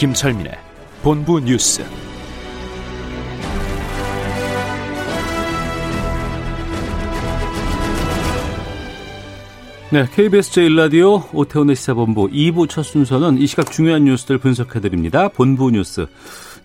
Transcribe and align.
김철민의 0.00 0.52
본부 1.02 1.38
뉴스. 1.40 1.84
네, 9.92 10.06
KBS 10.14 10.52
제1라디오 10.52 11.28
오태훈의 11.34 11.76
시사본부 11.76 12.30
2부 12.30 12.70
첫 12.70 12.82
순서는 12.84 13.36
이 13.36 13.46
시각 13.46 13.70
중요한 13.70 14.04
뉴스들 14.04 14.38
분석해드립니다. 14.38 15.28
본부 15.28 15.70
뉴스, 15.70 16.06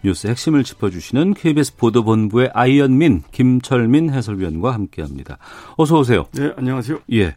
뉴스 0.02 0.28
핵심을 0.28 0.64
짚어주시는 0.64 1.34
KBS 1.34 1.76
보도본부의 1.76 2.52
아이언민, 2.54 3.24
김철민 3.34 4.14
해설위원과 4.14 4.74
함께합니다. 4.74 5.40
어서 5.76 6.00
오세요. 6.00 6.26
네, 6.32 6.54
안녕하세요. 6.56 7.00
예, 7.12 7.36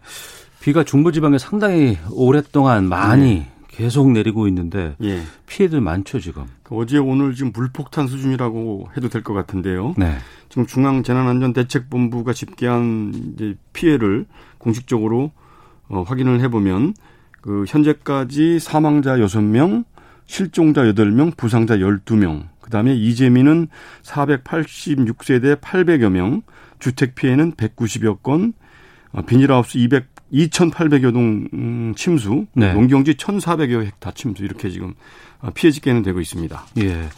비가 0.61 0.85
중부지방에 0.85 1.39
상당히 1.39 1.99
오랫동안 2.13 2.89
많이 2.89 3.35
네. 3.35 3.58
계속 3.79 4.11
내리고 4.11 4.49
있는데 4.49 4.97
예. 5.05 5.23
피해들 5.47 5.81
많죠 5.81 6.19
지금. 6.19 6.47
그 6.65 6.75
어제 6.77 6.99
오늘 6.99 7.33
지금 7.35 7.53
물폭탄 7.55 8.09
수준이라고 8.09 8.89
해도 8.97 9.09
될 9.09 9.23
것 9.23 9.35
같은데요. 9.35 9.95
네. 9.97 10.17
지금 10.49 10.67
중앙 10.67 11.05
재난안전대책본부가 11.05 12.33
집계한 12.33 13.13
이제 13.35 13.55
피해를 13.73 14.27
공식적으로 14.59 15.31
어, 15.89 16.03
확인을 16.03 16.41
해보면 16.41 16.95
그 17.41 17.65
현재까지 17.69 18.59
사망자 18.59 19.17
6명, 19.17 19.85
실종자 20.27 20.83
8명, 20.83 21.37
부상자 21.37 21.77
12명, 21.77 22.49
그 22.61 22.71
다음에 22.71 22.95
이재민은 22.97 23.69
486세대 24.03 25.61
800여 25.61 26.11
명, 26.11 26.43
주택 26.81 27.15
피해는 27.15 27.53
190여 27.53 28.23
건, 28.23 28.55
어, 29.13 29.23
비닐하우스 29.23 29.79
200, 29.79 30.07
2,800여 30.33 31.13
동 31.13 31.49
음, 31.53 31.95
침수, 31.97 32.47
네. 32.53 32.73
농경지 32.73 33.15
1,400여 33.15 33.85
헥타 33.85 34.13
침수 34.13 34.45
이렇게 34.45 34.71
지금 34.71 34.95
어, 35.41 35.51
피해 35.55 35.71
집계는 35.71 36.03
되고 36.03 36.21
있습니다. 36.21 36.67
예. 36.79 37.09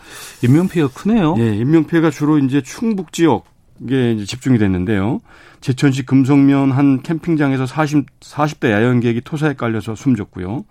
인명 0.43 0.69
피해가 0.69 0.93
크네요. 0.93 1.37
예, 1.39 1.57
인명 1.57 1.87
피해가 1.87 2.11
주로 2.11 2.39
이제 2.39 2.61
충북 2.61 3.13
지역에 3.13 4.13
이제 4.13 4.25
집중이 4.25 4.59
됐는데요. 4.59 5.21
제천시 5.61 6.07
금성면 6.07 6.73
한 6.73 7.03
캠핑장에서 7.03 7.67
40, 7.67 8.21
40대 8.21 8.71
야영객이 8.71 9.23
토사에 9.23 9.55
깔려서 9.55 9.95
숨졌고요. 9.95 10.65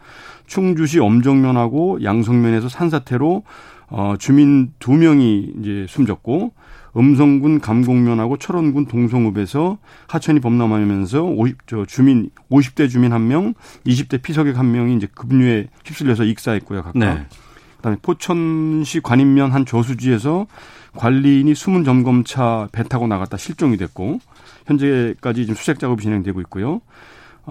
충주시 0.48 1.00
엄정면하고 1.00 2.04
양성면에서 2.04 2.70
산사태로 2.70 3.44
어, 3.92 4.14
주민 4.20 4.72
두 4.80 4.94
명이 4.94 5.54
이제 5.60 5.86
숨졌고 5.90 6.54
음성군 6.98 7.60
감곡면하고 7.60 8.38
철원군 8.38 8.88
동성읍에서 8.88 9.78
하천이 10.08 10.40
범람하면서 10.40 11.24
50, 11.24 11.58
저 11.68 11.86
주민 11.86 12.30
50대 12.52 12.90
주민 12.90 13.14
한 13.14 13.28
명, 13.28 13.54
20대 13.86 14.22
피서객 14.22 14.58
한 14.58 14.72
명이 14.72 14.96
이제 14.96 15.08
급류에 15.14 15.68
휩쓸려서 15.86 16.24
익사했고요, 16.24 16.84
각각. 16.84 17.00
네. 17.00 17.26
그다음에 17.78 17.98
포천시 18.02 19.00
관인면 19.02 19.52
한 19.52 19.66
저수지에서 19.66 20.48
관리인이 20.96 21.54
숨은 21.56 21.84
점검차 21.84 22.68
배 22.72 22.84
타고 22.84 23.08
나갔다 23.08 23.38
실종이 23.38 23.78
됐고 23.78 24.20
현재까지 24.66 25.44
지금 25.44 25.56
수색 25.56 25.80
작업이 25.80 26.04
진행되고 26.04 26.42
있고요. 26.42 26.82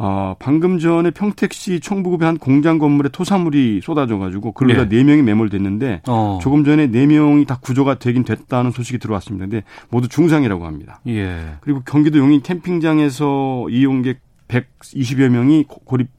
어, 0.01 0.37
방금 0.39 0.79
전에 0.79 1.11
평택시 1.11 1.81
청부급의 1.81 2.25
한 2.25 2.39
공장 2.39 2.79
건물에 2.79 3.09
토사물이 3.09 3.81
쏟아져가지고 3.83 4.53
그러다 4.53 4.89
네. 4.89 4.99
네 4.99 5.05
명이 5.05 5.23
매몰됐는데 5.23 6.03
어. 6.07 6.39
조금 6.41 6.65
전에 6.65 6.87
네 6.87 7.07
명이 7.07 7.47
다 7.47 7.59
구조가 7.61 7.99
되긴 7.99 8.23
됐다는 8.23 8.71
소식이 8.71 8.99
들어왔습니다. 8.99 9.47
근데 9.47 9.65
모두 9.91 10.07
중상이라고 10.09 10.67
합니다. 10.67 11.01
예. 11.09 11.57
그리고 11.61 11.83
경기도 11.85 12.19
용인 12.19 12.43
캠핑장에서 12.43 13.67
이용객 13.71 14.21
120여 14.47 15.29
명이 15.31 15.65
고립 15.67 16.07
어, 16.07 16.13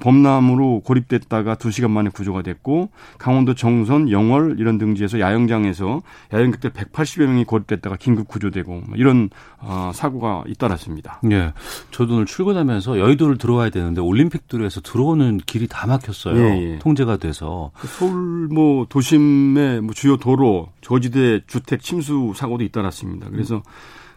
범람으로 0.00 0.80
고립됐다가 0.80 1.56
2시간 1.56 1.90
만에 1.90 2.10
구조가 2.10 2.42
됐고 2.42 2.90
강원도 3.18 3.54
정선, 3.54 4.10
영월 4.10 4.56
이런 4.58 4.78
등지에서 4.78 5.20
야영장에서 5.20 6.02
야영객들 6.32 6.70
180여 6.70 7.26
명이 7.26 7.44
고립됐다가 7.44 7.96
긴급 7.96 8.28
구조되고 8.28 8.72
뭐 8.72 8.96
이런 8.96 9.30
어, 9.58 9.90
사고가 9.94 10.44
잇따랐습니다. 10.46 11.20
예. 11.30 11.52
저도 11.90 12.14
오늘 12.14 12.26
출근하면서 12.26 12.98
여의도를 12.98 13.38
들어와야 13.38 13.70
되는데 13.70 14.00
올림픽도로에서 14.00 14.80
들어오는 14.80 15.38
길이 15.38 15.66
다 15.68 15.86
막혔어요. 15.86 16.36
예, 16.36 16.72
예. 16.72 16.78
통제가 16.78 17.16
돼서 17.16 17.70
그 17.78 17.86
서울 17.86 18.48
뭐 18.48 18.86
도심의 18.88 19.80
뭐 19.82 19.94
주요 19.94 20.16
도로 20.16 20.68
저지대 20.80 21.40
주택 21.46 21.82
침수 21.82 22.32
사고도 22.36 22.64
잇따랐습니다. 22.64 23.28
그래서 23.30 23.56
음. 23.56 23.62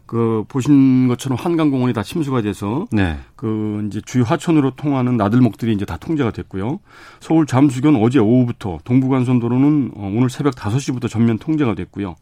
그 0.08 0.46
보신 0.48 1.08
것처럼 1.10 1.38
한강공원이 1.38 1.94
다 1.94 2.02
침수가 2.02 2.42
돼서 2.42 2.88
네. 2.92 3.20
그 3.36 3.86
이제 3.88 4.02
주요 4.06 4.24
하천으로 4.24 4.72
통하는 4.72 5.18
나들목들이 5.18 5.74
이제 5.74 5.86
다 5.86 5.98
통제가 5.98 6.32
됐고요. 6.32 6.80
서울 7.20 7.46
잠수교는 7.46 8.02
어제 8.02 8.18
오후부터 8.18 8.80
동부간선도로는 8.86 9.92
어, 9.96 10.12
오늘 10.16 10.30
새벽 10.30 10.56
5시부터 10.56 11.10
전면 11.10 11.38
통제가 11.38 11.76
됐고요. 11.76 12.16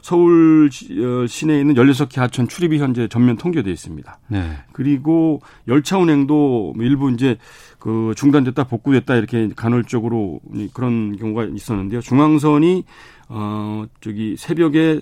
서울 0.00 0.68
어, 0.68 1.26
시내에 1.26 1.60
있는 1.60 1.74
16개 1.74 2.20
하천 2.20 2.46
출입이 2.46 2.78
현재 2.78 3.08
전면 3.08 3.36
통제돼 3.36 3.70
있습니다. 3.70 4.18
네. 4.28 4.58
그리고 4.72 5.40
열차 5.66 5.98
운행도 5.98 6.74
일부 6.78 7.10
이제 7.10 7.36
그 7.80 8.14
중단됐다 8.16 8.64
복구됐다 8.64 9.16
이렇게 9.16 9.48
간헐적으로 9.56 10.40
그런 10.72 11.16
경우가 11.16 11.44
있었는데요. 11.44 12.00
중앙선이 12.00 12.84
어 13.30 13.86
저기 14.00 14.36
새벽에 14.38 15.00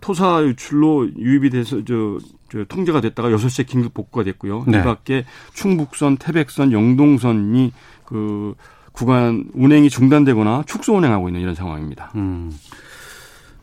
토사 0.00 0.42
유출로 0.42 1.10
유입이 1.16 1.50
돼서 1.50 1.82
저, 1.84 2.18
저 2.50 2.64
통제가 2.64 3.00
됐다가 3.00 3.30
6시에 3.30 3.66
긴급 3.66 3.94
복구가 3.94 4.24
됐고요. 4.24 4.64
네. 4.66 4.78
이 4.78 4.82
밖에 4.82 5.24
충북선, 5.54 6.16
태백선, 6.18 6.72
영동선이 6.72 7.72
그 8.04 8.54
구간 8.92 9.46
운행이 9.54 9.88
중단되거나 9.88 10.64
축소 10.66 10.94
운행하고 10.96 11.28
있는 11.28 11.40
이런 11.40 11.54
상황입니다. 11.54 12.12
음. 12.16 12.52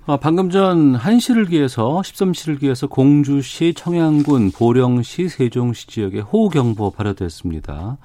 아, 0.09 0.15
방금 0.15 0.49
전 0.49 0.95
한시를 0.95 1.47
기해서 1.47 2.01
13시를 2.01 2.61
기해서 2.61 2.87
공주시, 2.87 3.73
청양군, 3.75 4.51
보령시, 4.51 5.27
세종시 5.27 5.87
지역에 5.87 6.21
호우경보 6.21 6.91
발효됐습니다. 6.91 7.97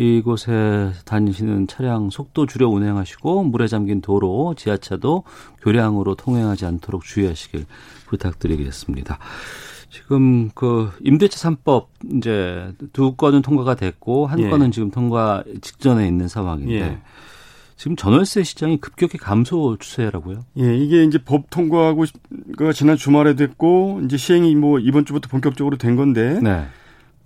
이곳에 0.00 0.92
다니시는 1.04 1.66
차량 1.66 2.10
속도 2.10 2.46
줄여 2.46 2.68
운행하시고 2.68 3.44
물에 3.44 3.66
잠긴 3.66 4.00
도로, 4.00 4.54
지하차도 4.56 5.24
교량으로 5.60 6.14
통행하지 6.14 6.64
않도록 6.64 7.04
주의하시길 7.04 7.66
부탁드리겠습니다. 8.06 9.18
지금 9.90 10.50
그 10.54 10.90
임대차 11.02 11.50
3법 11.50 11.86
이제 12.16 12.72
두 12.92 13.14
건은 13.14 13.42
통과가 13.42 13.74
됐고 13.74 14.26
한 14.26 14.40
예. 14.40 14.48
건은 14.48 14.70
지금 14.70 14.90
통과 14.90 15.42
직전에 15.60 16.06
있는 16.06 16.28
상황인데 16.28 16.80
예. 16.80 16.98
지금 17.76 17.96
전월세 17.96 18.44
시장이 18.44 18.76
급격히 18.76 19.18
감소 19.18 19.76
추세라고요? 19.78 20.44
예, 20.58 20.76
이게 20.76 21.02
이제 21.02 21.18
법 21.18 21.50
통과하고 21.50 22.04
그 22.56 22.72
지난 22.72 22.96
주말에 22.96 23.34
됐고 23.34 24.02
이제 24.04 24.16
시행이 24.16 24.54
뭐 24.54 24.78
이번 24.78 25.06
주부터 25.06 25.28
본격적으로 25.28 25.76
된 25.76 25.96
건데 25.96 26.38
네. 26.42 26.66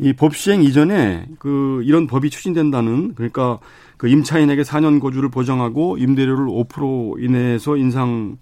이 0.00 0.12
법 0.12 0.34
시행 0.37 0.62
이전에 0.62 1.27
그 1.38 1.82
이런 1.84 2.06
법이 2.06 2.31
추진된다는 2.31 3.15
그러니까 3.15 3.59
그 3.97 4.09
임차인에게 4.09 4.63
4년 4.63 5.01
거주를 5.01 5.28
보장하고 5.28 5.98
임대료를 5.98 6.47
5% 6.47 7.22
이내에서 7.22 7.77
인상을 7.77 8.36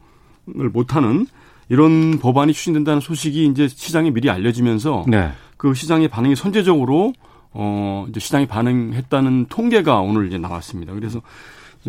못하는 0.73 1.26
이런 1.69 2.19
법안이 2.19 2.53
추진된다는 2.53 3.00
소식이 3.00 3.47
이제 3.47 3.69
시장에 3.69 4.11
미리 4.11 4.31
알려지면서 4.31 5.05
네. 5.09 5.31
그 5.56 5.75
시장의 5.75 6.09
반응이 6.09 6.37
선제적으로 6.37 7.12
어 7.53 8.06
이제 8.09 8.19
시장이 8.19 8.47
반응했다는 8.47 9.47
통계가 9.50 10.00
오늘 10.00 10.26
이제 10.26 10.38
나왔습니다. 10.38 10.94
그래서 10.94 11.21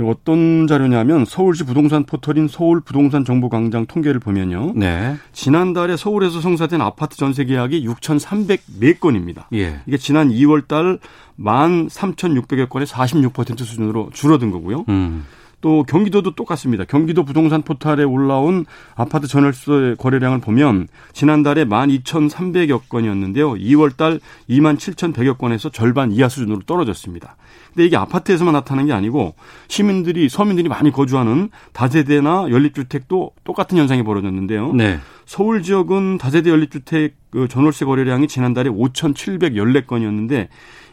어떤 0.02 0.66
자료냐면 0.66 1.26
서울시 1.26 1.64
부동산 1.64 2.04
포털인 2.04 2.48
서울 2.48 2.82
부동산 2.82 3.26
정보 3.26 3.50
광장 3.50 3.86
통계를 3.86 4.20
보면요. 4.20 4.74
네. 4.76 5.16
지난달에 5.34 5.98
서울에서 5.98 6.42
성사된 6.42 6.82
아파트 6.82 7.16
전세 7.16 7.46
계약이 7.46 7.86
6,304건입니다. 7.88 9.46
예. 9.54 9.82
이게 9.86 9.98
지난 9.98 10.30
2월 10.30 10.68
달 10.68 10.98
13,600여 11.40 12.70
건의 12.70 12.88
46% 12.88 13.60
수준으로 13.60 14.10
줄어든 14.14 14.52
거고요. 14.52 14.86
음. 14.90 15.26
또 15.64 15.84
경기도도 15.84 16.36
똑같습니다. 16.36 16.84
경기도 16.84 17.24
부동산 17.24 17.62
포털에 17.62 18.04
올라온 18.04 18.66
아파트 18.96 19.28
전월세 19.28 19.96
거래량을 19.98 20.42
보면 20.42 20.90
지난달에 21.14 21.64
12,300여 21.64 22.90
건이었는데요. 22.90 23.54
2월 23.54 23.96
달 23.96 24.20
27,100여 24.50 25.38
건에서 25.38 25.70
절반 25.70 26.12
이하 26.12 26.28
수준으로 26.28 26.64
떨어졌습니다. 26.66 27.38
근데 27.74 27.86
이게 27.88 27.98
아파트에서만 27.98 28.54
나타나는 28.54 28.88
게 28.88 28.94
아니고 28.94 29.36
시민들이 29.68 30.30
서민들이 30.30 30.70
많이 30.70 30.92
거주하는 30.92 31.50
다세대나 31.74 32.48
연립주택도 32.50 33.32
똑같은 33.44 33.78
현상이 33.78 34.04
벌어졌는데요. 34.04 34.74
네. 34.74 35.00
서울 35.26 35.64
지역은 35.64 36.18
다세대 36.20 36.50
연립주택 36.50 37.16
그 37.32 37.48
전월세 37.48 37.86
거래량이 37.86 38.28
지난달에 38.28 38.70
5,714건이었는데 38.70 40.48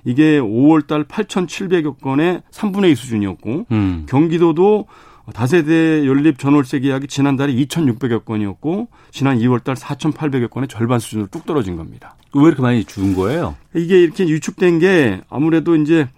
이게 0.04 0.40
5월 0.40 0.86
달 0.86 1.04
8,700여 1.04 2.00
건의 2.00 2.42
3분의 2.50 2.92
2 2.92 2.94
수준이었고 2.94 3.66
음. 3.70 4.06
경기도도 4.08 4.86
다세대 5.34 6.06
연립 6.06 6.38
전월세 6.38 6.80
계약이 6.80 7.06
지난달에 7.06 7.52
2,600여 7.54 8.24
건이었고 8.24 8.88
지난 9.10 9.38
2월 9.38 9.62
달 9.62 9.74
4,800여 9.74 10.50
건의 10.50 10.68
절반 10.68 10.98
수준으로 10.98 11.28
뚝 11.30 11.44
떨어진 11.44 11.76
겁니다. 11.76 12.16
왜 12.34 12.44
이렇게 12.44 12.62
많이 12.62 12.84
준 12.84 13.14
거예요? 13.14 13.56
이게 13.74 14.02
이렇게 14.02 14.26
유축된 14.26 14.78
게 14.78 15.20
아무래도 15.28 15.76
이제 15.76 16.08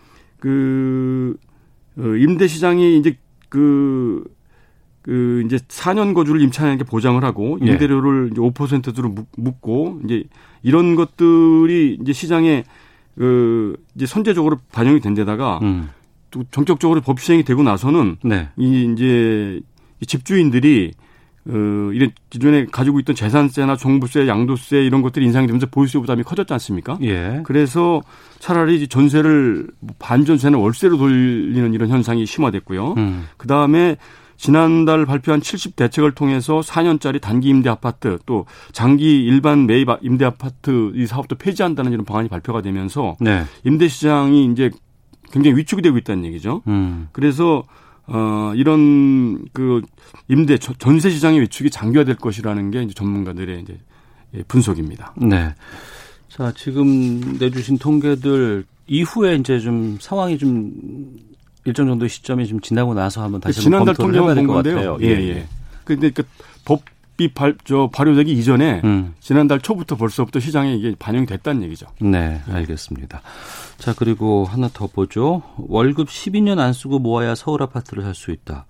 그 0.43 1.37
어, 1.97 2.03
임대 2.03 2.49
시장이 2.49 2.99
이제 2.99 3.17
그, 3.49 4.25
그 5.03 5.45
이제 5.47 5.57
4년 5.57 6.15
거주를 6.15 6.41
임차인에게 6.41 6.83
보장을 6.83 7.23
하고 7.23 7.61
예. 7.65 7.71
임대료를 7.71 8.31
이제 8.33 8.41
5%로 8.41 9.15
묶고 9.37 10.01
이제 10.05 10.25
이런 10.65 10.97
것들이 10.97 11.97
이제 12.03 12.13
시장에 12.13 12.65
그 13.17 13.77
이제 13.95 14.05
선제적으로 14.05 14.57
반영이 14.73 14.99
된 14.99 15.15
데다가 15.15 15.61
음. 15.63 15.91
또 16.33 16.43
전격적으로 16.51 17.03
법 17.03 17.21
시행이 17.21 17.45
되고 17.45 17.63
나서는 17.63 18.17
네. 18.25 18.49
이 18.57 18.93
이제 18.93 19.61
이 20.01 20.07
집주인들이 20.07 20.91
어 21.49 21.91
이런 21.93 22.13
기존에 22.31 22.67
가지고 22.67 23.01
있던 23.01 23.17
재산세나 23.17 23.77
종부세, 23.77 24.29
양도세 24.29 24.85
이런 24.85 25.03
것들이 25.03 25.25
인상이 25.25 25.47
되면서 25.47 25.67
보유세 25.67 25.99
부담이 25.99 26.23
커졌지 26.23 26.53
않습니까? 26.53 26.99
예. 27.03 27.41
그래서 27.45 28.01
차라리 28.39 28.87
전세를 28.87 29.67
반전세나 29.99 30.57
월세로 30.59 30.99
돌리는 30.99 31.75
이런 31.75 31.89
현상이 31.89 32.27
심화됐고요. 32.27 32.95
음. 32.97 33.27
그 33.37 33.49
다음에 33.49 33.97
지난달 34.37 35.07
발표한 35.07 35.41
70 35.41 35.77
대책을 35.77 36.13
통해서 36.13 36.61
4년짜리 36.61 37.21
단기 37.21 37.49
임대 37.49 37.71
아파트 37.71 38.19
또 38.27 38.47
장기 38.73 39.25
일반 39.25 39.67
매입 39.67 39.89
임대 40.03 40.25
아파트 40.25 40.91
이 40.97 41.07
사업도 41.07 41.37
폐지한다는 41.37 41.93
이런 41.93 42.05
방안이 42.05 42.29
발표가 42.29 42.61
되면서 42.61 43.15
네. 43.21 43.45
임대 43.63 43.87
시장이 43.87 44.47
이제 44.47 44.71
굉장히 45.31 45.57
위축이 45.57 45.81
되고 45.83 45.97
있다는 45.97 46.25
얘기죠. 46.25 46.63
음. 46.67 47.09
그래서 47.13 47.63
어 48.07 48.53
이런 48.57 49.45
그 49.53 49.81
임대 50.29 50.59
저- 50.59 50.75
전세 50.75 51.11
시장의 51.11 51.41
위축이 51.43 51.71
장기화될 51.71 52.17
것이라는 52.17 52.71
게 52.71 52.83
이제 52.83 52.93
전문가들의 52.95 53.61
이제 53.63 53.79
예, 54.35 54.43
분석입니다. 54.45 55.15
네. 55.19 55.55
자, 56.29 56.53
지금 56.57 57.21
내주신 57.39 57.79
통계들 57.79 58.65
이후에 58.87 59.37
이제 59.37 59.61
좀 59.61 59.99
상황이 60.01 60.39
좀 60.39 60.73
일정 61.65 61.87
정도 61.87 62.09
시점이 62.09 62.47
좀 62.49 62.59
지나고 62.61 62.95
나서 62.95 63.23
한번 63.23 63.41
다시 63.41 63.61
한번 63.61 63.71
지난달 63.85 63.95
통계만 63.95 64.35
될본것 64.35 64.65
건데요. 64.65 64.93
같아요. 64.95 64.99
예, 65.03 65.29
예. 65.29 65.47
근데 65.85 66.11
그 66.11 66.23
법이 66.65 67.35
발, 67.35 67.57
저 67.65 67.89
발효되기 67.93 68.33
이전에 68.33 68.81
음. 68.85 69.15
지난달 69.21 69.61
초부터 69.61 69.97
벌써부터 69.97 70.41
시장에 70.41 70.75
이게 70.75 70.95
반영이 70.99 71.27
됐다는 71.27 71.63
얘기죠. 71.65 71.87
네, 72.01 72.41
알겠습니다. 72.49 73.21
자, 73.83 73.93
그리고 73.97 74.45
하나 74.45 74.69
더 74.73 74.87
보죠. 74.87 75.43
월급 75.57 76.07
12년 76.07 76.61
안 76.61 76.73
쓰고 76.73 77.01
모아야 77.01 77.35
서울 77.35 77.65
아파트를 77.65 78.05
살 78.05 78.15
수 78.15 78.31
있다. 78.31 78.67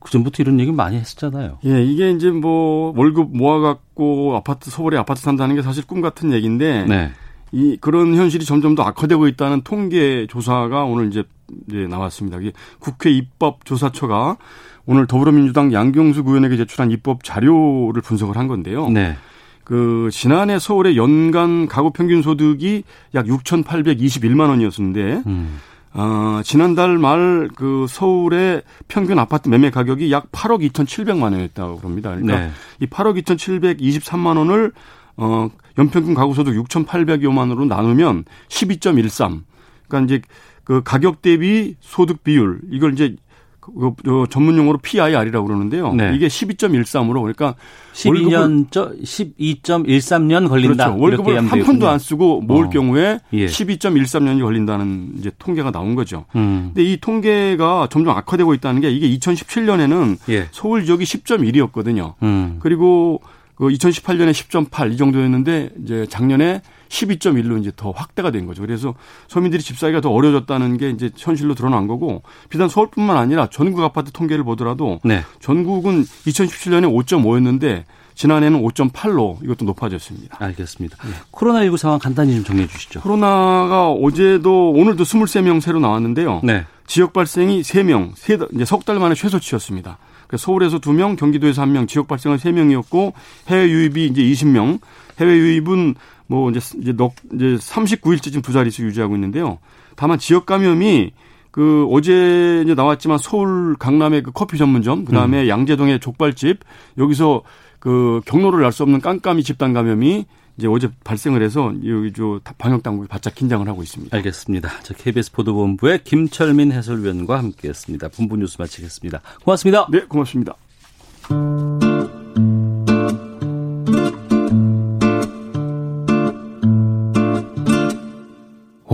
그전부터 0.00 0.42
이런 0.42 0.60
얘기 0.60 0.70
많이 0.70 0.98
했었잖아요. 0.98 1.60
예, 1.64 1.82
이게 1.82 2.10
이제 2.10 2.30
뭐 2.30 2.92
월급 2.94 3.34
모아갖고 3.34 4.36
아파트, 4.36 4.70
서울에 4.70 4.98
아파트 4.98 5.22
산다는 5.22 5.54
게 5.54 5.62
사실 5.62 5.86
꿈 5.86 6.02
같은 6.02 6.30
얘기인데 6.30 6.84
네. 6.84 7.10
이 7.52 7.78
그런 7.80 8.14
현실이 8.14 8.44
점점 8.44 8.74
더 8.74 8.82
악화되고 8.82 9.28
있다는 9.28 9.62
통계 9.62 10.26
조사가 10.26 10.84
오늘 10.84 11.08
이제, 11.08 11.24
이제 11.66 11.86
나왔습니다. 11.86 12.36
이게 12.38 12.52
국회 12.80 13.10
입법조사처가 13.12 14.36
오늘 14.84 15.06
더불어민주당 15.06 15.72
양경수 15.72 16.20
의원에게 16.26 16.58
제출한 16.58 16.90
입법 16.90 17.24
자료를 17.24 18.02
분석을 18.02 18.36
한 18.36 18.46
건데요. 18.46 18.90
네. 18.90 19.16
그 19.64 20.10
지난해 20.12 20.58
서울의 20.58 20.96
연간 20.96 21.66
가구 21.66 21.90
평균 21.90 22.22
소득이 22.22 22.84
약 23.14 23.26
6,821만 23.26 24.48
원이었는데 24.48 25.22
음. 25.26 25.58
어, 25.94 26.40
지난달 26.44 26.98
말 26.98 27.34
그 27.54 27.86
서울의 27.88 28.62
평균 28.88 29.18
아파트 29.18 29.48
매매 29.48 29.70
가격이 29.70 30.12
약 30.12 30.30
8억 30.32 30.68
2,700만 30.70 31.22
원이었다고 31.22 31.78
그럽니다. 31.78 32.10
그러니까 32.10 32.38
네. 32.38 32.50
이 32.80 32.86
8억 32.86 33.22
2,723만 33.22 34.38
원을 34.38 34.72
어 35.16 35.48
연평균 35.78 36.14
가구 36.14 36.34
소득 36.34 36.54
6,800여만 36.54 37.38
원으로 37.38 37.64
나누면 37.64 38.24
12.13. 38.48 39.42
그러니까 39.88 40.14
이제 40.14 40.22
그 40.64 40.82
가격 40.82 41.22
대비 41.22 41.76
소득 41.80 42.24
비율 42.24 42.60
이걸 42.70 42.92
이제 42.92 43.16
그, 43.64 43.94
그 44.02 44.26
전문 44.30 44.56
용어로 44.56 44.78
PIR이라고 44.78 45.46
그러는데요. 45.46 45.94
네. 45.94 46.12
이게 46.14 46.26
12.13으로 46.26 47.20
그러니까 47.20 47.54
12년, 47.92 48.66
저 48.70 48.92
12.13년 48.92 50.48
걸린다. 50.48 50.86
그렇죠. 50.86 51.00
월급을 51.00 51.50
한 51.50 51.60
푼도 51.60 51.88
안 51.88 51.98
쓰고 51.98 52.42
모을 52.42 52.66
어. 52.66 52.70
경우에 52.70 53.20
예. 53.32 53.46
12.13년이 53.46 54.42
걸린다는 54.42 55.14
이제 55.18 55.30
통계가 55.38 55.70
나온 55.70 55.94
거죠. 55.94 56.26
음. 56.36 56.72
근데 56.74 56.84
이 56.84 56.98
통계가 56.98 57.88
점점 57.90 58.16
악화되고 58.16 58.52
있다는 58.54 58.80
게 58.80 58.90
이게 58.90 59.08
2017년에는 59.16 60.18
예. 60.28 60.48
서울 60.50 60.84
지역이 60.84 61.04
10.1이었거든요. 61.04 62.14
음. 62.22 62.56
그리고 62.60 63.20
그 63.54 63.68
2018년에 63.68 64.32
10.8 64.32 64.92
이 64.92 64.96
정도였는데 64.96 65.70
이제 65.82 66.06
작년에 66.08 66.60
12.1로 66.88 67.60
이제 67.60 67.70
더 67.74 67.90
확대가 67.90 68.30
된 68.30 68.46
거죠. 68.46 68.62
그래서 68.62 68.94
서민들이 69.28 69.62
집 69.62 69.78
사기가 69.78 70.00
더 70.00 70.10
어려워졌다는 70.10 70.76
게 70.78 70.90
이제 70.90 71.10
현실로 71.16 71.54
드러난 71.54 71.86
거고 71.86 72.22
비단 72.48 72.68
서울뿐만 72.68 73.16
아니라 73.16 73.48
전국 73.50 73.82
아파트 73.82 74.10
통계를 74.12 74.44
보더라도 74.44 75.00
네. 75.04 75.22
전국은 75.40 76.02
2017년에 76.04 76.92
5.5였는데 77.06 77.84
지난해는 78.14 78.62
5.8로 78.62 79.42
이것도 79.42 79.64
높아졌습니다. 79.64 80.36
알겠습니다. 80.40 80.96
코로나19 81.32 81.76
상황 81.76 81.98
간단히 81.98 82.34
좀 82.36 82.44
정리해 82.44 82.68
주시죠. 82.68 83.00
코로나가 83.00 83.90
어제도 83.90 84.70
오늘도 84.70 85.02
23명 85.02 85.60
새로 85.60 85.80
나왔는데요. 85.80 86.40
네. 86.44 86.64
지역 86.86 87.12
발생이 87.12 87.62
3명, 87.62 88.12
세, 88.14 88.36
달- 88.36 88.46
이제 88.54 88.64
석 88.64 88.84
달 88.84 89.00
만에 89.00 89.14
최소치였습니다. 89.14 89.98
서울에서 90.36 90.78
2명, 90.80 91.16
경기도에서 91.16 91.62
1명, 91.64 91.86
지역 91.88 92.06
발생은 92.08 92.36
3명이었고 92.38 93.12
해외 93.48 93.68
유입이 93.68 94.06
이제 94.06 94.22
20명. 94.22 94.80
해외 95.20 95.32
유입은 95.36 95.94
뭐 96.34 96.50
이제 96.50 96.60
이제 96.80 96.92
넉 96.92 97.14
이제 97.34 97.56
39일째 97.56 98.24
지금 98.24 98.42
두 98.42 98.52
자릿수 98.52 98.82
유지하고 98.82 99.14
있는데요. 99.14 99.58
다만 99.96 100.18
지역 100.18 100.46
감염이 100.46 101.12
그 101.50 101.86
어제 101.92 102.62
이제 102.64 102.74
나왔지만 102.74 103.18
서울 103.18 103.76
강남의 103.78 104.24
그 104.24 104.32
커피 104.32 104.58
전문점, 104.58 105.04
그다음에 105.04 105.48
양재동의 105.48 106.00
족발집 106.00 106.58
여기서 106.98 107.42
그 107.78 108.20
경로를 108.26 108.64
알 108.64 108.72
수 108.72 108.82
없는 108.82 109.00
깜깜이 109.00 109.44
집단 109.44 109.72
감염이 109.72 110.26
이제 110.56 110.66
어제 110.68 110.88
발생을 111.04 111.42
해서 111.42 111.72
여기 111.86 112.12
저 112.12 112.40
방역 112.58 112.82
당국이 112.82 113.08
바짝 113.08 113.34
긴장을 113.34 113.66
하고 113.68 113.82
있습니다. 113.82 114.16
알겠습니다. 114.16 114.68
자, 114.82 114.94
KBS 114.94 115.32
보도본부의 115.32 116.02
김철민 116.04 116.72
해설위원과 116.72 117.38
함께했습니다. 117.38 118.08
본부 118.08 118.36
뉴스 118.36 118.56
마치겠습니다. 118.58 119.20
고맙습니다. 119.44 119.86
네, 119.90 120.00
고맙습니다. 120.08 120.54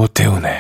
오태훈의 0.01 0.51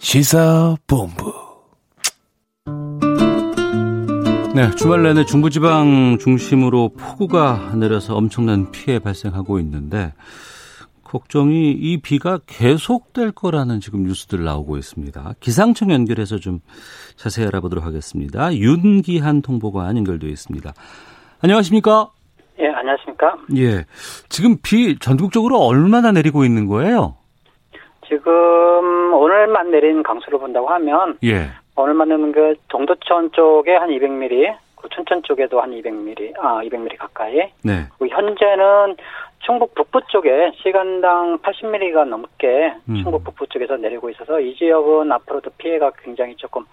시사본부. 0.00 1.32
네, 4.52 4.74
주말 4.74 5.04
내내 5.04 5.24
중부지방 5.26 6.18
중심으로 6.18 6.94
폭우가 6.96 7.74
내려서 7.76 8.16
엄청난 8.16 8.72
피해 8.72 8.98
발생하고 8.98 9.60
있는데 9.60 10.12
걱정이 11.16 11.70
이 11.70 11.98
비가 12.02 12.38
계속될 12.46 13.32
거라는 13.32 13.80
지금 13.80 14.02
뉴스들 14.02 14.44
나오고 14.44 14.76
있습니다. 14.76 15.32
기상청 15.40 15.90
연결해서 15.90 16.36
좀 16.36 16.60
자세히 17.16 17.46
알아보도록 17.46 17.86
하겠습니다. 17.86 18.54
윤기한 18.54 19.40
통보관 19.40 19.96
연결되어 19.96 20.28
있습니다. 20.28 20.74
안녕하십니까? 21.42 22.10
예, 22.60 22.68
안녕하십니까. 22.68 23.38
예. 23.56 23.84
지금 24.28 24.58
비 24.62 24.98
전국적으로 24.98 25.58
얼마나 25.60 26.12
내리고 26.12 26.44
있는 26.44 26.66
거예요? 26.66 27.16
지금 28.06 29.14
오늘만 29.14 29.70
내린 29.70 30.02
강수를 30.02 30.38
본다고 30.38 30.68
하면 30.68 31.16
예. 31.24 31.48
오늘만 31.76 32.10
내는 32.10 32.32
그 32.32 32.54
동두천 32.68 33.32
쪽에 33.32 33.74
한 33.74 33.88
200mm, 33.88 34.54
그 34.76 34.88
춘천 34.90 35.22
쪽에도 35.22 35.62
한 35.62 35.70
200mm, 35.70 36.34
아 36.38 36.60
200mm 36.62 36.98
가까이. 36.98 37.36
네. 37.64 37.88
현재는 37.98 38.96
충북 39.40 39.74
북부 39.74 40.00
쪽에 40.08 40.52
시간당 40.62 41.38
80mm가 41.38 42.04
넘게 42.04 42.74
음. 42.88 43.02
충북 43.02 43.24
북부 43.24 43.46
쪽에서 43.46 43.76
내리고 43.76 44.10
있어서 44.10 44.40
이 44.40 44.54
지역은 44.56 45.10
앞으로도 45.12 45.50
피해가 45.58 45.92
굉장히 46.02 46.34
조금 46.36 46.64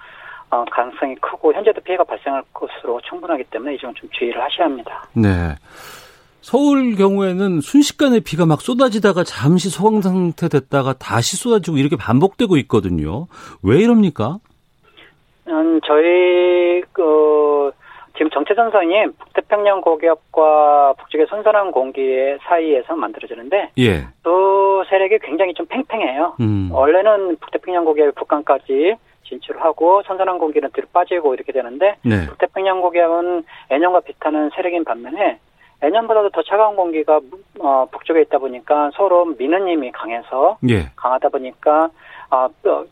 어, 0.49 0.63
가능성이 0.71 1.15
크고 1.15 1.53
현재도 1.53 1.81
피해가 1.81 2.03
발생할 2.03 2.43
것으로 2.53 3.01
충분하기 3.01 3.45
때문에 3.45 3.75
이 3.75 3.77
점은 3.79 3.95
좀 3.95 4.09
주의를 4.11 4.41
하셔야 4.41 4.67
합니다. 4.67 5.07
네. 5.13 5.55
서울 6.41 6.95
경우에는 6.95 7.61
순식간에 7.61 8.19
비가 8.19 8.45
막 8.45 8.61
쏟아지다가 8.61 9.23
잠시 9.23 9.69
소강 9.69 10.01
상태 10.01 10.49
됐다가 10.49 10.93
다시 10.93 11.37
쏟아지고 11.37 11.77
이렇게 11.77 11.95
반복되고 11.95 12.57
있거든요. 12.57 13.27
왜 13.63 13.79
이럽니까? 13.79 14.39
음, 15.47 15.79
저희 15.85 16.81
그 16.91 17.71
지금 18.15 18.29
정체 18.29 18.53
전선이 18.53 19.07
북태평양 19.17 19.81
고기압과 19.81 20.93
북쪽의 20.99 21.27
선선한 21.27 21.71
공기 21.71 22.01
사이에서 22.43 22.95
만들어지는데 22.95 23.71
예. 23.79 24.07
그 24.21 24.83
세력이 24.89 25.19
굉장히 25.19 25.53
좀 25.53 25.65
팽팽해요. 25.65 26.35
음. 26.39 26.69
원래는 26.71 27.37
북태평양 27.37 27.85
고기압이 27.85 28.11
북한까지 28.15 28.95
진출하고 29.23 30.03
선선한 30.03 30.37
공기는 30.37 30.69
뒤로 30.73 30.87
빠지고 30.93 31.33
이렇게 31.33 31.51
되는데 31.51 31.95
네. 32.03 32.27
북태평양 32.27 32.81
고기압은 32.81 33.43
애년과 33.69 34.01
비슷한 34.01 34.51
세력인 34.55 34.83
반면에 34.83 35.39
애년보다도 35.81 36.29
더 36.29 36.43
차가운 36.43 36.75
공기가 36.75 37.19
어, 37.59 37.87
북쪽에 37.91 38.21
있다 38.21 38.37
보니까 38.37 38.91
서로 38.93 39.25
미는 39.25 39.67
힘이 39.67 39.91
강해서 39.91 40.57
예. 40.69 40.91
강하다 40.95 41.29
보니까 41.29 41.89
아, 42.29 42.47
어, 42.65 42.85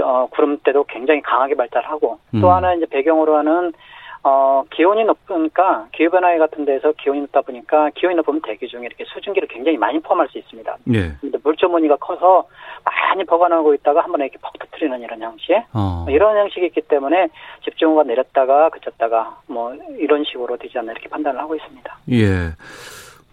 어, 0.00 0.26
구름대도 0.30 0.84
굉장히 0.84 1.20
강하게 1.22 1.54
발달하고 1.54 2.18
음. 2.34 2.40
또 2.40 2.50
하나 2.50 2.74
이제 2.74 2.86
배경으로 2.86 3.36
하는 3.36 3.72
어, 4.22 4.62
기온이 4.70 5.04
높으니까 5.04 5.88
기후변화에 5.92 6.38
같은 6.38 6.64
데서 6.64 6.92
기온이 6.92 7.20
높다 7.20 7.42
보니까 7.42 7.90
기온이 7.94 8.16
높으면 8.16 8.40
대기 8.42 8.66
중에 8.68 8.82
이렇게 8.82 9.04
수증기를 9.04 9.48
굉장히 9.48 9.78
많이 9.78 10.00
포함할 10.00 10.28
수 10.28 10.38
있습니다. 10.38 10.76
예. 10.94 11.12
근데 11.20 11.38
무늬가 11.68 11.96
커서 11.96 12.46
많이 12.84 13.24
보관하고 13.24 13.74
있다가 13.74 14.02
한 14.02 14.10
번에 14.12 14.24
이렇게 14.26 14.38
퍽 14.40 14.52
터트리는 14.58 15.00
이런 15.00 15.20
형식. 15.22 15.52
어. 15.72 16.06
이런 16.08 16.36
형식이 16.36 16.66
있기 16.66 16.82
때문에 16.82 17.28
집중호가 17.64 18.04
내렸다가 18.04 18.70
그쳤다가 18.70 19.40
뭐 19.46 19.74
이런 19.98 20.24
식으로 20.24 20.56
되지 20.56 20.78
않나 20.78 20.92
이렇게 20.92 21.08
판단을 21.08 21.40
하고 21.40 21.54
있습니다. 21.54 21.98
예. 22.12 22.26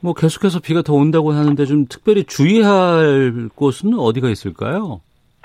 뭐 0.02 0.14
계속해서 0.14 0.60
비가 0.60 0.82
더 0.82 0.94
온다고 0.94 1.32
하는데 1.32 1.66
좀 1.66 1.86
특별히 1.90 2.26
주의할 2.26 3.50
곳은 3.56 3.98
어디가 3.98 4.30
있을까요? 4.30 5.02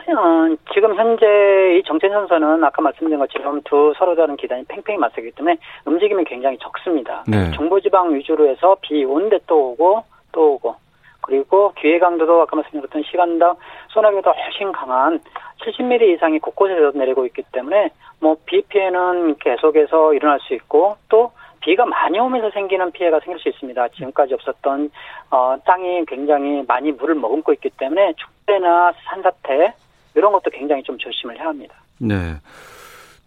어, 0.09 0.57
지금 0.73 0.95
현재 0.95 1.79
이 1.79 1.83
정체선선은 1.85 2.63
아까 2.65 2.83
말씀드린 2.83 3.19
것처럼 3.19 3.61
두 3.65 3.93
서로 3.97 4.15
다른 4.15 4.37
기단이 4.37 4.65
팽팽히 4.69 4.99
맞서기 4.99 5.31
때문에 5.33 5.57
움직임이 5.85 6.25
굉장히 6.25 6.59
적습니다. 6.59 7.25
네. 7.27 7.51
중부지방 7.53 8.15
위주로 8.15 8.49
해서 8.49 8.77
비 8.81 9.05
오는데 9.05 9.41
또 9.47 9.71
오고 9.71 10.05
또 10.33 10.55
오고 10.55 10.75
그리고 11.23 11.73
기회 11.77 11.99
강도도 11.99 12.41
아까 12.43 12.57
말씀드렸던 12.57 13.03
시간당 13.05 13.55
소나기보다 13.89 14.31
훨씬 14.33 14.73
강한 14.73 15.21
70mm 15.61 16.15
이상이 16.15 16.39
곳곳에서 16.39 16.93
내리고 16.97 17.27
있기 17.27 17.43
때문에 17.53 17.91
뭐 18.21 18.37
비 18.47 18.63
피해는 18.63 19.37
계속해서 19.37 20.15
일어날 20.15 20.41
수 20.41 20.55
있고 20.55 20.97
또 21.09 21.31
비가 21.61 21.85
많이 21.85 22.19
오면서 22.19 22.51
생기는 22.51 22.91
피해가 22.91 23.21
생길 23.21 23.39
수 23.41 23.49
있습니다. 23.49 23.89
지금까지 23.89 24.35
없었던 24.35 24.91
어, 25.31 25.57
땅이 25.65 26.07
굉장히 26.07 26.65
많이 26.67 26.91
물을 26.91 27.15
머금고 27.15 27.53
있기 27.55 27.71
때문에 27.71 28.15
축배나 28.15 28.93
산사태 29.05 29.75
이런 30.15 30.33
것도 30.33 30.51
굉장히 30.53 30.83
좀 30.83 30.97
조심을 30.99 31.39
해야 31.39 31.49
합니다. 31.49 31.75
네. 31.99 32.37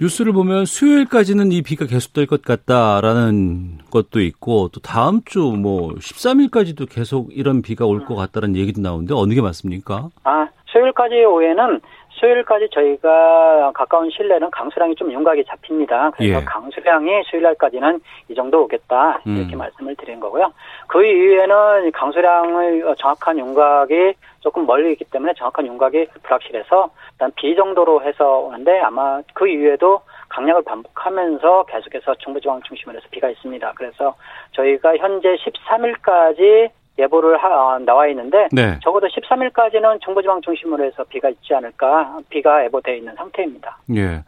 뉴스를 0.01 0.33
보면 0.33 0.65
수요일까지는 0.65 1.51
이 1.51 1.61
비가 1.61 1.85
계속될 1.85 2.25
것 2.25 2.41
같다라는 2.41 3.77
것도 3.91 4.21
있고 4.21 4.69
또 4.73 4.79
다음 4.81 5.21
주 5.25 5.39
뭐 5.55 5.93
13일까지도 5.95 6.87
계속 6.89 7.29
이런 7.31 7.61
비가 7.61 7.85
올 7.85 8.03
것 8.05 8.15
같다는 8.15 8.55
얘기도 8.55 8.81
나오는데 8.81 9.13
어느 9.13 9.33
게 9.33 9.41
맞습니까? 9.41 10.09
아, 10.23 10.47
수요일까지 10.65 11.23
오후에는 11.23 11.79
수요일까지 12.23 12.69
저희가 12.71 13.71
가까운 13.73 14.09
실내는 14.09 14.49
강수량이 14.49 14.95
좀 14.95 15.11
윤곽이 15.11 15.43
잡힙니다. 15.43 16.11
그래서 16.11 16.39
예. 16.39 16.45
강수량이 16.45 17.23
수요일날까지는 17.25 17.99
이 18.29 18.35
정도 18.35 18.63
오겠다 18.63 19.21
이렇게 19.25 19.55
음. 19.55 19.57
말씀을 19.57 19.95
드린 19.97 20.21
거고요. 20.21 20.53
그 20.87 21.05
이후에는 21.05 21.91
강수량의 21.91 22.83
어, 22.83 22.95
정확한 22.95 23.37
윤곽이 23.37 24.13
조금 24.39 24.65
멀리 24.65 24.93
있기 24.93 25.05
때문에 25.05 25.33
정확한 25.37 25.67
윤곽이 25.67 26.07
불확실해서 26.23 26.89
일단 27.11 27.31
비 27.35 27.55
정도로 27.55 28.01
해서 28.03 28.39
오는데 28.39 28.79
아마 28.79 29.21
그 29.33 29.47
이후에도 29.47 30.01
강약을 30.29 30.63
반복하면서 30.63 31.65
계속해서 31.65 32.15
중부지방 32.15 32.61
중심으로 32.63 32.97
해서 32.97 33.07
비가 33.11 33.29
있습니다. 33.29 33.73
그래서 33.75 34.15
저희가 34.53 34.95
현재 34.97 35.35
13일까지 35.35 36.71
예보를 36.99 37.37
하, 37.37 37.47
어, 37.75 37.79
나와 37.79 38.07
있는데 38.07 38.47
네. 38.51 38.79
적어도 38.83 39.07
13일까지는 39.07 40.01
중부지방 40.01 40.41
중심으로 40.41 40.83
해서 40.85 41.03
비가 41.05 41.29
있지 41.29 41.53
않을까 41.55 42.19
비가 42.29 42.63
예보되어 42.65 42.95
있는 42.95 43.15
상태입니다. 43.15 43.77
예. 43.95 44.23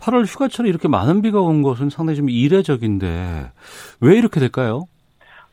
8월 0.00 0.24
휴가철에 0.26 0.68
이렇게 0.68 0.86
많은 0.88 1.22
비가 1.22 1.40
온 1.40 1.62
것은 1.62 1.90
상당히 1.90 2.16
좀 2.16 2.28
이례적인데 2.30 3.06
왜 4.00 4.14
이렇게 4.16 4.38
될까요? 4.38 4.84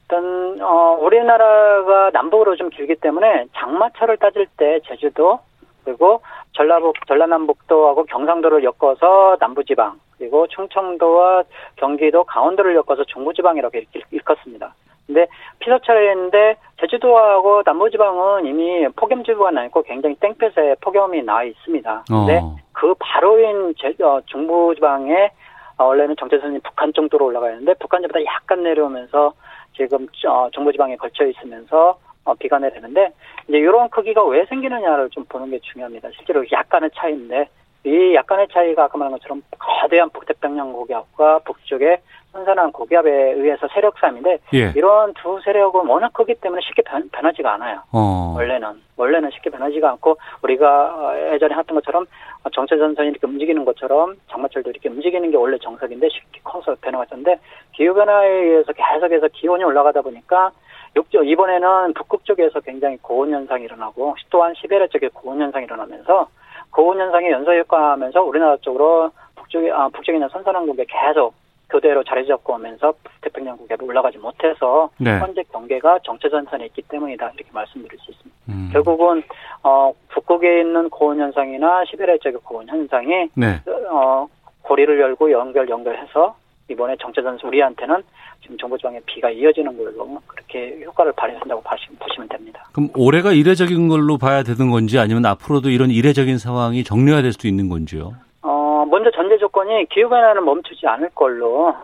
일단 0.03 0.61
어, 0.61 0.97
우리나라가 1.01 2.09
남북으로 2.11 2.55
좀 2.57 2.69
길기 2.69 2.95
때문에 2.95 3.45
장마철을 3.55 4.17
따질 4.17 4.47
때 4.57 4.79
제주도 4.85 5.39
그리고 5.85 6.21
전라북 6.53 6.95
전라남북도하고 7.07 8.03
경상도를 8.05 8.63
엮어서 8.63 9.37
남부지방 9.39 9.99
그리고 10.17 10.45
충청도와 10.47 11.43
경기도 11.77 12.23
강원도를 12.25 12.75
엮어서 12.75 13.03
중부지방이라고 13.05 13.77
일- 13.77 13.87
일컫습니다. 14.11 14.75
근데 15.07 15.27
피서철인데 15.59 16.57
제주도하고 16.79 17.63
남부지방은 17.65 18.45
이미 18.45 18.87
폭염주의보가 18.95 19.51
나 19.51 19.65
있고 19.65 19.83
굉장히 19.83 20.15
땡볕에 20.15 20.75
폭염이 20.81 21.21
나 21.23 21.43
있습니다. 21.43 22.05
근데 22.07 22.39
어. 22.41 22.55
그 22.71 22.93
바로인 22.99 23.73
제, 23.77 23.93
어, 24.03 24.21
중부지방에 24.25 25.31
어, 25.77 25.85
원래는 25.85 26.15
정체선이 26.17 26.59
북한 26.59 26.93
정도로 26.93 27.25
올라가 27.25 27.49
있는데 27.51 27.73
북한보다 27.75 28.23
약간 28.25 28.63
내려오면서 28.63 29.33
지금 29.75 30.07
어, 30.27 30.49
중부지방에 30.51 30.95
걸쳐 30.95 31.25
있으면서 31.25 31.99
어, 32.23 32.33
비가 32.35 32.59
내리는데 32.59 33.11
이제 33.47 33.57
이런 33.57 33.89
크기가 33.89 34.23
왜 34.25 34.45
생기느냐를 34.45 35.09
좀 35.09 35.25
보는 35.25 35.49
게 35.49 35.59
중요합니다. 35.59 36.09
실제로 36.15 36.43
약간의 36.51 36.91
차이인데 36.95 37.49
이 37.83 38.13
약간의 38.13 38.47
차이가 38.51 38.83
아까 38.83 38.97
말한 38.97 39.13
것처럼 39.13 39.41
거대한 39.57 40.09
북태평양 40.09 40.71
고기압과 40.73 41.39
북쪽의 41.39 41.99
선선한 42.31 42.71
고기압에 42.71 43.33
의해서 43.33 43.67
세력 43.73 43.97
싸움인데 43.99 44.37
예. 44.53 44.71
이런 44.75 45.13
두 45.15 45.39
세력은 45.43 45.87
워낙 45.87 46.13
크기 46.13 46.35
때문에 46.35 46.61
쉽게 46.61 46.83
변, 46.83 47.09
변하지가 47.09 47.53
않아요. 47.53 47.81
어. 47.91 48.35
원래는 48.37 48.81
원래는 48.95 49.31
쉽게 49.31 49.49
변하지가 49.49 49.89
않고 49.91 50.17
우리가 50.43 50.67
어, 50.95 51.33
예전에 51.33 51.55
했던 51.55 51.75
것처럼 51.75 52.05
어, 52.43 52.49
정체 52.51 52.77
전선이 52.77 53.09
이렇게 53.09 53.27
움직이는 53.27 53.65
것처럼 53.65 54.15
장마철도 54.29 54.69
이렇게 54.69 54.87
움직이는 54.87 55.31
게 55.31 55.37
원래 55.37 55.57
정석인데 55.57 56.07
쉽게 56.09 56.39
커서 56.43 56.75
변화가 56.81 57.05
있었는데 57.05 57.39
기후 57.73 57.93
변화에 57.93 58.29
의해서 58.29 58.71
계속해서 58.73 59.27
기온이 59.33 59.63
올라가다 59.63 60.01
보니까 60.01 60.51
육죠 60.95 61.23
이번에는 61.23 61.93
북극 61.93 62.25
쪽에서 62.25 62.59
굉장히 62.61 62.97
고온 62.97 63.31
현상이 63.31 63.63
일어나고 63.63 64.15
또한 64.29 64.53
시베리아 64.55 64.87
쪽에 64.87 65.09
고온 65.09 65.41
현상이 65.41 65.65
일어나면서 65.65 66.27
고온 66.71 66.99
현상이 66.99 67.29
연소 67.29 67.53
효과하면서 67.53 68.21
우리나라 68.21 68.57
쪽으로 68.57 69.11
북쪽에 69.35 69.71
아, 69.71 69.89
북쪽에 69.89 70.17
있는 70.17 70.29
선선한 70.29 70.65
국에 70.65 70.85
계속 70.87 71.33
교대로 71.69 72.03
자리 72.03 72.27
잡고 72.27 72.53
오면서 72.53 72.93
태평양 73.21 73.57
국에로 73.57 73.85
올라가지 73.85 74.17
못해서 74.17 74.89
네. 74.97 75.19
현재 75.19 75.43
경계가 75.51 75.99
정체전선에 76.03 76.65
있기 76.67 76.81
때문이다 76.83 77.31
이렇게 77.35 77.49
말씀드릴 77.51 77.97
수 77.99 78.11
있습니다. 78.11 78.37
음. 78.49 78.69
결국은 78.73 79.23
어 79.63 79.93
북극에 80.09 80.61
있는 80.61 80.89
고온 80.89 81.19
현상이나 81.19 81.85
시베리아 81.85 82.17
쪽의 82.21 82.41
고온 82.43 82.67
현상이 82.67 83.29
네. 83.35 83.61
어 83.89 84.27
고리를 84.63 84.99
열고 84.99 85.31
연결 85.31 85.69
연결해서 85.69 86.35
이번에 86.71 86.95
정체전선 86.99 87.47
우리한테는 87.47 88.01
지금 88.41 88.57
정부지방에 88.57 88.99
비가 89.05 89.29
이어지는 89.29 89.77
걸로 89.77 90.19
그렇게 90.27 90.81
효과를 90.85 91.11
발휘한다고 91.13 91.61
보시- 91.61 91.89
보시면 91.99 92.27
됩니다. 92.29 92.65
그럼 92.73 92.89
올해가 92.95 93.31
이례적인 93.31 93.87
걸로 93.87 94.17
봐야 94.17 94.43
되는 94.43 94.71
건지 94.71 94.97
아니면 94.97 95.25
앞으로도 95.25 95.69
이런 95.69 95.89
이례적인 95.91 96.37
상황이 96.37 96.83
정리화될 96.83 97.33
수도 97.33 97.47
있는 97.47 97.69
건지요? 97.69 98.13
어, 98.41 98.85
먼저 98.89 99.11
전제 99.11 99.37
조건이 99.37 99.85
기후변화는 99.89 100.43
멈추지 100.45 100.87
않을 100.87 101.09
걸로 101.13 101.75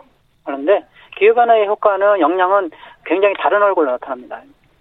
하는데, 0.44 0.84
기후변화의 1.16 1.66
효과는, 1.66 2.20
영향은 2.20 2.70
굉장히 3.04 3.34
다른 3.38 3.62
얼굴로 3.62 3.90
나타납니다. 3.92 4.40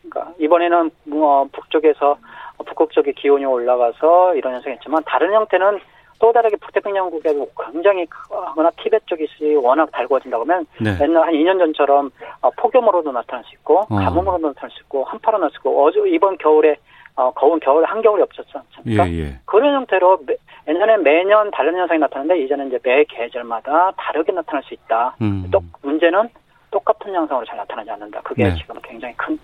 그러니까, 0.10 0.34
이번에는, 0.40 0.90
뭐, 1.06 1.48
북쪽에서, 1.52 2.18
북극 2.66 2.92
쪽의 2.92 3.14
기온이 3.14 3.44
올라가서 3.46 4.36
이런 4.36 4.54
현상이 4.54 4.76
있지만, 4.76 5.04
다른 5.06 5.34
형태는 5.34 5.80
또 6.20 6.32
다르게 6.34 6.56
북태평양국에도 6.58 7.48
굉장히 7.72 8.08
하거나 8.30 8.72
티벳 8.82 9.06
쪽이 9.06 9.28
워낙 9.56 9.90
달궈진다고 9.92 10.44
하면, 10.44 10.66
네. 10.82 10.98
옛날 11.02 11.28
한 11.28 11.34
2년 11.34 11.60
전처럼 11.60 12.12
어, 12.42 12.50
폭염으로도 12.52 13.12
나타날 13.12 13.44
수 13.46 13.54
있고, 13.56 13.80
어. 13.82 13.86
가뭄으로도 13.88 14.48
나타날 14.48 14.72
수 14.72 14.80
있고, 14.82 15.04
한파로 15.06 15.38
나타날 15.38 15.52
수 15.52 15.58
있고, 15.58 15.86
어제, 15.86 16.00
이번 16.08 16.38
겨울에, 16.38 16.78
어, 17.16 17.32
거운 17.32 17.60
겨울, 17.60 17.84
한겨울이 17.86 18.22
없었지 18.24 18.52
않습니까? 18.54 19.10
예, 19.10 19.20
예. 19.20 19.40
그런 19.46 19.74
형태로 19.74 20.20
매, 20.26 20.36
예전에 20.68 20.98
매년 20.98 21.50
다른 21.52 21.76
현상이 21.76 22.00
나타나는데 22.00 22.44
이제는 22.44 22.68
이제 22.68 22.80
매 22.84 23.04
계절마다 23.06 23.92
다르게 23.98 24.32
나타날 24.32 24.62
수 24.64 24.74
있다. 24.74 25.16
음. 25.22 25.48
또 25.52 25.62
문제는 25.82 26.30
똑같은 26.70 27.14
양상으로 27.14 27.46
잘 27.46 27.58
나타나지 27.58 27.90
않는다. 27.90 28.22
그게 28.22 28.44
네. 28.44 28.56
지금 28.56 28.76
굉장히 28.84 29.16
큰 29.16 29.40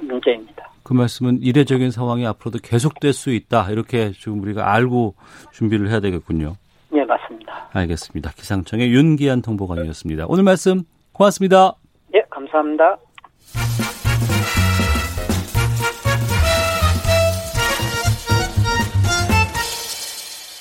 문제입니다. 0.00 0.70
그 0.82 0.92
말씀은 0.92 1.42
이례적인 1.42 1.90
상황이 1.90 2.26
앞으로도 2.26 2.58
계속될 2.62 3.12
수 3.12 3.30
있다. 3.30 3.70
이렇게 3.70 4.12
지금 4.12 4.40
우리가 4.40 4.72
알고 4.72 5.14
준비를 5.52 5.90
해야 5.90 6.00
되겠군요. 6.00 6.54
예, 6.94 7.04
맞습니다. 7.04 7.68
알겠습니다. 7.72 8.30
기상청의 8.30 8.92
윤기한 8.92 9.42
통보관이었습니다. 9.42 10.26
오늘 10.28 10.44
말씀 10.44 10.84
고맙습니다. 11.12 11.74
예, 12.14 12.22
감사합니다. 12.30 12.98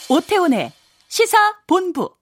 오태훈의 0.09 0.71
시사 1.07 1.37
본부. 1.67 2.14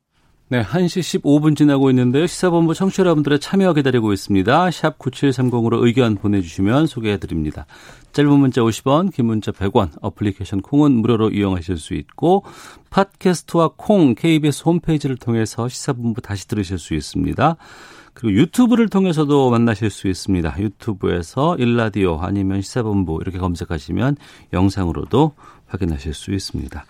네, 0.54 0.62
1시 0.62 1.24
15분 1.24 1.58
지나고 1.58 1.90
있는데요. 1.90 2.28
시사본부 2.28 2.76
청취자 2.76 3.02
여러분들의 3.02 3.40
참여 3.40 3.74
기다리고 3.74 4.14
있습니다. 4.14 4.70
샵 4.70 5.00
9730으로 5.00 5.84
의견 5.84 6.14
보내주시면 6.14 6.86
소개해드립니다. 6.86 7.66
짧은 8.12 8.32
문자 8.32 8.62
50원, 8.62 9.12
긴 9.12 9.26
문자 9.26 9.52
100원, 9.52 9.90
어플리케이션 10.00 10.62
콩은 10.62 10.92
무료로 10.92 11.32
이용하실 11.32 11.78
수 11.78 11.96
있고 11.96 12.44
팟캐스트와 12.92 13.72
콩, 13.78 14.14
KBS 14.14 14.62
홈페이지를 14.66 15.18
통해서 15.18 15.68
시사본부 15.68 16.22
다시 16.22 16.48
들으실 16.48 16.78
수 16.78 16.94
있습니다. 16.94 17.56
그리고 18.14 18.40
유튜브를 18.40 18.90
통해서도 18.90 19.50
만나실 19.50 19.90
수 19.90 20.08
있습니다. 20.08 20.56
유튜브에서 20.60 21.56
일라디오 21.58 22.20
아니면 22.22 22.62
시사본부 22.62 23.18
이렇게 23.24 23.40
검색하시면 23.40 24.18
영상으로도 24.54 25.32
확인하실 25.66 26.14
수 26.14 26.32
있습니다. 26.32 26.86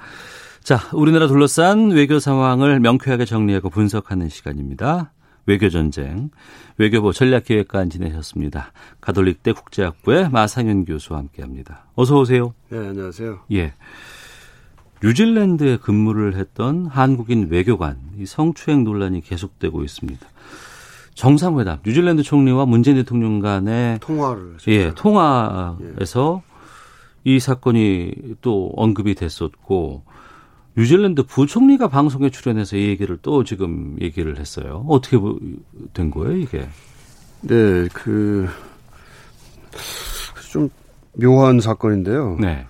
자, 0.63 0.79
우리나라 0.93 1.27
둘러싼 1.27 1.89
외교 1.89 2.20
상황을 2.20 2.79
명쾌하게 2.79 3.25
정리하고 3.25 3.70
분석하는 3.70 4.29
시간입니다. 4.29 5.12
외교 5.46 5.70
전쟁. 5.70 6.29
외교부 6.77 7.12
전략기획관 7.12 7.89
지내셨습니다. 7.89 8.72
가톨릭대 9.01 9.51
국제학부의 9.51 10.29
마상현 10.29 10.86
교수와 10.86 11.20
함께합니다. 11.20 11.88
어서 11.96 12.17
오세요. 12.17 12.53
네, 12.70 12.77
안녕하세요. 12.77 13.39
예. 13.51 13.74
뉴질랜드에 15.03 15.77
근무를 15.77 16.36
했던 16.36 16.86
한국인 16.86 17.50
외교관 17.51 17.98
이 18.17 18.25
성추행 18.25 18.86
논란이 18.86 19.20
계속되고 19.20 19.84
있습니다. 19.84 20.25
정상회담 21.13 21.79
뉴질랜드 21.86 22.24
총리와 22.24 22.65
문재인 22.67 22.96
대통령 22.96 23.41
간의 23.41 24.00
통화를 24.00 24.58
예, 24.70 24.93
통화에서 24.96 26.41
이 27.25 27.39
사건이 27.41 28.13
또 28.39 28.72
언급이 28.77 29.13
됐었고 29.15 30.12
뉴질랜드 30.75 31.24
부총리가 31.24 31.88
방송에 31.88 32.30
출연해서 32.30 32.77
이 32.77 32.88
얘기를 32.88 33.18
또 33.22 33.44
지금 33.44 33.96
얘기를 34.01 34.39
했어요. 34.39 34.86
어떻게 34.88 35.18
된 35.94 36.10
거예요, 36.10 36.38
이게? 36.38 36.68
네, 37.42 37.88
그, 37.94 38.48
좀 40.51 40.70
묘한 41.13 41.60
사건인데요. 41.60 42.38
네. 42.39 42.65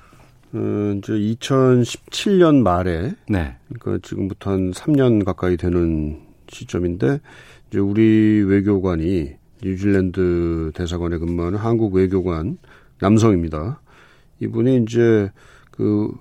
어, 0.53 0.95
이제 0.97 1.13
2017년 1.13 2.61
말에, 2.61 3.13
네. 3.29 3.55
그러니까 3.69 4.05
지금부터 4.05 4.51
한 4.51 4.71
3년 4.71 5.23
가까이 5.23 5.55
되는 5.55 6.21
시점인데, 6.49 7.21
이제 7.69 7.79
우리 7.79 8.43
외교관이 8.43 9.31
뉴질랜드 9.63 10.71
대사관에 10.75 11.17
근무하는 11.17 11.57
한국 11.57 11.93
외교관 11.93 12.57
남성입니다. 12.99 13.81
이분이 14.41 14.83
이제 14.83 15.31
그 15.71 16.11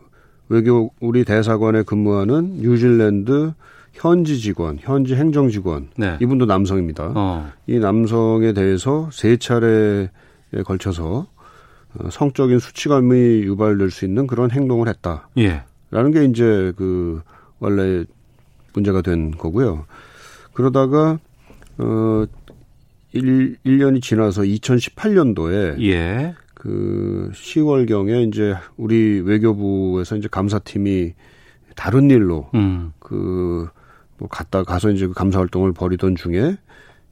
외교 0.52 0.92
우리 1.00 1.24
대사관에 1.24 1.82
근무하는 1.82 2.58
뉴질랜드 2.58 3.54
현지 3.94 4.38
직원, 4.38 4.76
현지 4.78 5.14
행정 5.14 5.48
직원, 5.48 5.88
네. 5.96 6.18
이분도 6.20 6.44
남성입니다. 6.44 7.12
어. 7.14 7.50
이 7.66 7.78
남성에 7.78 8.52
대해서 8.52 9.08
세 9.12 9.38
차례에 9.38 10.08
걸쳐서 10.66 11.26
어, 11.94 12.10
성적인 12.10 12.58
수치감이 12.58 13.14
유발될 13.44 13.90
수 13.90 14.04
있는 14.04 14.26
그런 14.26 14.50
행동을 14.50 14.88
했다. 14.88 15.28
예. 15.38 15.62
라는 15.90 16.10
게 16.10 16.26
이제 16.26 16.74
그 16.76 17.22
원래 17.58 18.04
문제가 18.74 19.00
된 19.00 19.30
거고요. 19.30 19.86
그러다가 20.52 21.18
어 21.78 22.24
1, 23.12 23.56
1년이 23.64 24.02
지나서 24.02 24.42
2018년도에 24.42 25.82
예. 25.82 26.34
그 26.62 27.28
10월 27.34 27.88
경에 27.88 28.22
이제 28.22 28.54
우리 28.76 29.20
외교부에서 29.20 30.14
이제 30.14 30.28
감사팀이 30.30 31.12
다른 31.74 32.08
일로 32.08 32.50
음. 32.54 32.92
그뭐 33.00 34.28
갔다 34.30 34.62
가서 34.62 34.92
이제 34.92 35.08
그 35.08 35.12
감사 35.12 35.40
활동을 35.40 35.72
벌이던 35.72 36.14
중에 36.14 36.56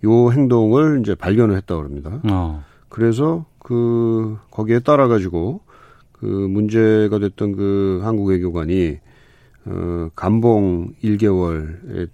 요 0.05 0.31
행동을 0.31 1.01
이제 1.01 1.17
발견을 1.17 1.57
했다 1.57 1.75
그럽니다. 1.75 2.21
어. 2.31 2.63
그래서 2.89 3.45
그 3.59 4.39
거기에 4.53 4.79
따라 4.79 5.09
가지고 5.09 5.63
그 6.13 6.27
문제가 6.27 7.19
됐던 7.19 7.57
그 7.57 8.03
한국 8.05 8.27
외교관이 8.27 8.99
어 9.65 10.11
감봉 10.15 10.93
1개월의 11.03 12.09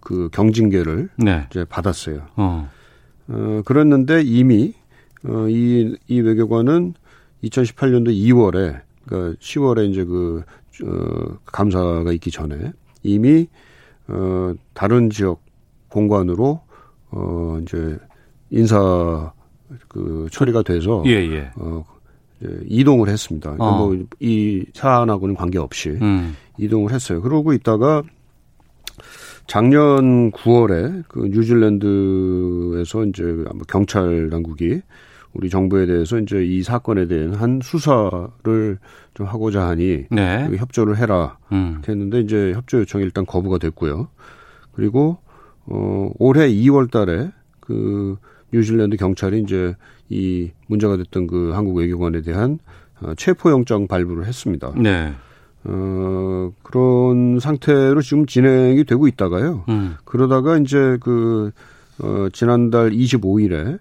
그 0.00 0.28
경징계를 0.32 1.10
네. 1.18 1.46
이제 1.52 1.64
받았어요. 1.64 2.22
어. 2.34 2.68
어 3.28 3.62
그랬는데 3.64 4.22
이미 4.22 4.74
어, 5.24 5.48
이, 5.48 5.96
이 6.08 6.20
외교관은 6.20 6.94
2018년도 7.44 8.08
2월에, 8.08 8.80
그니까 9.04 9.36
10월에 9.40 9.90
이제 9.90 10.04
그, 10.04 10.42
어, 10.84 11.38
감사가 11.46 12.12
있기 12.12 12.30
전에 12.30 12.72
이미, 13.02 13.48
어, 14.08 14.54
다른 14.74 15.10
지역 15.10 15.42
공관으로, 15.88 16.60
어, 17.10 17.58
이제 17.62 17.98
인사 18.50 19.32
그 19.88 20.28
처리가 20.30 20.62
돼서, 20.62 21.02
예, 21.06 21.12
예. 21.12 21.50
어, 21.56 21.84
이제 22.40 22.60
이동을 22.66 23.08
했습니다. 23.08 23.52
그러니까 23.52 23.82
어. 23.82 23.88
뭐이 23.88 24.64
사안하고는 24.74 25.34
관계없이 25.34 25.90
음. 25.90 26.36
이동을 26.58 26.92
했어요. 26.92 27.22
그러고 27.22 27.52
있다가 27.52 28.02
작년 29.46 30.30
9월에 30.32 31.04
그 31.08 31.28
뉴질랜드에서 31.30 33.04
이제 33.06 33.44
경찰 33.68 34.30
당국이 34.30 34.80
우리 35.34 35.48
정부에 35.48 35.86
대해서 35.86 36.18
이제 36.18 36.44
이 36.44 36.62
사건에 36.62 37.06
대한 37.06 37.34
한 37.34 37.60
수사를 37.62 38.78
좀 39.14 39.26
하고자 39.26 39.68
하니 39.68 40.04
네. 40.10 40.46
그 40.50 40.56
협조를 40.56 40.98
해라 40.98 41.38
음. 41.52 41.80
했는데 41.88 42.20
이제 42.20 42.52
협조 42.52 42.80
요청이 42.80 43.04
일단 43.04 43.24
거부가 43.24 43.58
됐고요. 43.58 44.08
그리고 44.72 45.18
어 45.66 46.10
올해 46.18 46.48
2월 46.48 46.90
달에 46.90 47.30
그 47.60 48.16
뉴질랜드 48.52 48.96
경찰이 48.96 49.40
이제 49.40 49.74
이 50.08 50.50
문제가 50.66 50.96
됐던 50.96 51.26
그 51.26 51.52
한국 51.54 51.76
외교관에 51.76 52.20
대한 52.20 52.58
어, 53.00 53.14
체포영장 53.16 53.86
발부를 53.86 54.26
했습니다. 54.26 54.72
네. 54.76 55.14
어 55.64 56.52
그런 56.62 57.38
상태로 57.40 58.02
지금 58.02 58.26
진행이 58.26 58.84
되고 58.84 59.06
있다가요. 59.06 59.64
음. 59.68 59.94
그러다가 60.04 60.58
이제 60.58 60.98
그, 61.00 61.52
어, 62.00 62.28
지난달 62.32 62.90
25일에 62.90 63.74
에, 63.74 63.78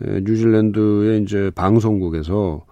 뉴질랜드의 0.00 1.22
이제 1.22 1.50
방송국에서 1.54 2.64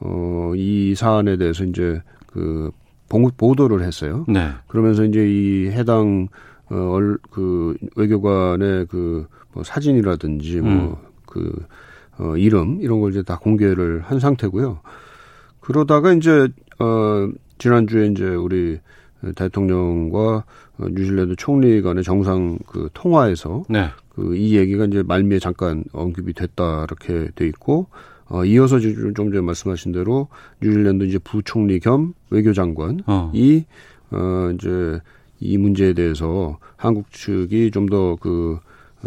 어, 0.00 0.52
이 0.56 0.94
사안에 0.94 1.36
대해서 1.36 1.64
이제 1.64 2.02
그 2.26 2.70
보- 3.08 3.30
보도를 3.36 3.82
했어요. 3.82 4.24
네. 4.28 4.48
그러면서 4.68 5.04
이제 5.04 5.26
이 5.28 5.68
해당 5.70 6.28
어, 6.70 6.76
얼, 6.92 7.18
그 7.30 7.76
외교관의 7.96 8.86
그뭐 8.86 9.62
사진이라든지 9.64 10.60
음. 10.60 10.64
뭐그 11.26 11.66
어, 12.18 12.36
이름 12.36 12.78
이런 12.80 13.00
걸 13.00 13.10
이제 13.10 13.22
다 13.22 13.38
공개를 13.38 14.02
한 14.02 14.20
상태고요. 14.20 14.80
그러다가 15.60 16.12
이제 16.12 16.48
어 16.78 17.28
지난주에 17.58 18.06
이제 18.08 18.24
우리 18.24 18.78
대통령과 19.34 20.44
어, 20.78 20.86
뉴질랜드 20.90 21.36
총리 21.36 21.82
간의 21.82 22.04
정상 22.04 22.58
그 22.66 22.88
통화에서 22.94 23.64
네. 23.68 23.88
그 24.20 24.34
이 24.36 24.56
얘기가 24.56 24.84
이제 24.84 25.02
말미에 25.02 25.38
잠깐 25.38 25.84
언급이 25.92 26.32
됐다 26.34 26.84
이렇게 26.84 27.30
돼 27.34 27.46
있고 27.46 27.86
어 28.28 28.44
이어서 28.44 28.78
좀 28.78 29.14
전에 29.14 29.40
말씀하신 29.40 29.92
대로 29.92 30.28
뉴질랜드 30.62 31.04
이제 31.04 31.18
부총리 31.18 31.80
겸 31.80 32.12
외교장관이 32.30 33.02
어. 33.06 33.32
어 34.12 34.50
이제 34.54 35.00
이 35.40 35.56
문제에 35.58 35.94
대해서 35.94 36.58
한국 36.76 37.10
측이 37.12 37.70
좀 37.70 37.86
더 37.86 38.16
그 38.20 38.58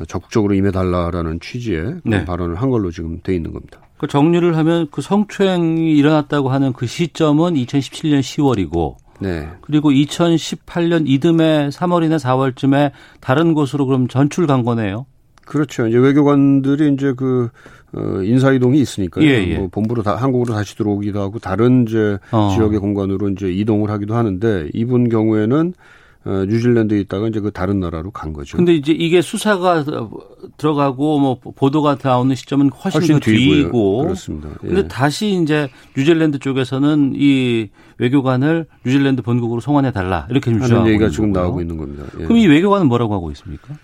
적극적으로 0.08 0.56
임해달라라는 0.56 1.40
취지의 1.40 2.02
네. 2.04 2.26
발언을 2.26 2.56
한 2.56 2.70
걸로 2.72 2.90
지금 2.90 3.20
돼 3.22 3.36
있는 3.36 3.54
겁니다. 3.54 3.80
그 3.98 4.08
정리를 4.08 4.58
하면 4.58 4.88
그 4.92 5.02
성추행이 5.02 5.96
일어났다고 5.96 6.50
하는 6.50 6.74
그 6.74 6.88
시점은 6.88 7.54
2017년 7.54 8.20
10월이고 8.22 8.96
네. 9.24 9.50
그리고 9.62 9.90
2018년 9.92 11.04
이듬해 11.08 11.70
3월이나 11.70 12.20
4월쯤에 12.20 12.92
다른 13.20 13.54
곳으로 13.54 13.86
그럼 13.86 14.08
전출 14.08 14.46
간 14.48 14.64
거네요. 14.64 15.06
그렇죠. 15.46 15.88
이제 15.88 15.98
외교관들이 15.98 16.94
이제 16.94 17.14
그, 17.14 17.50
어, 17.94 18.22
인사 18.24 18.52
이동이 18.52 18.80
있으니까요. 18.80 19.26
예, 19.26 19.48
예. 19.48 19.58
뭐 19.58 19.68
본부로 19.68 20.04
다, 20.04 20.16
한국으로 20.16 20.54
다시 20.54 20.76
들어오기도 20.76 21.22
하고 21.22 21.40
다른 21.40 21.86
이제 21.88 22.18
어. 22.32 22.52
지역의 22.54 22.80
공간으로 22.80 23.30
이제 23.30 23.52
이동을 23.52 23.90
하기도 23.90 24.16
하는데 24.16 24.70
이분 24.74 25.10
경우에는 25.10 25.74
어, 26.26 26.46
뉴질랜드에 26.48 27.00
있다가 27.02 27.28
이제 27.28 27.42
그 27.42 27.52
다른 27.52 27.82
나라로 27.82 28.12
간 28.12 28.32
거죠. 28.32 28.56
근데 28.56 28.74
이제 28.74 28.94
이게 28.94 29.22
수사가 29.22 29.84
들어가고 30.56 31.20
뭐 31.20 31.40
보도가 31.40 31.98
나오는 32.02 32.34
시점은 32.34 32.70
훨씬, 32.70 33.02
훨씬. 33.02 33.20
뒤고 33.20 34.04
그렇습니다. 34.04 34.50
예. 34.64 34.68
근데 34.68 34.88
다시 34.88 35.42
이제 35.42 35.70
뉴질랜드 35.98 36.40
쪽에서는 36.40 37.14
이 37.16 37.70
외교관을 37.98 38.68
뉴질랜드 38.86 39.22
본국으로 39.22 39.60
송환해 39.60 39.92
달라 39.92 40.26
이렇게 40.30 40.52
하는 40.52 40.64
주장하고 40.64 40.90
얘기가 40.90 41.06
있는 41.06 41.12
지금 41.12 41.34
거고요. 41.34 41.44
나오고 41.44 41.62
있는 41.62 41.78
겁니다. 41.78 42.04
예. 42.20 42.24
그럼 42.24 42.38
이 42.38 42.48
외교관은 42.48 42.88
뭐라고 42.88 43.14
하고 43.14 43.30
있습니까? 43.32 43.76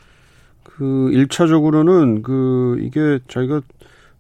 그 0.64 1.10
1차적으로는 1.12 2.24
그 2.24 2.78
이게 2.82 3.20
자기가 3.28 3.62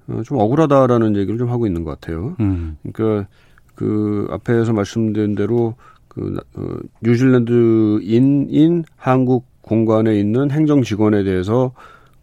어, 0.09 0.21
좀 0.25 0.39
억울하다라는 0.39 1.15
얘기를 1.15 1.37
좀 1.37 1.49
하고 1.49 1.65
있는 1.67 1.85
것 1.85 1.91
같아요. 1.91 2.35
음. 2.41 2.75
그러니까 2.91 3.29
그 3.75 4.27
앞에서 4.29 4.73
말씀드린 4.73 5.35
대로 5.35 5.75
그 6.09 6.37
어, 6.55 6.61
뉴질랜드인인 7.01 8.83
한국 8.97 9.45
공관에 9.61 10.19
있는 10.19 10.51
행정 10.51 10.81
직원에 10.81 11.23
대해서 11.23 11.71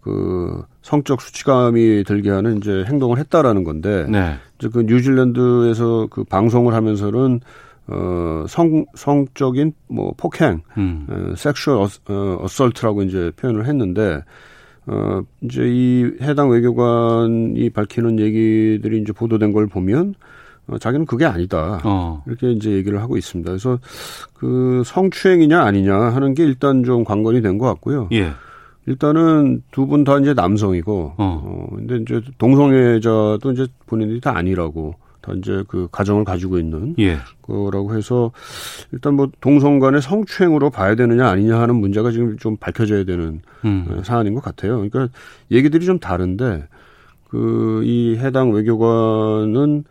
그 0.02 0.62
성적 0.82 1.20
수치감이 1.20 2.04
들게 2.04 2.30
하는 2.30 2.58
이제 2.58 2.84
행동을 2.86 3.18
했다라는 3.18 3.64
건데 3.64 4.06
네. 4.08 4.34
이제 4.58 4.68
그 4.68 4.82
뉴질랜드에서 4.82 6.08
그 6.10 6.22
방송을 6.24 6.74
하면서는 6.74 7.40
어 7.88 8.44
성 8.48 8.84
성적인 8.94 9.72
뭐 9.88 10.12
폭행, 10.16 10.60
음. 10.76 11.06
어, 11.08 11.34
sexual 11.36 11.78
어, 11.78 12.38
assault라고 12.42 13.02
이제 13.02 13.30
표현을 13.36 13.66
했는데 13.66 14.22
어 14.86 15.22
이제 15.42 15.62
이 15.66 16.10
해당 16.20 16.50
외교관이 16.50 17.70
밝히는 17.70 18.18
얘기들이 18.20 19.00
이제 19.00 19.12
보도된 19.12 19.52
걸 19.52 19.66
보면 19.66 20.14
어, 20.68 20.78
자기는 20.78 21.06
그게 21.06 21.24
아니다. 21.24 21.80
어. 21.84 22.22
이렇게 22.26 22.50
이제 22.52 22.70
얘기를 22.72 23.00
하고 23.00 23.16
있습니다. 23.16 23.50
그래서 23.50 23.78
그 24.34 24.82
성추행이냐 24.84 25.60
아니냐 25.62 25.94
하는 25.96 26.34
게 26.34 26.44
일단 26.44 26.82
좀 26.84 27.04
관건이 27.04 27.40
된 27.42 27.58
것 27.58 27.66
같고요. 27.66 28.08
예. 28.12 28.32
일단은 28.86 29.62
두 29.72 29.86
분 29.86 30.04
다 30.04 30.18
이제 30.18 30.32
남성이고, 30.34 31.14
어. 31.16 31.42
어. 31.44 31.66
근데 31.74 31.96
이제 31.96 32.20
동성애자도 32.38 33.52
이제 33.52 33.66
본인들이 33.86 34.20
다 34.20 34.36
아니라고, 34.36 34.94
다 35.20 35.32
이제 35.36 35.64
그 35.68 35.88
가정을 35.90 36.24
가지고 36.24 36.58
있는 36.58 36.94
예. 37.00 37.18
거라고 37.42 37.96
해서 37.96 38.30
일단 38.92 39.14
뭐 39.14 39.28
동성 39.40 39.80
간의 39.80 40.02
성추행으로 40.02 40.70
봐야 40.70 40.94
되느냐 40.94 41.28
아니냐 41.28 41.58
하는 41.60 41.74
문제가 41.76 42.12
지금 42.12 42.36
좀 42.38 42.56
밝혀져야 42.56 43.04
되는 43.04 43.40
음. 43.64 43.86
어, 43.90 44.02
사안인 44.04 44.34
것 44.34 44.42
같아요. 44.44 44.76
그러니까 44.88 45.08
얘기들이 45.50 45.84
좀 45.84 45.98
다른데 45.98 46.68
그 47.28 47.82
이 47.84 48.16
해당 48.18 48.52
외교관은 48.52 49.82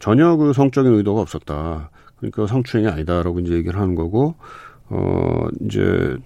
전혀 0.00 0.36
그 0.36 0.52
성적인 0.52 0.92
의도가 0.94 1.20
없었다. 1.20 1.90
그러니까 2.16 2.46
성추행이 2.46 2.88
아니다라고 2.90 3.40
이제 3.40 3.54
얘기를 3.54 3.78
하는 3.78 3.94
거고 3.94 4.34
어 4.88 5.46
이제 5.62 6.16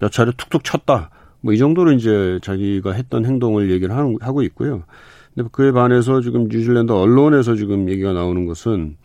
몇 0.00 0.10
차례 0.12 0.32
툭툭 0.36 0.64
쳤다. 0.64 1.10
뭐 1.42 1.54
이 1.54 1.58
정도로 1.58 1.92
이제 1.92 2.38
자기가 2.42 2.92
했던 2.92 3.24
행동을 3.24 3.70
얘기를 3.70 3.94
하는, 3.96 4.16
하고 4.20 4.42
있고요. 4.42 4.82
근데 5.34 5.48
그에 5.52 5.72
반해서 5.72 6.20
지금 6.20 6.44
뉴질랜드 6.48 6.92
언론에서 6.92 7.54
지금 7.54 7.88
얘기가 7.88 8.12
나오는 8.12 8.44
것은 8.46 8.96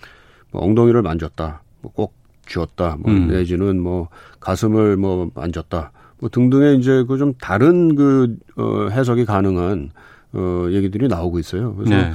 뭐 0.51 0.63
엉덩이를 0.63 1.01
만졌다. 1.01 1.61
뭐 1.81 1.91
꼭 1.93 2.13
쥐었다. 2.47 2.97
뭐 2.99 3.11
음. 3.11 3.27
내지는 3.27 3.79
뭐 3.81 4.09
가슴을 4.39 4.97
뭐 4.97 5.29
만졌다. 5.33 5.91
뭐 6.19 6.29
등등의 6.29 6.77
이제 6.77 7.03
그 7.07 7.17
좀 7.17 7.33
다른 7.39 7.95
그 7.95 8.35
어, 8.57 8.87
해석이 8.91 9.25
가능한 9.25 9.91
어, 10.35 10.67
얘기들이 10.71 11.07
나오고 11.07 11.39
있어요. 11.39 11.73
그래서 11.75 11.95
네. 11.95 12.11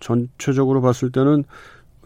전체적으로 0.00 0.80
봤을 0.80 1.10
때는 1.12 1.44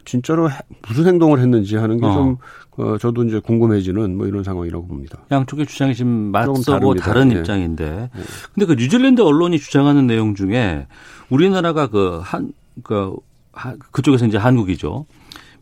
진짜로 0.05 0.51
해- 0.51 0.59
무슨 0.89 1.07
행동을 1.07 1.39
했는지 1.39 1.77
하는 1.77 1.99
게 2.01 2.07
어. 2.07 2.13
좀 2.13 2.37
어, 2.77 2.99
저도 2.99 3.23
이제 3.25 3.39
궁금해지는 3.39 4.17
뭐 4.17 4.27
이런 4.27 4.43
상황이라고 4.43 4.87
봅니다. 4.89 5.19
양쪽의 5.31 5.67
주장이 5.67 5.95
지금 5.95 6.33
맞서고. 6.33 6.95
다른 6.97 7.31
예. 7.33 7.37
입장인데. 7.39 8.11
근데 8.55 8.67
그 8.67 8.73
뉴질랜드 8.75 9.21
언론이 9.21 9.59
주장하는 9.59 10.07
내용 10.07 10.35
중에 10.35 10.87
우리나라가 11.31 11.87
그 11.89 12.19
한, 12.23 12.53
그, 12.83 13.15
하- 13.53 13.77
그쪽에서 13.93 14.27
이제 14.27 14.39
한국이죠. 14.39 15.07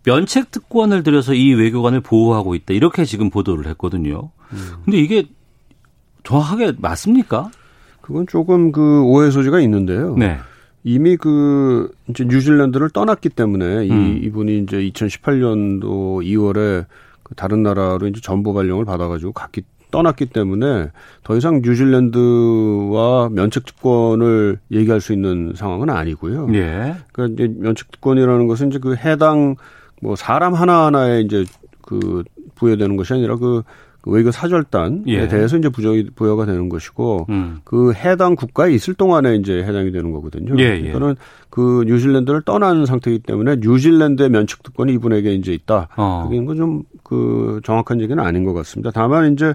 면책 0.06 0.50
특권을 0.50 1.02
들여서 1.02 1.34
이 1.34 1.52
외교관을 1.52 2.00
보호하고 2.00 2.54
있다. 2.54 2.72
이렇게 2.72 3.04
지금 3.04 3.28
보도를 3.28 3.66
했거든요. 3.66 4.30
음. 4.52 4.68
근데 4.84 4.98
이게 4.98 5.24
정확하게 6.24 6.74
맞습니까? 6.78 7.50
그건 8.10 8.26
조금 8.26 8.72
그 8.72 9.02
오해 9.04 9.30
소지가 9.30 9.60
있는데요. 9.60 10.16
네. 10.16 10.38
이미 10.82 11.16
그 11.16 11.92
이제 12.08 12.24
뉴질랜드를 12.24 12.90
떠났기 12.90 13.28
때문에 13.28 13.88
음. 13.88 14.16
이 14.18 14.26
이분이 14.26 14.58
이제 14.58 14.78
2018년도 14.78 16.24
2월에 16.24 16.86
그 17.22 17.34
다른 17.36 17.62
나라로 17.62 18.08
이제 18.08 18.20
전보 18.20 18.52
발령을 18.52 18.84
받아가지고 18.84 19.32
갔기 19.32 19.62
떠났기 19.92 20.26
때문에 20.26 20.88
더 21.22 21.36
이상 21.36 21.62
뉴질랜드와 21.62 23.28
면책특권을 23.30 24.58
얘기할 24.72 25.00
수 25.00 25.12
있는 25.12 25.52
상황은 25.54 25.90
아니고요. 25.90 26.48
예. 26.54 26.96
그러니까 27.12 27.44
이제 27.44 27.54
면책특권이라는 27.58 28.46
것은 28.48 28.70
이제 28.70 28.78
그 28.80 28.96
해당 28.96 29.54
뭐 30.02 30.16
사람 30.16 30.54
하나 30.54 30.86
하나에 30.86 31.20
이제 31.20 31.44
그 31.82 32.24
부여되는 32.56 32.96
것이 32.96 33.12
아니라 33.12 33.36
그, 33.36 33.62
그 33.62 33.62
외교 34.06 34.30
사절단에 34.30 35.02
예. 35.06 35.28
대해서 35.28 35.56
이제 35.58 35.68
부여 35.68 36.02
부여가 36.14 36.46
되는 36.46 36.68
것이고 36.68 37.26
음. 37.28 37.58
그 37.64 37.92
해당 37.92 38.34
국가에 38.34 38.72
있을 38.72 38.94
동안에 38.94 39.36
이제 39.36 39.62
해당이 39.62 39.92
되는 39.92 40.10
거거든요. 40.10 40.54
예, 40.58 40.76
예. 40.76 40.80
그러니까는 40.80 41.16
그 41.50 41.84
뉴질랜드를 41.86 42.42
떠나는 42.42 42.86
상태이기 42.86 43.22
때문에 43.24 43.56
뉴질랜드의 43.60 44.30
면책 44.30 44.62
특권이 44.62 44.94
이분에게 44.94 45.34
이제 45.34 45.52
있다. 45.52 45.88
어. 45.96 46.28
그게 46.28 46.44
좀그 46.54 47.60
정확한 47.64 48.00
얘기는 48.00 48.22
아닌 48.22 48.44
것 48.44 48.52
같습니다. 48.54 48.90
다만 48.92 49.32
이제 49.32 49.54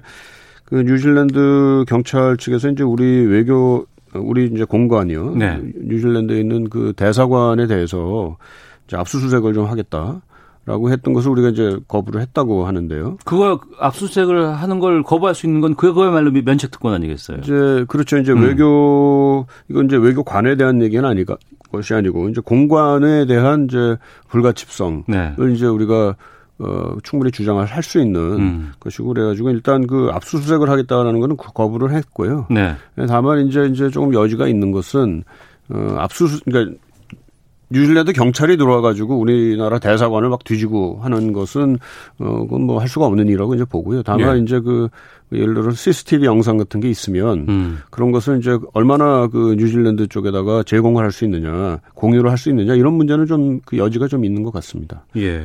그 0.66 0.76
뉴질랜드 0.76 1.86
경찰 1.88 2.38
측에서 2.38 2.70
이제 2.70 2.84
우리 2.84 3.26
외교 3.26 3.86
우리 4.14 4.46
이제 4.46 4.64
공관이요. 4.64 5.36
네. 5.36 5.60
뉴질랜드에 5.76 6.40
있는 6.40 6.70
그 6.70 6.94
대사관에 6.96 7.68
대해서 7.68 8.38
이제 8.88 8.98
압수수색을 8.98 9.54
좀 9.54 9.66
하겠다 9.66 10.22
라고 10.66 10.90
했던 10.90 11.14
것을 11.14 11.30
우리가 11.32 11.50
이제 11.50 11.78
거부를 11.88 12.22
했다고 12.22 12.66
하는데요. 12.66 13.18
그거 13.24 13.60
압수수색을 13.80 14.56
하는 14.56 14.80
걸 14.80 15.04
거부할 15.04 15.36
수 15.36 15.46
있는 15.46 15.62
건 15.62 15.76
그거야말로 15.76 16.32
면책 16.32 16.72
특권 16.72 16.94
아니겠어요? 16.94 17.38
이제 17.44 17.86
그렇죠. 17.88 18.18
이제 18.18 18.32
음. 18.32 18.42
외교 18.44 19.46
이건 19.70 19.86
이제 19.86 19.96
외교관에 19.98 20.56
대한 20.56 20.82
얘기는 20.82 21.04
아니가 21.06 21.38
것이 21.72 21.94
아니고 21.94 22.30
이제 22.30 22.42
공관에 22.44 23.26
대한 23.28 23.66
이제 23.66 23.98
불가침성을 24.30 25.04
네. 25.08 25.36
이제 25.54 25.68
우리가 25.68 26.16
어 26.58 26.96
충분히 27.04 27.32
주장을 27.32 27.64
할 27.64 27.84
수 27.84 28.00
있는 28.00 28.20
음. 28.22 28.72
것이고 28.80 29.10
그래가지고 29.10 29.50
일단 29.52 29.86
그 29.86 30.10
압수수색을 30.14 30.70
하겠다라는 30.70 31.20
거는 31.20 31.38
거- 31.38 31.52
거부를 31.52 31.92
했고요. 31.94 32.48
네. 32.50 32.76
다만 33.08 33.46
이제 33.46 33.66
이제 33.66 33.90
조금 33.90 34.14
여지가 34.14 34.48
있는 34.48 34.72
것은 34.72 35.24
어 35.70 35.96
압수수 36.00 36.40
그러니까 36.46 36.76
뉴질랜드 37.70 38.14
경찰이 38.14 38.58
들어와가지고 38.58 39.18
우리나라 39.18 39.80
대사관을 39.80 40.30
막 40.30 40.44
뒤지고 40.44 41.00
하는 41.02 41.34
것은 41.34 41.78
어 42.20 42.40
그건 42.42 42.64
뭐 42.64 42.80
할 42.80 42.88
수가 42.88 43.06
없는 43.06 43.28
일이라고 43.28 43.56
이제 43.56 43.66
보고요. 43.66 44.04
다만 44.04 44.36
네. 44.36 44.44
이제 44.44 44.60
그 44.60 44.90
예를 45.32 45.56
들어 45.56 45.72
CCTV 45.72 46.26
영상 46.26 46.58
같은 46.58 46.80
게 46.80 46.88
있으면 46.90 47.46
음. 47.50 47.80
그런 47.90 48.12
것을 48.12 48.38
이제 48.38 48.58
얼마나 48.74 49.26
그 49.28 49.56
뉴질랜드 49.58 50.08
쪽에다가 50.08 50.62
제공을 50.64 51.04
할 51.04 51.12
수 51.12 51.26
있느냐, 51.26 51.80
공유를 51.96 52.30
할 52.30 52.38
수 52.38 52.50
있느냐 52.50 52.76
이런 52.76 52.94
문제는 52.94 53.26
좀 53.26 53.60
그 53.66 53.78
여지가 53.78 54.08
좀 54.08 54.24
있는 54.26 54.44
것 54.44 54.52
같습니다. 54.54 55.06
예. 55.18 55.44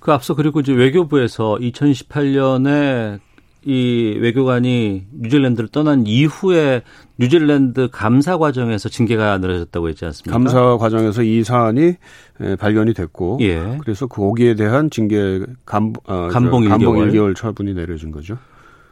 그 0.00 0.12
앞서 0.12 0.34
그리고 0.34 0.60
이제 0.60 0.72
외교부에서 0.72 1.58
2018년에 1.60 3.20
이 3.64 4.16
외교관이 4.20 5.04
뉴질랜드를 5.12 5.68
떠난 5.68 6.04
이후에 6.06 6.82
뉴질랜드 7.22 7.88
감사 7.92 8.36
과정에서 8.36 8.88
징계가 8.88 9.38
늘어졌다고 9.38 9.88
했지 9.88 10.04
않습니까? 10.04 10.32
감사 10.32 10.76
과정에서 10.76 11.22
이 11.22 11.44
사안이 11.44 11.94
에, 12.40 12.56
발견이 12.56 12.94
됐고, 12.94 13.38
예. 13.42 13.78
그래서 13.80 14.06
거기에 14.06 14.54
대한 14.54 14.90
징계 14.90 15.40
감, 15.64 15.92
아, 16.06 16.28
저 16.32 16.38
감봉 16.38 16.68
감봉 16.68 16.96
1개월. 16.96 17.12
1개월 17.12 17.36
처분이 17.36 17.74
내려진 17.74 18.10
거죠. 18.10 18.36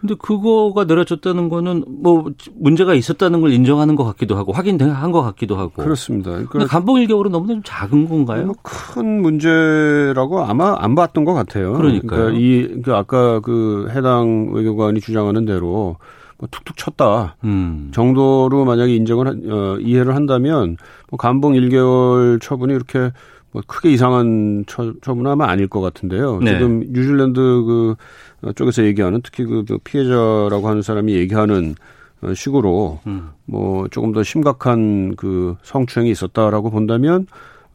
근데 0.00 0.14
그거가 0.18 0.84
내려졌다는 0.84 1.50
거는 1.50 1.84
뭐 1.86 2.24
문제가 2.58 2.94
있었다는 2.94 3.42
걸 3.42 3.52
인정하는 3.52 3.96
것 3.96 4.04
같기도 4.04 4.34
하고 4.34 4.52
확인한 4.52 5.12
것 5.12 5.20
같기도 5.20 5.56
하고. 5.58 5.82
그렇습니다. 5.82 6.30
그러니까 6.30 6.66
감봉 6.68 6.96
1개월은 6.96 7.28
너무나 7.28 7.52
좀 7.52 7.62
작은 7.62 8.08
건가요? 8.08 8.46
뭐큰 8.46 9.20
문제라고 9.20 10.42
아마 10.42 10.74
안 10.78 10.94
봤던 10.94 11.26
것 11.26 11.34
같아요. 11.34 11.74
그러니까요. 11.74 12.28
러니까 12.30 12.38
이 12.38 12.80
그 12.82 12.94
아까 12.94 13.40
그 13.40 13.88
해당 13.90 14.50
외교관이 14.54 15.00
주장하는 15.00 15.44
대로 15.44 15.96
뭐 16.40 16.48
툭툭 16.50 16.76
쳤다. 16.78 17.36
음. 17.44 17.90
정도로 17.92 18.64
만약에 18.64 18.94
인정을 18.96 19.26
한- 19.28 19.42
어, 19.46 19.76
이해를 19.78 20.14
한다면 20.14 20.78
뭐 21.10 21.18
감봉 21.18 21.52
1개월 21.52 22.40
처분이 22.40 22.72
이렇게 22.72 23.12
뭐 23.52 23.62
크게 23.66 23.90
이상한 23.92 24.64
처, 24.66 24.94
처분은 25.02 25.30
아마 25.30 25.48
아닐 25.50 25.68
것 25.68 25.80
같은데요. 25.82 26.38
네. 26.40 26.52
지금 26.52 26.80
뉴질랜드 26.88 27.34
그 27.40 27.94
어, 28.42 28.52
쪽에서 28.52 28.84
얘기하는 28.84 29.20
특히 29.22 29.44
그, 29.44 29.64
그 29.68 29.76
피해자라고 29.84 30.66
하는 30.66 30.80
사람이 30.82 31.12
얘기하는 31.14 31.74
어, 32.22 32.32
식으로 32.34 33.00
음. 33.06 33.30
뭐 33.44 33.86
조금 33.88 34.12
더 34.12 34.22
심각한 34.22 35.14
그 35.16 35.56
성추행이 35.62 36.10
있었다라고 36.10 36.70
본다면 36.70 37.26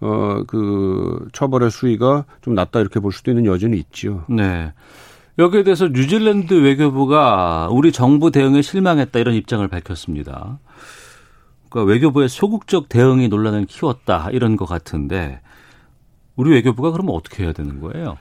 어 0.02 0.42
그 0.48 1.28
처벌의 1.34 1.70
수위가 1.72 2.26
좀 2.42 2.54
낮다 2.56 2.80
이렇게 2.80 3.00
볼 3.00 3.12
수도 3.14 3.32
있는 3.32 3.46
여지는 3.46 3.78
있지요. 3.78 4.24
네. 4.28 4.72
여기에 5.38 5.64
대해서 5.64 5.88
뉴질랜드 5.88 6.54
외교부가 6.54 7.68
우리 7.70 7.92
정부 7.92 8.32
대응에 8.32 8.62
실망했다 8.62 9.20
이런 9.20 9.36
입장을 9.36 9.68
밝혔습니다. 9.68 10.60
그러니까 11.70 11.92
외교부의 11.92 12.30
소극적 12.30 12.88
대응이 12.88 13.28
논란을 13.28 13.66
키웠다 13.66 14.30
이런 14.32 14.56
것 14.56 14.66
같은데 14.66 15.42
우리 16.38 16.52
외교부가 16.52 16.92
그러면 16.92 17.16
어떻게 17.16 17.44
해야 17.44 17.52
되는 17.52 17.82
거예요? 17.82 18.18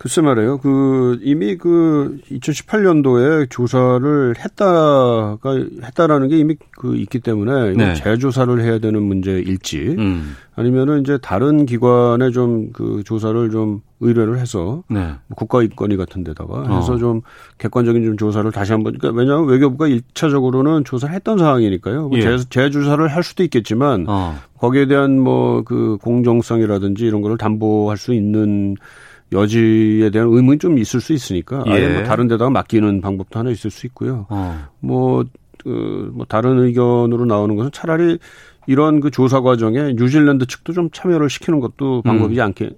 글쎄 0.00 0.22
말이에요. 0.22 0.56
그 0.58 1.18
이미 1.22 1.58
그 1.58 2.18
2018년도에 2.30 3.50
조사를 3.50 4.34
했다가 4.38 5.38
했다라는 5.84 6.28
게 6.28 6.38
이미 6.38 6.56
그 6.78 6.96
있기 6.96 7.20
때문에 7.20 7.74
네. 7.74 7.94
재조사를 7.96 8.62
해야 8.62 8.78
되는 8.78 9.02
문제일지 9.02 9.96
음. 9.98 10.36
아니면은 10.56 11.02
이제 11.02 11.18
다른 11.20 11.66
기관에 11.66 12.30
좀 12.30 12.70
그 12.72 13.02
조사를 13.04 13.50
좀 13.50 13.82
의뢰를 14.00 14.38
해서 14.38 14.82
네. 14.88 15.12
국가 15.36 15.62
입건위 15.62 15.98
같은 15.98 16.24
데다가 16.24 16.60
어. 16.60 16.76
해서 16.76 16.96
좀 16.96 17.20
객관적인 17.58 18.02
좀 18.02 18.16
조사를 18.16 18.50
다시 18.52 18.72
한번 18.72 18.96
그러니까 18.96 19.20
왜냐하면 19.20 19.48
외교부가 19.48 19.86
일차적으로는 19.86 20.84
조사를 20.84 21.14
했던 21.14 21.36
상황이니까요. 21.36 22.08
뭐 22.08 22.18
예. 22.18 22.22
재, 22.22 22.38
재조사를 22.48 23.06
할 23.06 23.22
수도 23.22 23.42
있겠지만 23.42 24.06
어. 24.08 24.38
거기에 24.58 24.86
대한 24.86 25.20
뭐 25.20 25.62
그 25.62 25.98
공정성이라든지 26.00 27.04
이런 27.04 27.20
거를 27.20 27.36
담보할 27.36 27.98
수 27.98 28.14
있는 28.14 28.76
여지에 29.32 30.10
대한 30.10 30.28
의문이 30.28 30.58
좀 30.58 30.78
있을 30.78 31.00
수 31.00 31.12
있으니까 31.12 31.62
아예 31.66 31.82
예. 31.84 31.94
뭐 31.94 32.02
다른 32.04 32.26
데다가 32.28 32.50
맡기는 32.50 33.00
방법도 33.00 33.38
하나 33.38 33.50
있을 33.50 33.70
수 33.70 33.86
있고요. 33.86 34.26
어. 34.28 34.66
뭐, 34.80 35.24
그, 35.58 36.10
뭐 36.14 36.26
다른 36.26 36.58
의견으로 36.58 37.24
나오는 37.26 37.54
것은 37.56 37.70
차라리 37.72 38.18
이런 38.66 39.00
그 39.00 39.10
조사 39.10 39.40
과정에 39.40 39.94
뉴질랜드 39.94 40.46
측도 40.46 40.72
좀 40.72 40.90
참여를 40.90 41.30
시키는 41.30 41.60
것도 41.60 42.02
방법이지 42.02 42.40
않게 42.40 42.70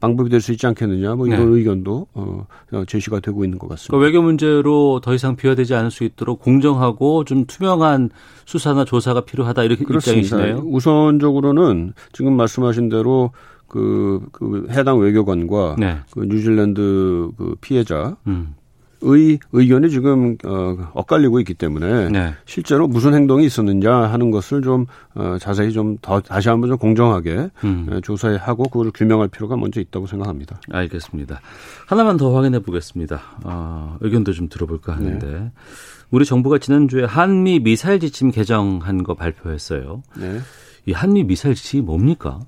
방법이 0.00 0.28
될 0.28 0.40
수 0.40 0.52
있지 0.52 0.66
않겠느냐 0.66 1.14
뭐 1.14 1.26
이런 1.26 1.40
음. 1.42 1.52
네. 1.52 1.58
의견도 1.58 2.06
어, 2.12 2.46
어, 2.72 2.84
제시가 2.86 3.20
되고 3.20 3.44
있는 3.44 3.58
것 3.58 3.68
같습니다. 3.68 3.92
그러니까 3.96 4.06
외교 4.06 4.22
문제로 4.22 5.00
더 5.00 5.14
이상 5.14 5.36
비화되지 5.36 5.74
않을 5.74 5.90
수 5.90 6.04
있도록 6.04 6.40
공정하고 6.40 7.24
좀 7.24 7.44
투명한 7.46 8.10
수사나 8.44 8.84
조사가 8.84 9.22
필요하다 9.22 9.62
이렇게 9.64 9.84
그렇습니다. 9.84 10.26
입장이시네요. 10.26 10.64
우선적으로는 10.66 11.92
지금 12.12 12.36
말씀하신 12.36 12.88
대로 12.88 13.30
그, 13.68 14.26
그 14.32 14.66
해당 14.70 14.98
외교관과 14.98 15.76
네. 15.78 15.98
그 16.10 16.20
뉴질랜드 16.20 17.30
그 17.36 17.56
피해자의 17.60 18.16
음. 18.26 18.54
의견이 19.00 19.90
지금 19.90 20.36
어, 20.44 20.76
엇갈리고 20.94 21.38
있기 21.40 21.54
때문에 21.54 22.08
네. 22.08 22.34
실제로 22.46 22.88
무슨 22.88 23.14
행동이 23.14 23.44
있었느냐 23.44 23.92
하는 23.94 24.30
것을 24.30 24.62
좀 24.62 24.86
어, 25.14 25.36
자세히 25.38 25.72
좀 25.72 25.98
더 26.00 26.20
다시 26.20 26.48
한번 26.48 26.70
좀 26.70 26.78
공정하게 26.78 27.50
음. 27.64 27.86
어, 27.90 28.00
조사하고 28.00 28.64
그걸 28.64 28.90
규명할 28.92 29.28
필요가 29.28 29.56
먼저 29.56 29.80
있다고 29.80 30.06
생각합니다. 30.06 30.60
알겠습니다. 30.70 31.40
하나만 31.86 32.16
더 32.16 32.34
확인해 32.34 32.58
보겠습니다. 32.60 33.20
어, 33.44 33.96
의견도 34.00 34.32
좀 34.32 34.48
들어볼까 34.48 34.94
하는데 34.96 35.26
네. 35.26 35.52
우리 36.10 36.24
정부가 36.24 36.58
지난주에 36.58 37.04
한미 37.04 37.60
미사일 37.60 38.00
지침 38.00 38.30
개정한 38.30 39.02
거 39.02 39.14
발표했어요. 39.14 40.02
네. 40.16 40.38
이 40.86 40.92
한미 40.92 41.24
미사일 41.24 41.54
지침이 41.54 41.82
뭡니까? 41.82 42.40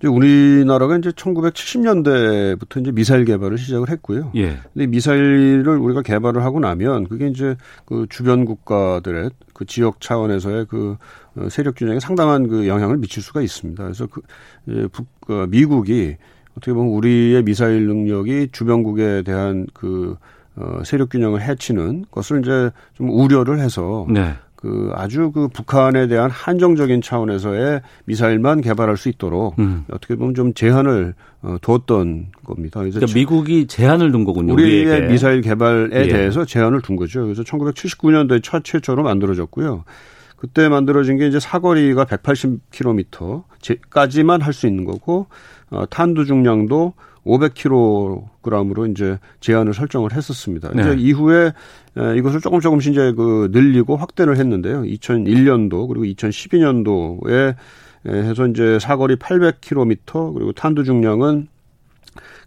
이제 0.00 0.08
우리나라가 0.08 0.96
이제 0.96 1.10
1970년대부터 1.10 2.80
이제 2.80 2.90
미사일 2.90 3.26
개발을 3.26 3.58
시작을 3.58 3.90
했고요. 3.90 4.32
예. 4.34 4.56
근데 4.72 4.86
미사일을 4.86 5.68
우리가 5.68 6.00
개발을 6.00 6.42
하고 6.42 6.58
나면 6.58 7.06
그게 7.06 7.28
이제 7.28 7.56
그 7.84 8.06
주변 8.08 8.46
국가들의 8.46 9.30
그 9.52 9.66
지역 9.66 10.00
차원에서의 10.00 10.66
그 10.70 10.96
어, 11.36 11.48
세력 11.50 11.74
균형에 11.76 12.00
상당한 12.00 12.48
그 12.48 12.66
영향을 12.66 12.96
미칠 12.96 13.22
수가 13.22 13.42
있습니다. 13.42 13.82
그래서 13.82 14.06
그 14.06 14.22
예, 14.68 14.86
북, 14.86 15.06
어, 15.28 15.46
미국이 15.46 16.16
어떻게 16.52 16.72
보면 16.72 16.94
우리의 16.94 17.42
미사일 17.44 17.86
능력이 17.86 18.48
주변국에 18.52 19.22
대한 19.22 19.66
그 19.74 20.16
어, 20.56 20.80
세력 20.84 21.10
균형을 21.10 21.42
해치는 21.42 22.06
것을 22.10 22.40
이제 22.40 22.70
좀 22.94 23.10
우려를 23.10 23.60
해서 23.60 24.06
네. 24.08 24.34
그 24.60 24.90
아주 24.94 25.32
그 25.32 25.48
북한에 25.48 26.06
대한 26.06 26.30
한정적인 26.30 27.00
차원에서의 27.00 27.80
미사일만 28.04 28.60
개발할 28.60 28.98
수 28.98 29.08
있도록 29.08 29.58
음. 29.58 29.86
어떻게 29.90 30.16
보면 30.16 30.34
좀 30.34 30.52
제한을 30.52 31.14
어, 31.42 31.56
뒀던 31.62 32.26
겁니다. 32.44 32.80
그래서 32.80 32.98
그러니까 33.00 33.18
미국이 33.18 33.66
제한을 33.66 34.12
둔 34.12 34.24
거군요. 34.24 34.52
우리의 34.52 34.84
우리에게. 34.84 35.06
미사일 35.08 35.40
개발에 35.40 36.04
예. 36.04 36.08
대해서 36.08 36.44
제한을 36.44 36.82
둔 36.82 36.96
거죠. 36.96 37.22
그래서 37.24 37.42
1979년도에 37.42 38.42
첫 38.42 38.62
최초로 38.62 39.02
만들어졌고요. 39.02 39.84
그때 40.36 40.68
만들어진 40.68 41.16
게 41.18 41.26
이제 41.26 41.40
사거리가 41.40 42.04
180km까지만 42.04 44.42
할 44.42 44.52
수 44.52 44.66
있는 44.66 44.84
거고 44.84 45.28
어, 45.70 45.84
탄두 45.88 46.26
중량도 46.26 46.92
500kg으로 47.26 48.90
이제 48.90 49.18
제한을 49.40 49.74
설정을 49.74 50.12
했었습니다. 50.12 50.70
네. 50.74 50.82
이제 50.82 50.94
이후에 50.98 51.52
에, 51.98 52.16
이것을 52.16 52.40
조금 52.40 52.60
조금씩 52.60 52.92
이제 52.92 53.12
그 53.12 53.48
늘리고 53.52 53.96
확대를 53.96 54.36
했는데요. 54.36 54.82
2001년도 54.82 55.88
그리고 55.88 56.04
2012년도에 56.04 57.54
해서 58.06 58.46
이제 58.46 58.78
사거리 58.78 59.16
800km 59.16 60.34
그리고 60.34 60.52
탄두 60.52 60.84
중량은 60.84 61.48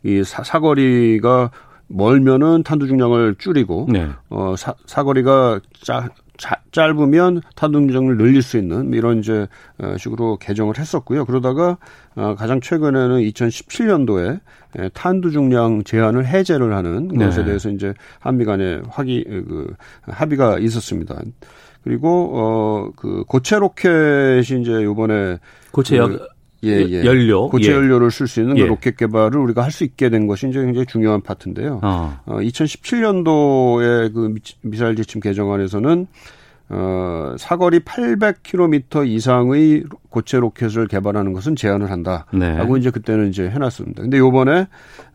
이 0.03 0.23
사, 0.23 0.43
사거리가 0.43 1.51
멀면은 1.87 2.63
탄두 2.63 2.87
중량을 2.87 3.35
줄이고 3.37 3.87
네. 3.89 4.09
어 4.29 4.55
사, 4.57 4.73
사거리가 4.85 5.59
짜, 5.81 6.09
자, 6.37 6.57
짧으면 6.71 7.41
탄두 7.55 7.79
중량을 7.79 8.17
늘릴 8.17 8.41
수 8.41 8.57
있는 8.57 8.91
이런 8.93 9.19
이제 9.19 9.47
어, 9.77 9.95
식으로 9.97 10.37
개정을 10.37 10.77
했었고요. 10.77 11.25
그러다가 11.25 11.77
어, 12.15 12.35
가장 12.35 12.59
최근에는 12.59 13.19
2017년도에 13.21 14.39
에, 14.79 14.89
탄두 14.89 15.31
중량 15.31 15.83
제한을 15.83 16.25
해제를 16.25 16.75
하는 16.75 17.09
네. 17.09 17.25
것에 17.25 17.45
대해서 17.45 17.69
이제 17.69 17.93
한미 18.19 18.45
간에 18.45 18.81
확의 18.89 19.23
그 19.25 19.75
합의가 20.03 20.57
있었습니다. 20.59 21.21
그리고 21.83 22.91
어그 22.95 23.25
고체 23.27 23.59
로켓이 23.59 24.61
이제 24.61 24.83
요번에 24.83 25.37
고체 25.71 25.97
그, 25.97 26.03
역 26.03 26.29
예, 26.63 26.85
예. 26.89 27.03
연료. 27.05 27.49
고체 27.49 27.71
예. 27.71 27.75
연료를 27.75 28.09
쓸 28.11 28.27
수 28.27 28.41
있는 28.41 28.57
예. 28.57 28.63
그 28.63 28.67
로켓 28.67 28.95
개발을 28.97 29.37
우리가 29.39 29.61
할 29.63 29.71
수 29.71 29.83
있게 29.83 30.09
된 30.09 30.27
것이 30.27 30.47
이제 30.49 30.61
굉장히 30.63 30.85
중요한 30.85 31.21
파트인데요. 31.21 31.79
어. 31.83 32.19
어, 32.25 32.37
2017년도에 32.39 34.13
그 34.13 34.19
미- 34.33 34.41
미사일 34.61 34.95
지침 34.95 35.21
개정안에서는 35.21 36.07
어, 36.69 37.35
사거리 37.37 37.79
800km 37.81 39.07
이상의 39.07 39.83
고체 40.09 40.39
로켓을 40.39 40.87
개발하는 40.87 41.33
것은 41.33 41.55
제한을 41.55 41.91
한다. 41.91 42.25
네. 42.33 42.55
라고 42.57 42.77
이제 42.77 42.89
그때는 42.89 43.29
이제 43.29 43.47
해놨습니다. 43.49 44.01
근데 44.01 44.17
요번에, 44.17 44.67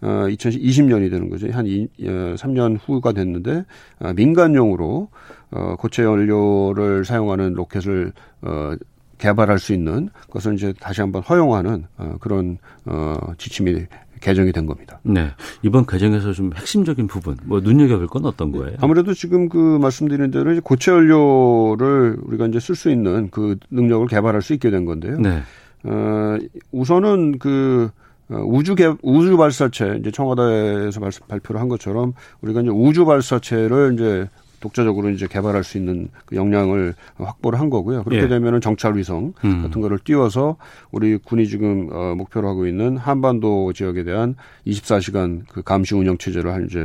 어, 0.03 0.07
2020년이 0.29 1.11
되는 1.11 1.29
거죠. 1.31 1.49
한 1.51 1.67
이, 1.67 1.89
어, 2.03 2.35
3년 2.37 2.79
후가 2.85 3.13
됐는데, 3.13 3.65
어, 4.01 4.13
민간용으로, 4.15 5.09
어, 5.51 5.77
고체 5.79 6.05
연료를 6.05 7.05
사용하는 7.05 7.55
로켓을, 7.55 8.13
어, 8.43 8.75
개발할 9.19 9.59
수 9.59 9.73
있는 9.73 10.11
것을 10.31 10.55
이제 10.55 10.73
다시 10.81 11.01
한번 11.01 11.23
허용하는, 11.23 11.85
어, 11.97 12.17
그런, 12.21 12.59
어, 12.87 13.17
지침이 13.37 13.87
개정이 14.21 14.53
된 14.53 14.67
겁니다. 14.67 15.01
네. 15.03 15.31
이번 15.63 15.87
개정에서 15.87 16.33
좀 16.33 16.51
핵심적인 16.55 17.07
부분, 17.07 17.37
뭐 17.45 17.61
눈여겨볼 17.61 18.09
건 18.09 18.25
어떤 18.25 18.53
거예요? 18.53 18.77
아무래도 18.81 19.15
지금 19.15 19.49
그 19.49 19.79
말씀드린 19.81 20.31
대로 20.31 20.53
이제 20.53 20.61
고체 20.63 20.91
연료를 20.91 22.19
우리가 22.23 22.47
이제 22.47 22.59
쓸 22.61 22.75
수 22.75 22.91
있는 22.91 23.29
그 23.31 23.57
능력을 23.71 24.07
개발할 24.09 24.43
수 24.43 24.55
있게 24.55 24.71
된 24.71 24.85
건데요. 24.85 25.19
네. 25.19 25.43
어, 25.85 26.37
우선은 26.73 27.39
그 27.39 27.91
어, 28.31 28.43
우주 28.45 28.75
개, 28.75 28.93
우주 29.03 29.37
발사체 29.37 29.99
이제 30.01 30.11
청와대에서 30.11 31.01
발, 31.01 31.11
발표를 31.29 31.61
한 31.61 31.69
것처럼 31.69 32.13
우리가 32.43 32.61
이제 32.61 32.71
우주 32.71 33.05
발사체를 33.07 33.95
이제 33.95 34.29
독자적으로 34.61 35.11
이제 35.11 35.27
개발할 35.27 35.65
수 35.65 35.79
있는 35.79 36.09
그 36.27 36.37
역량을 36.37 36.95
확보를 37.17 37.61
한 37.61 37.71
거고요. 37.71 38.05
그렇게 38.05 38.25
예. 38.25 38.29
되면은 38.29 38.61
정찰 38.61 38.97
위성 38.97 39.33
음. 39.45 39.63
같은 39.63 39.81
거를 39.81 39.99
띄워서 39.99 40.57
우리 40.91 41.17
군이 41.17 41.47
지금 41.47 41.89
어, 41.93 42.15
목표로 42.17 42.49
하고 42.49 42.67
있는 42.67 42.97
한반도 42.97 43.73
지역에 43.73 44.05
대한 44.05 44.35
24시간 44.67 45.43
그 45.49 45.63
감시 45.63 45.95
운영 45.95 46.19
체제를 46.19 46.53
한 46.53 46.67
이제 46.67 46.81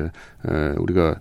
에, 0.48 0.76
우리가 0.78 1.20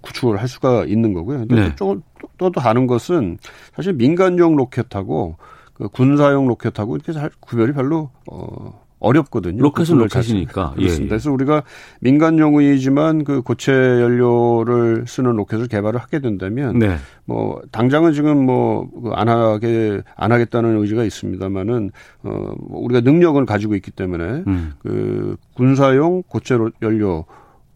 구축을 0.00 0.40
할 0.40 0.48
수가 0.48 0.86
있는 0.86 1.12
거고요. 1.12 1.40
근데 1.40 1.54
네. 1.54 1.74
또, 1.76 2.00
또, 2.38 2.50
또 2.50 2.60
다른 2.60 2.86
것은 2.86 3.38
사실 3.74 3.92
민간용 3.92 4.56
로켓하고 4.56 5.36
그 5.74 5.88
군사용 5.88 6.46
로켓하고 6.46 6.96
이렇게 6.96 7.12
잘 7.12 7.30
구별이 7.40 7.72
별로 7.72 8.10
어 8.30 8.79
어렵거든요. 9.00 9.62
로켓은 9.62 9.96
그 9.96 10.02
로켓이니까. 10.02 10.74
예, 10.80 10.84
예. 10.84 10.96
그래서 11.08 11.32
우리가 11.32 11.62
민간용이지만 12.00 13.24
그 13.24 13.42
고체 13.42 13.72
연료를 13.72 15.04
쓰는 15.06 15.32
로켓을 15.36 15.66
개발을 15.68 15.98
하게 16.00 16.20
된다면 16.20 16.78
네. 16.78 16.96
뭐 17.24 17.60
당장은 17.72 18.12
지금 18.12 18.44
뭐 18.46 18.88
안 19.14 19.28
하게 19.28 20.02
안 20.16 20.32
하겠다는 20.32 20.78
의지가 20.82 21.04
있습니다만은 21.04 21.90
어 22.22 22.52
우리가 22.68 23.00
능력을 23.00 23.44
가지고 23.46 23.74
있기 23.74 23.90
때문에 23.90 24.44
음. 24.46 24.72
그 24.80 25.36
군사용 25.54 26.22
고체 26.28 26.56
로- 26.56 26.70
연료 26.82 27.24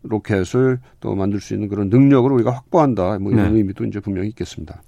로켓을 0.05 0.79
또 1.01 1.15
만들 1.15 1.41
수 1.41 1.55
있는 1.55 1.69
그런 1.69 1.89
능력을 1.89 2.31
우리가 2.31 2.51
확보한다. 2.53 3.19
뭐 3.19 3.33
이런 3.33 3.53
네. 3.53 3.59
의미도 3.59 3.85
이제 3.85 4.01
분명히 4.01 4.29
있겠습니다. 4.29 4.83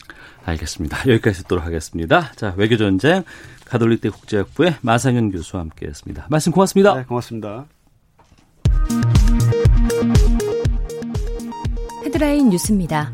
알겠습니다. 0.44 1.08
여기까지 1.08 1.42
듣도록 1.42 1.64
하겠습니다. 1.64 2.32
자, 2.36 2.54
외교전쟁 2.56 3.24
가톨릭대 3.64 4.10
국제학부의 4.10 4.76
마상현 4.82 5.32
교수와 5.32 5.62
함께 5.62 5.86
했습니다. 5.86 6.26
말씀 6.30 6.52
고맙습니다. 6.52 6.94
네, 6.94 7.04
고맙습니다. 7.04 7.66
헤드라인 12.04 12.50
뉴스입니다. 12.50 13.10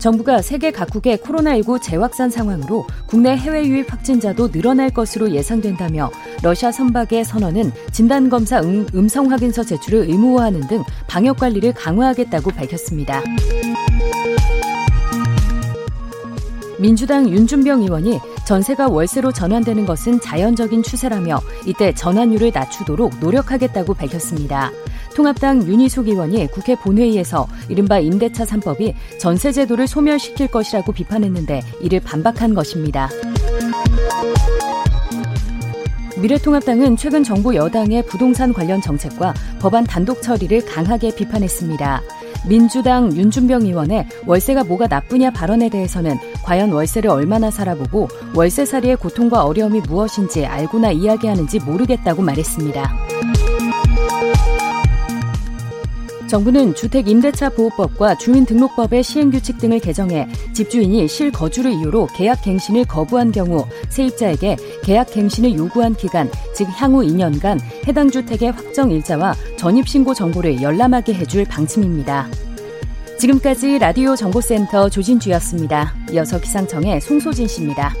정부가 0.00 0.40
세계 0.40 0.70
각국의 0.70 1.18
코로나19 1.18 1.80
재확산 1.82 2.30
상황으로 2.30 2.86
국내 3.06 3.36
해외 3.36 3.66
유입 3.66 3.92
확진자도 3.92 4.50
늘어날 4.50 4.88
것으로 4.88 5.30
예상된다며 5.30 6.10
러시아 6.42 6.72
선박의 6.72 7.22
선언은 7.24 7.70
진단검사 7.92 8.60
음, 8.62 8.86
음성 8.94 9.30
확인서 9.30 9.62
제출을 9.62 10.08
의무화하는 10.08 10.66
등 10.68 10.82
방역 11.06 11.38
관리를 11.38 11.74
강화하겠다고 11.74 12.50
밝혔습니다. 12.50 13.22
민주당 16.78 17.28
윤준병 17.28 17.82
의원이 17.82 18.20
전세가 18.46 18.88
월세로 18.88 19.32
전환되는 19.32 19.84
것은 19.84 20.18
자연적인 20.18 20.82
추세라며 20.82 21.38
이때 21.66 21.92
전환율을 21.92 22.52
낮추도록 22.54 23.20
노력하겠다고 23.20 23.92
밝혔습니다. 23.92 24.72
통합당 25.14 25.66
윤희숙 25.66 26.08
의원이 26.08 26.48
국회 26.48 26.74
본회의에서 26.76 27.46
이른바 27.68 27.98
임대차 27.98 28.44
3법이 28.44 28.94
전세 29.18 29.52
제도를 29.52 29.86
소멸시킬 29.86 30.48
것이라고 30.48 30.92
비판했는데 30.92 31.62
이를 31.80 32.00
반박한 32.00 32.54
것입니다. 32.54 33.08
미래통합당은 36.20 36.96
최근 36.96 37.22
정부 37.22 37.54
여당의 37.54 38.04
부동산 38.06 38.52
관련 38.52 38.80
정책과 38.82 39.34
법안 39.58 39.84
단독 39.84 40.20
처리를 40.20 40.64
강하게 40.66 41.14
비판했습니다. 41.14 42.02
민주당 42.46 43.14
윤준병 43.14 43.62
의원의 43.62 44.06
월세가 44.26 44.64
뭐가 44.64 44.86
나쁘냐 44.86 45.30
발언에 45.30 45.68
대해서는 45.68 46.18
과연 46.42 46.72
월세를 46.72 47.10
얼마나 47.10 47.50
살아보고 47.50 48.08
월세살이의 48.34 48.96
고통과 48.96 49.44
어려움이 49.44 49.80
무엇인지 49.80 50.46
알고나 50.46 50.90
이야기하는지 50.92 51.60
모르겠다고 51.60 52.22
말했습니다. 52.22 52.92
정부는 56.30 56.76
주택임대차보호법과 56.76 58.14
주민등록법의 58.18 59.02
시행규칙 59.02 59.58
등을 59.58 59.80
개정해 59.80 60.28
집주인이 60.52 61.08
실거주를 61.08 61.72
이유로 61.72 62.06
계약갱신을 62.14 62.84
거부한 62.84 63.32
경우 63.32 63.66
세입자에게 63.88 64.56
계약갱신을 64.84 65.54
요구한 65.56 65.94
기간, 65.94 66.30
즉 66.54 66.68
향후 66.76 67.02
2년간 67.02 67.58
해당 67.88 68.08
주택의 68.08 68.52
확정일자와 68.52 69.34
전입신고 69.56 70.14
정보를 70.14 70.62
열람하게 70.62 71.14
해줄 71.14 71.44
방침입니다. 71.46 72.28
지금까지 73.18 73.78
라디오 73.78 74.14
정보센터 74.14 74.88
조진주였습니다. 74.88 75.94
이어서 76.12 76.40
기상청의 76.40 77.00
송소진 77.00 77.48
씨입니다. 77.48 77.92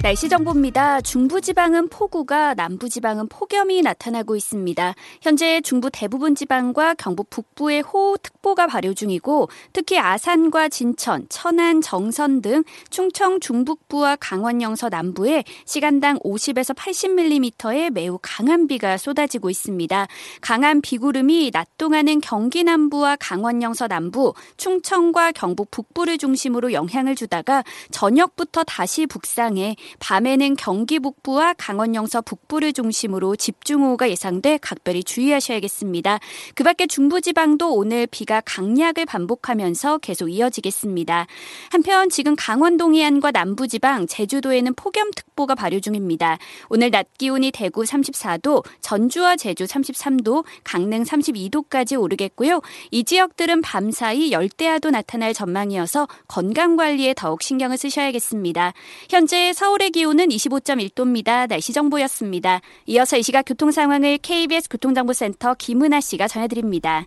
날씨 0.00 0.28
정보입니다. 0.28 1.00
중부지방은 1.00 1.88
폭우가 1.88 2.54
남부지방은 2.54 3.26
폭염이 3.28 3.82
나타나고 3.82 4.36
있습니다. 4.36 4.94
현재 5.20 5.60
중부 5.60 5.90
대부분 5.92 6.36
지방과 6.36 6.94
경북 6.94 7.30
북부에 7.30 7.80
호우특보가 7.80 8.68
발효 8.68 8.94
중이고 8.94 9.48
특히 9.72 9.98
아산과 9.98 10.68
진천, 10.68 11.26
천안, 11.28 11.80
정선 11.80 12.42
등 12.42 12.62
충청 12.90 13.40
중북부와 13.40 14.16
강원 14.20 14.62
영서 14.62 14.88
남부에 14.88 15.42
시간당 15.64 16.20
50에서 16.20 16.76
80mm의 16.76 17.90
매우 17.90 18.20
강한 18.22 18.68
비가 18.68 18.96
쏟아지고 18.98 19.50
있습니다. 19.50 20.06
강한 20.40 20.80
비구름이 20.80 21.50
낮 21.52 21.66
동안은 21.76 22.20
경기 22.20 22.62
남부와 22.62 23.16
강원 23.18 23.62
영서 23.62 23.88
남부, 23.88 24.32
충청과 24.58 25.32
경북 25.32 25.72
북부를 25.72 26.18
중심으로 26.18 26.72
영향을 26.72 27.16
주다가 27.16 27.64
저녁부터 27.90 28.62
다시 28.62 29.06
북상해 29.06 29.74
밤에는 29.98 30.56
경기 30.56 30.98
북부와 30.98 31.54
강원 31.56 31.94
영서 31.94 32.20
북부를 32.20 32.72
중심으로 32.72 33.36
집중호우가 33.36 34.10
예상돼 34.10 34.58
각별히 34.58 35.02
주의하셔야겠습니다. 35.02 36.18
그 36.54 36.64
밖에 36.64 36.86
중부지방도 36.86 37.74
오늘 37.74 38.06
비가 38.06 38.42
강약을 38.44 39.06
반복하면서 39.06 39.98
계속 39.98 40.28
이어지겠습니다. 40.28 41.26
한편 41.70 42.10
지금 42.10 42.36
강원 42.36 42.76
동해안과 42.76 43.30
남부지방, 43.30 44.06
제주도에는 44.06 44.74
폭염특보가 44.74 45.54
발효 45.54 45.80
중입니다. 45.80 46.38
오늘 46.68 46.90
낮 46.90 47.06
기온이 47.16 47.50
대구 47.50 47.82
34도, 47.82 48.64
전주와 48.80 49.36
제주 49.36 49.64
33도, 49.64 50.44
강릉 50.64 51.02
32도까지 51.02 52.00
오르겠고요. 52.00 52.60
이 52.90 53.04
지역들은 53.04 53.62
밤사이 53.62 54.32
열대야도 54.32 54.90
나타날 54.90 55.32
전망이어서 55.32 56.08
건강관리에 56.28 57.14
더욱 57.14 57.42
신경을 57.42 57.78
쓰셔야겠습니다. 57.78 58.72
현재 59.08 59.52
서울 59.54 59.77
서울의 59.78 59.90
기온은 59.90 60.28
25.1도입니다. 60.28 61.48
날씨 61.48 61.72
정보였습니다. 61.72 62.60
이어서 62.86 63.16
이 63.16 63.22
시각 63.22 63.42
교통 63.42 63.70
상황을 63.70 64.18
KBS 64.18 64.68
교통정보센터 64.70 65.54
김은아 65.54 66.00
씨가 66.00 66.26
전해드립니다. 66.26 67.06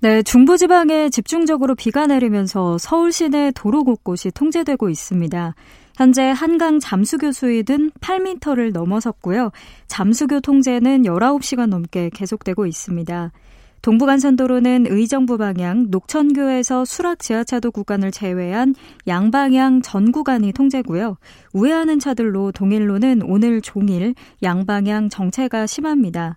네, 0.00 0.22
중부지방에 0.22 1.10
집중적으로 1.10 1.74
비가 1.74 2.06
내리면서 2.06 2.78
서울 2.78 3.12
시내 3.12 3.52
도로 3.54 3.84
곳곳이 3.84 4.30
통제되고 4.30 4.88
있습니다. 4.88 5.54
현재 5.96 6.22
한강 6.30 6.80
잠수교 6.80 7.32
수위는 7.32 7.90
8m를 8.00 8.72
넘어섰고요. 8.72 9.50
잠수교 9.86 10.40
통제는 10.40 11.02
19시간 11.02 11.66
넘게 11.66 12.10
계속되고 12.14 12.66
있습니다. 12.66 13.32
동부간선도로는 13.82 14.86
의정부 14.88 15.38
방향 15.38 15.86
녹천교에서 15.90 16.84
수락 16.84 17.20
지하차도 17.20 17.70
구간을 17.70 18.10
제외한 18.10 18.74
양방향 19.06 19.82
전 19.82 20.10
구간이 20.10 20.52
통제고요. 20.52 21.18
우회하는 21.52 22.00
차들로 22.00 22.52
동일로는 22.52 23.22
오늘 23.22 23.60
종일 23.60 24.14
양방향 24.42 25.08
정체가 25.08 25.66
심합니다. 25.66 26.36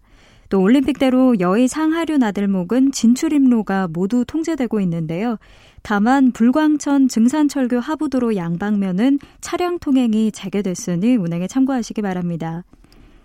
또 0.49 0.62
올림픽대로 0.62 1.39
여의 1.39 1.67
상하류 1.67 2.17
나들목은 2.17 2.91
진출입로가 2.91 3.88
모두 3.88 4.25
통제되고 4.25 4.80
있는데요. 4.82 5.38
다만 5.84 6.32
불광천 6.32 7.08
증산철교 7.08 7.80
하부도로 7.80 8.36
양방면은 8.36 9.19
차량 9.41 9.80
통행이 9.80 10.32
재개됐으니 10.32 11.15
운행에 11.15 11.47
참고하시기 11.47 12.02
바랍니다. 12.02 12.63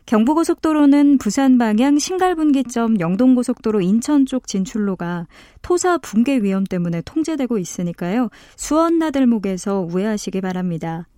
경부고속도로는 0.07 1.19
부산 1.19 1.57
방향 1.57 1.99
신갈분기점 1.99 3.01
영동고속도로 3.01 3.81
인천 3.81 4.27
쪽 4.27 4.47
진출로가 4.47 5.27
토사 5.63 5.97
붕괴 5.99 6.39
위험 6.39 6.65
때문에 6.65 7.01
통제되고 7.03 7.57
있으니까요. 7.59 8.29
수원 8.57 8.99
나들목에서 8.99 9.81
우회하시기 9.81 10.41
바랍니다. 10.43 11.09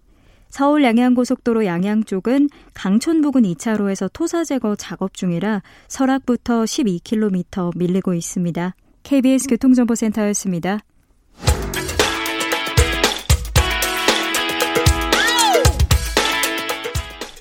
서울 0.49 0.85
양양고속도로 0.85 1.64
양양 1.64 2.05
쪽은 2.05 2.49
강촌 2.72 3.20
부근 3.20 3.42
2차로에서 3.42 4.09
토사 4.12 4.44
제거 4.44 4.77
작업 4.77 5.14
중이라 5.14 5.62
설악부터 5.88 6.62
12km 6.62 7.77
밀리고 7.77 8.14
있습니다. 8.14 8.75
KBS 9.03 9.49
교통정보센터였습니다. 9.49 10.79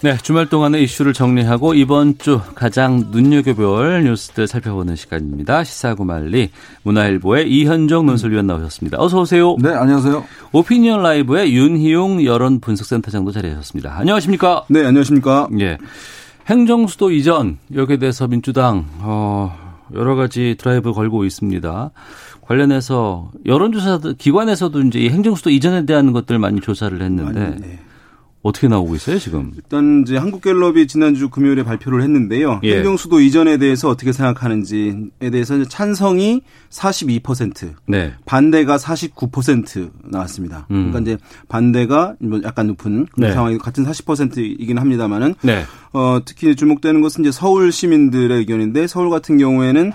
네, 0.00 0.16
주말 0.18 0.46
동안의 0.46 0.84
이슈를 0.84 1.12
정리하고 1.12 1.74
이번 1.74 2.18
주 2.18 2.40
가장 2.54 3.06
눈여겨볼 3.10 4.04
뉴스들 4.04 4.46
살펴보는 4.46 4.94
시간입니다. 4.94 5.64
시사구말리 5.64 6.50
문화일보의 6.84 7.50
이현정 7.50 8.06
논설위원 8.06 8.46
나오셨습니다. 8.46 8.96
어서 9.00 9.18
오세요. 9.22 9.56
네, 9.58 9.70
안녕하세요. 9.70 10.24
오피니언 10.52 11.02
라이브의 11.02 11.52
윤희용 11.52 12.24
여론 12.24 12.60
분석센터장도 12.60 13.32
자리하셨습니다. 13.32 13.98
안녕하십니까? 13.98 14.66
네, 14.68 14.86
안녕하십니까? 14.86 15.48
예. 15.58 15.78
행정수도 16.46 17.10
이전 17.10 17.58
여기에 17.74 17.96
대해서 17.96 18.28
민주당 18.28 18.86
어 19.00 19.52
여러 19.94 20.14
가지 20.14 20.54
드라이브 20.60 20.92
걸고 20.92 21.24
있습니다. 21.24 21.90
관련해서 22.42 23.32
여론조사 23.46 23.98
기관에서도 24.16 24.80
이제 24.82 25.08
행정수도 25.08 25.50
이전에 25.50 25.86
대한 25.86 26.12
것들 26.12 26.38
많이 26.38 26.60
조사를 26.60 27.02
했는데 27.02 27.40
아니, 27.40 27.60
네. 27.60 27.78
어떻게 28.42 28.68
나오고 28.68 28.94
있어요 28.94 29.18
지금? 29.18 29.52
일단 29.56 30.02
이제 30.06 30.16
한국갤럽이 30.16 30.86
지난주 30.86 31.28
금요일에 31.28 31.64
발표를 31.64 32.02
했는데요. 32.02 32.60
예. 32.62 32.76
행정수도 32.76 33.20
이전에 33.20 33.58
대해서 33.58 33.88
어떻게 33.88 34.12
생각하는지에 34.12 35.30
대해서 35.32 35.64
찬성이 35.64 36.42
42%, 36.70 37.74
네. 37.86 38.12
반대가 38.24 38.76
49% 38.76 39.90
나왔습니다. 40.04 40.66
음. 40.70 40.90
그러니까 40.90 41.00
이제 41.00 41.18
반대가 41.48 42.14
뭐 42.20 42.40
약간 42.44 42.68
높은 42.68 43.06
그런 43.06 43.30
네. 43.30 43.34
상황이 43.34 43.58
같은 43.58 43.84
40%이긴 43.84 44.78
합니다만은 44.78 45.34
네. 45.42 45.64
어, 45.92 46.20
특히 46.24 46.54
주목되는 46.54 47.00
것은 47.00 47.24
이제 47.24 47.32
서울 47.32 47.72
시민들의 47.72 48.38
의견인데 48.38 48.86
서울 48.86 49.10
같은 49.10 49.38
경우에는 49.38 49.92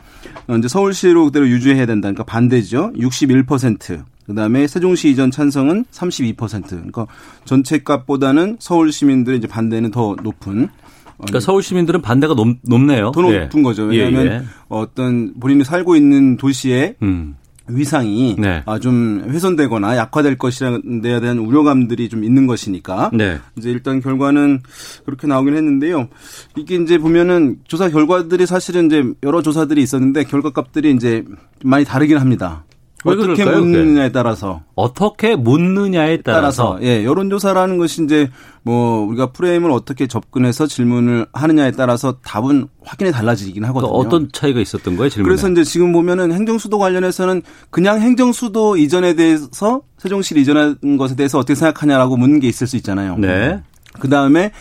이제 0.58 0.68
서울시로 0.68 1.26
그대로 1.26 1.48
유지해야 1.48 1.86
된다. 1.86 2.08
그러니까 2.08 2.24
반대죠. 2.24 2.92
61%. 2.98 4.04
그다음에 4.26 4.68
세종시 4.68 5.10
이전 5.10 5.32
찬성은 5.32 5.86
32%. 5.92 6.68
그러니까 6.70 7.08
전체 7.46 7.80
값보다는 7.80 8.58
서울 8.60 8.92
시민들의 8.92 9.40
이제 9.40 9.48
반대는 9.48 9.92
더 9.92 10.16
높은 10.24 10.70
그러니까 11.18 11.40
서울 11.40 11.64
시민들은 11.64 12.02
반대가 12.02 12.34
높, 12.34 12.58
높네요. 12.64 13.12
더 13.12 13.22
높은 13.22 13.60
예. 13.60 13.62
거죠. 13.62 13.84
왜냐하면 13.84 14.26
예, 14.26 14.32
예. 14.32 14.44
어떤 14.68 15.34
본인이 15.40 15.64
살고 15.64 15.96
있는 15.96 16.38
도시에 16.38 16.96
음. 17.02 17.36
위상이 17.68 18.36
네. 18.38 18.62
아, 18.66 18.78
좀 18.78 19.24
훼손되거나 19.30 19.96
약화될 19.96 20.38
것이라는 20.38 21.02
데에 21.02 21.22
대한 21.22 21.38
우려감들이 21.40 22.10
좀 22.10 22.24
있는 22.26 22.46
것이니까 22.46 23.12
네. 23.14 23.40
이제 23.58 23.72
일단 23.72 24.02
결과는 24.02 24.62
그렇게 25.06 25.28
나오긴 25.28 25.56
했는데요. 25.56 26.10
이게 26.58 26.76
이제 26.76 26.98
보면은 26.98 27.60
조사 27.66 27.90
결과들이 27.90 28.46
사실은 28.46 28.88
이제 28.88 29.04
여러 29.24 29.42
조사들이 29.42 29.82
있었는데 29.82 30.26
결과값들이 30.26 30.92
이제 30.92 31.24
많이 31.64 31.86
다르긴 31.86 32.18
합니다. 32.18 32.66
어떻게 33.04 33.44
그럴까요? 33.44 33.60
묻느냐에 33.60 34.12
따라서 34.12 34.62
어떻게 34.76 35.36
묻느냐에 35.36 36.22
따라서, 36.22 36.76
따라서 36.76 36.80
예 36.84 37.04
여론조사라는 37.04 37.78
것이 37.78 38.04
이제 38.04 38.30
뭐 38.64 39.02
우리가 39.06 39.28
프레임을 39.28 39.72
어떻게 39.72 40.08
접근해서 40.08 40.68
질문을 40.68 41.28
하느냐에 41.34 41.72
따라서 41.72 42.18
답은 42.24 42.68
확연히 42.84 43.12
달라지긴 43.12 43.66
하거든요. 43.66 43.92
어떤 43.92 44.30
차이가 44.32 44.60
있었던 44.62 44.96
거예요, 44.96 45.10
질문에? 45.10 45.28
그래서 45.28 45.50
이제 45.50 45.64
지금 45.64 45.92
보면은 45.92 46.32
행정수도 46.32 46.80
관련해서는 46.80 47.42
그냥 47.70 48.00
행정수도 48.02 48.78
이전에 48.78 49.16
대해서 49.16 49.82
세종시 49.98 50.40
이전한 50.40 50.98
것에 50.98 51.16
대해서 51.16 51.40
어떻게 51.40 51.56
생각하냐라고 51.56 52.18
묻는 52.18 52.40
게 52.40 52.48
있을 52.48 52.68
수 52.68 52.78
있잖아요. 52.78 53.18
네. 53.18 53.62
그 54.00 54.10
다음에 54.10 54.52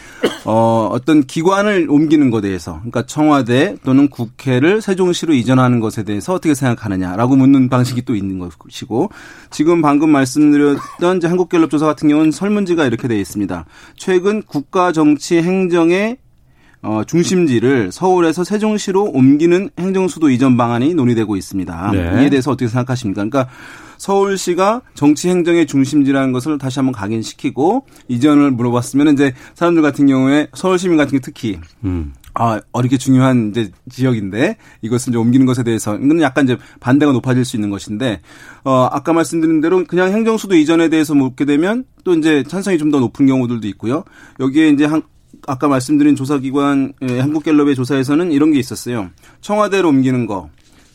어 0.44 0.88
어떤 0.92 1.22
기관을 1.22 1.86
옮기는 1.88 2.30
것에 2.30 2.42
대해서, 2.42 2.74
그러니까 2.74 3.06
청와대 3.06 3.76
또는 3.84 4.08
국회를 4.08 4.82
세종시로 4.82 5.32
이전하는 5.34 5.80
것에 5.80 6.02
대해서 6.02 6.34
어떻게 6.34 6.54
생각하느냐라고 6.54 7.36
묻는 7.36 7.68
방식이 7.68 8.02
또 8.02 8.14
있는 8.14 8.38
것이고, 8.38 9.10
지금 9.50 9.80
방금 9.80 10.10
말씀드렸던 10.10 11.18
이제 11.18 11.28
한국갤럽 11.28 11.70
조사 11.70 11.86
같은 11.86 12.08
경우는 12.08 12.30
설문지가 12.30 12.84
이렇게 12.84 13.08
되어 13.08 13.18
있습니다. 13.18 13.64
최근 13.96 14.42
국가 14.42 14.92
정치 14.92 15.36
행정의 15.36 16.18
어, 16.82 17.02
중심지를 17.06 17.92
서울에서 17.92 18.42
세종시로 18.42 19.04
옮기는 19.04 19.70
행정수도 19.78 20.30
이전 20.30 20.56
방안이 20.56 20.94
논의되고 20.94 21.36
있습니다. 21.36 21.90
네. 21.92 22.22
이에 22.22 22.30
대해서 22.30 22.50
어떻게 22.50 22.66
생각하십니까? 22.68 23.24
그러니까 23.24 23.48
서울시가 24.02 24.82
정치 24.94 25.28
행정의 25.28 25.64
중심지라는 25.64 26.32
것을 26.32 26.58
다시 26.58 26.80
한번 26.80 26.92
각인시키고 26.92 27.86
이전을 28.08 28.50
물어봤으면 28.50 29.14
이제 29.14 29.32
사람들 29.54 29.80
같은 29.80 30.08
경우에 30.08 30.48
서울 30.54 30.76
시민 30.76 30.96
같은 30.96 31.12
게 31.12 31.20
특히 31.20 31.60
음. 31.84 32.12
아, 32.34 32.60
어렵게 32.72 32.98
중요한 32.98 33.50
이제 33.50 33.70
지역인데 33.90 34.56
이것을 34.80 35.12
이제 35.12 35.18
옮기는 35.18 35.46
것에 35.46 35.62
대해서 35.62 35.94
이건 35.96 36.20
약간 36.20 36.46
이제 36.46 36.56
반대가 36.80 37.12
높아질 37.12 37.44
수 37.44 37.56
있는 37.56 37.70
것인데 37.70 38.20
어 38.64 38.88
아까 38.90 39.12
말씀드린 39.12 39.60
대로 39.60 39.84
그냥 39.84 40.08
행정수도 40.08 40.56
이전에 40.56 40.88
대해서 40.88 41.14
묻게 41.14 41.44
되면 41.44 41.84
또 42.02 42.14
이제 42.14 42.42
찬성이 42.48 42.78
좀 42.78 42.90
더 42.90 42.98
높은 42.98 43.26
경우들도 43.26 43.68
있고요. 43.68 44.04
여기에 44.40 44.70
이제 44.70 44.84
한 44.84 45.02
아까 45.46 45.68
말씀드린 45.68 46.16
조사기관 46.16 46.92
예, 47.08 47.20
한국갤럽의 47.20 47.74
조사에서는 47.74 48.32
이런 48.32 48.52
게 48.52 48.58
있었어요. 48.58 49.10
청와대로 49.40 49.88
옮기는 49.88 50.26
거, 50.26 50.50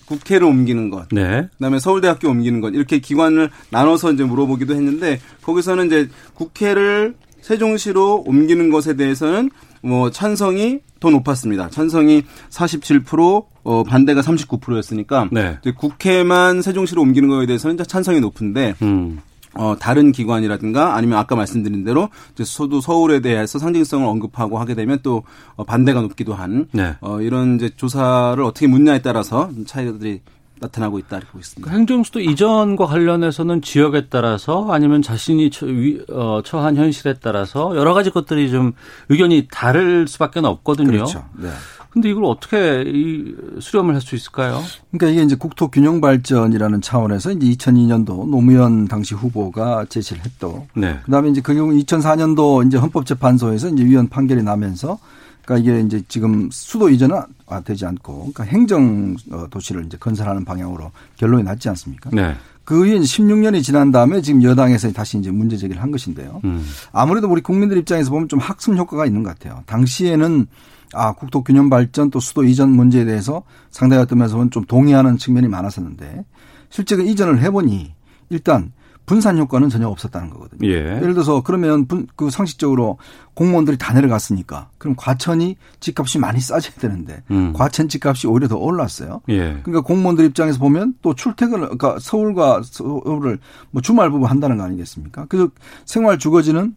국회를 0.08 0.48
옮기는 0.48 0.90
것, 0.90 1.08
네. 1.12 1.48
그다음에 1.58 1.80
서울대학교 1.80 2.30
옮기는 2.30 2.62
것 2.62 2.74
이렇게 2.74 3.00
기관을 3.00 3.50
나눠서 3.70 4.14
이제 4.14 4.24
물어보기도 4.24 4.74
했는데 4.74 5.20
거기서는 5.42 5.88
이제 5.88 6.10
국회를 6.34 7.16
세종시로 7.42 8.24
옮기는 8.26 8.70
것에 8.72 8.96
대해서는 8.96 9.50
뭐 9.82 10.10
찬성이 10.10 10.80
더 11.00 11.10
높았습니다. 11.10 11.70
찬성이 11.70 12.24
47%, 12.50 13.46
어, 13.64 13.84
반대가 13.84 14.22
39%였으니까 14.22 15.30
네. 15.32 15.60
국회만 15.78 16.62
세종시로 16.62 17.02
옮기는 17.02 17.30
거에 17.30 17.46
대해서는 17.46 17.78
찬성이 17.86 18.20
높은데 18.20 18.76
음. 18.82 19.20
어, 19.58 19.76
다른 19.80 20.12
기관이라든가 20.12 20.96
아니면 20.96 21.20
아까 21.20 21.36
말씀드린 21.36 21.84
대로 21.84 22.10
이제 22.34 22.44
서도 22.44 22.82
서울에 22.82 23.20
대해서 23.20 23.60
상징성을 23.60 24.08
언급하고 24.08 24.60
하게 24.60 24.76
되면 24.76 25.00
또 25.04 25.24
어, 25.56 25.64
반대가 25.64 26.02
높기도 26.02 26.34
한 26.34 26.68
네. 26.72 26.96
어, 27.02 27.22
이런 27.22 27.56
이제 27.56 27.70
조사를 27.76 28.42
어떻게 28.44 28.68
묻냐에 28.68 29.02
따라서 29.02 29.50
차이들이 29.66 30.22
나타나고 30.60 31.00
있다 31.00 31.18
이렇게 31.18 31.28
보고 31.28 31.40
있습니다. 31.40 31.72
행정수도 31.72 32.20
이전과 32.20 32.88
관련해서는 32.88 33.62
지역에 33.62 34.08
따라서 34.10 34.68
아니면 34.72 35.02
자신이 35.02 35.50
처, 35.50 35.66
위, 35.66 36.00
어, 36.10 36.42
처한 36.44 36.76
현실에 36.76 37.16
따라서 37.22 37.76
여러 37.76 37.94
가지 37.94 38.10
것들이 38.10 38.50
좀 38.50 38.74
의견이 39.10 39.48
다를 39.52 40.08
수밖에 40.08 40.40
없거든요. 40.40 40.90
그렇죠. 40.90 41.26
네. 41.36 41.50
근데 41.98 42.10
이걸 42.12 42.26
어떻게 42.26 42.84
이 42.86 43.34
수렴을 43.60 43.96
할 43.96 44.02
수 44.02 44.16
있을까요? 44.16 44.62
그러니까 44.92 45.08
이게 45.12 45.24
이제 45.24 45.36
국토 45.36 45.70
균형 45.70 46.00
발전이라는 46.00 46.82
차원에서 46.82 47.32
이제 47.32 47.48
2002년도 47.48 48.30
노무현 48.30 48.88
당시 48.88 49.16
후보가 49.16 49.86
제시를 49.90 50.24
했고, 50.24 50.68
네. 50.76 51.00
그다음에 51.04 51.30
이제 51.30 51.42
그 51.42 51.54
경우 51.56 51.74
2004년도 51.74 52.68
이제 52.68 52.78
헌법재판소에서 52.78 53.70
이제 53.70 53.84
위헌 53.84 54.10
판결이 54.10 54.44
나면서 54.44 55.00
그러니까 55.44 55.72
이게 55.72 55.82
이제 55.82 56.04
지금 56.08 56.50
수도 56.52 56.90
이전은 56.90 57.20
되지 57.66 57.86
않고, 57.86 58.32
그러니까 58.32 58.44
행정 58.44 59.16
어, 59.32 59.48
도시를 59.50 59.86
이제 59.86 59.98
건설하는 59.98 60.46
방향으로 60.46 60.92
결론이 61.18 61.44
났지 61.44 61.68
않습니까? 61.70 62.12
네. 62.14 62.36
그 62.64 62.80
후에 62.80 62.98
이제 62.98 63.06
16년이 63.06 63.64
지난 63.64 63.92
다음에 63.92 64.22
지금 64.22 64.44
여당에서 64.44 64.92
다시 64.92 65.18
이제 65.18 65.32
문제 65.32 65.58
제기를 65.58 65.82
한 65.82 65.90
것인데요. 65.90 66.42
음. 66.44 66.66
아무래도 66.92 67.28
우리 67.28 67.42
국민들 67.42 67.78
입장에서 67.78 68.12
보면 68.12 68.28
좀 68.28 68.40
학습 68.40 68.76
효과가 68.76 69.06
있는 69.06 69.24
것 69.24 69.30
같아요. 69.30 69.64
당시에는 69.66 70.48
아, 70.94 71.14
국토 71.14 71.44
균형 71.44 71.70
발전 71.70 72.10
또 72.10 72.20
수도 72.20 72.44
이전 72.44 72.70
문제에 72.70 73.06
대해서 73.06 73.44
상당히 73.70 74.02
어떤 74.02 74.20
면에서는 74.20 74.52
좀 74.52 74.64
동의하는 74.66 75.18
측면이 75.18 75.48
많았었는데 75.48 76.26
실제 76.70 76.96
그 76.96 77.04
이전을 77.04 77.42
해보니 77.42 77.94
일단 78.30 78.72
분산 79.08 79.38
효과는 79.38 79.70
전혀 79.70 79.88
없었다는 79.88 80.30
거거든요. 80.30 80.70
예. 80.70 81.00
를 81.00 81.14
들어서 81.14 81.42
그러면 81.42 81.88
분, 81.88 82.08
그 82.18 82.30
상식적으로 82.30 82.98
공무원들이 83.36 83.78
다 83.78 83.94
내려갔으니까 83.94 84.70
그럼 84.78 84.96
과천이 84.98 85.56
집값이 85.80 86.20
많이 86.20 86.42
싸져야 86.42 86.74
되는데 86.74 87.24
음. 87.32 87.54
과천 87.54 87.88
집값이 87.88 88.28
오히려 88.28 88.50
더 88.50 88.58
올랐어요. 88.58 89.22
예. 89.30 89.62
그러니까 89.64 89.82
공무원들 89.82 90.26
입장에서 90.26 90.60
보면 90.60 90.96
또 91.02 91.16
출퇴근을 91.16 91.78
그러니까 91.78 91.98
서울과 92.02 92.64
서울을 92.66 93.40
뭐 93.72 93.82
주말 93.82 94.12
부분 94.12 94.30
한다는 94.30 94.58
거 94.58 94.64
아니겠습니까? 94.64 95.26
그래서 95.30 95.50
생활 95.86 96.20
주거지는 96.20 96.76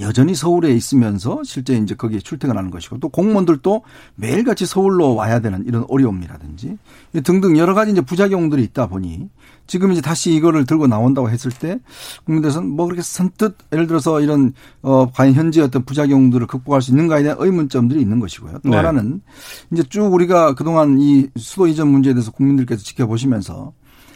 여전히 0.00 0.34
서울에 0.34 0.72
있으면서 0.72 1.42
실제 1.44 1.74
이제 1.74 1.94
거기에 1.94 2.20
출퇴근하는 2.20 2.70
것이고 2.70 2.98
또 2.98 3.08
공무원들도 3.08 3.82
매일같이 4.14 4.64
서울로 4.64 5.14
와야 5.14 5.40
되는 5.40 5.64
이런 5.66 5.84
어려움이라든지 5.88 6.78
등등 7.24 7.56
여러 7.58 7.74
가지 7.74 7.90
이제 7.90 8.00
부작용들이 8.00 8.62
있다 8.64 8.86
보니 8.86 9.28
지금 9.66 9.92
이제 9.92 10.00
다시 10.00 10.32
이거를 10.34 10.66
들고 10.66 10.86
나온다고 10.86 11.28
했을 11.30 11.50
때 11.50 11.78
국민들에서는 12.24 12.68
뭐 12.68 12.86
그렇게 12.86 13.02
선뜻 13.02 13.56
예를 13.72 13.86
들어서 13.86 14.20
이런 14.20 14.52
어 14.82 15.10
과연 15.10 15.34
현재 15.34 15.60
어떤 15.60 15.84
부작용들을 15.84 16.46
극복할 16.46 16.80
수 16.80 16.92
있는가에 16.92 17.22
대한 17.22 17.36
의문점들이 17.40 18.00
있는 18.00 18.20
것이고요. 18.20 18.60
또 18.64 18.70
네. 18.70 18.76
하나는 18.76 19.20
이제 19.72 19.82
쭉 19.82 20.12
우리가 20.12 20.54
그동안 20.54 20.98
이 21.00 21.28
수도 21.36 21.66
이전 21.66 21.88
문제에 21.88 22.14
대해서 22.14 22.30
국민들께서 22.30 22.82
지켜보시면서 22.82 23.72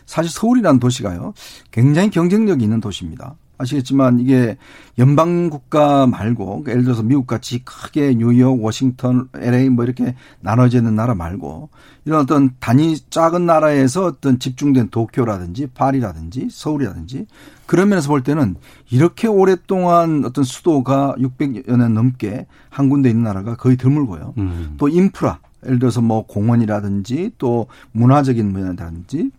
사실 0.06 0.30
서울이라는 0.32 0.80
도시가요 0.80 1.34
굉장히 1.70 2.10
경쟁력이 2.10 2.62
있는 2.62 2.80
도시입니다. 2.80 3.36
아시겠지만 3.58 4.20
이게 4.20 4.56
연방 4.98 5.50
국가 5.50 6.06
말고 6.06 6.46
그러니까 6.46 6.72
예를 6.72 6.84
들어서 6.84 7.02
미국 7.02 7.26
같이 7.26 7.64
크게 7.64 8.14
뉴욕, 8.14 8.62
워싱턴, 8.62 9.28
LA 9.34 9.68
뭐 9.68 9.84
이렇게 9.84 10.14
나눠져 10.40 10.78
있는 10.78 10.96
나라 10.96 11.14
말고 11.14 11.70
이런 12.04 12.20
어떤 12.20 12.50
단위 12.58 12.98
작은 13.10 13.46
나라에서 13.46 14.06
어떤 14.06 14.38
집중된 14.38 14.88
도쿄라든지 14.90 15.68
파리라든지 15.68 16.48
서울이라든지 16.50 17.26
그런 17.66 17.88
면에서 17.88 18.08
볼 18.08 18.22
때는 18.22 18.56
이렇게 18.90 19.28
오랫동안 19.28 20.24
어떤 20.24 20.44
수도가 20.44 21.14
600여 21.18 21.76
년 21.76 21.94
넘게 21.94 22.46
한 22.68 22.88
군데 22.88 23.08
있는 23.08 23.24
나라가 23.24 23.56
거의 23.56 23.76
드물고요. 23.76 24.34
음. 24.38 24.74
또 24.78 24.88
인프라 24.88 25.38
예를 25.64 25.78
들어서 25.78 26.00
뭐 26.00 26.26
공원이라든지 26.26 27.32
또 27.38 27.66
문화적인 27.92 28.52
면이라든지 28.52 29.30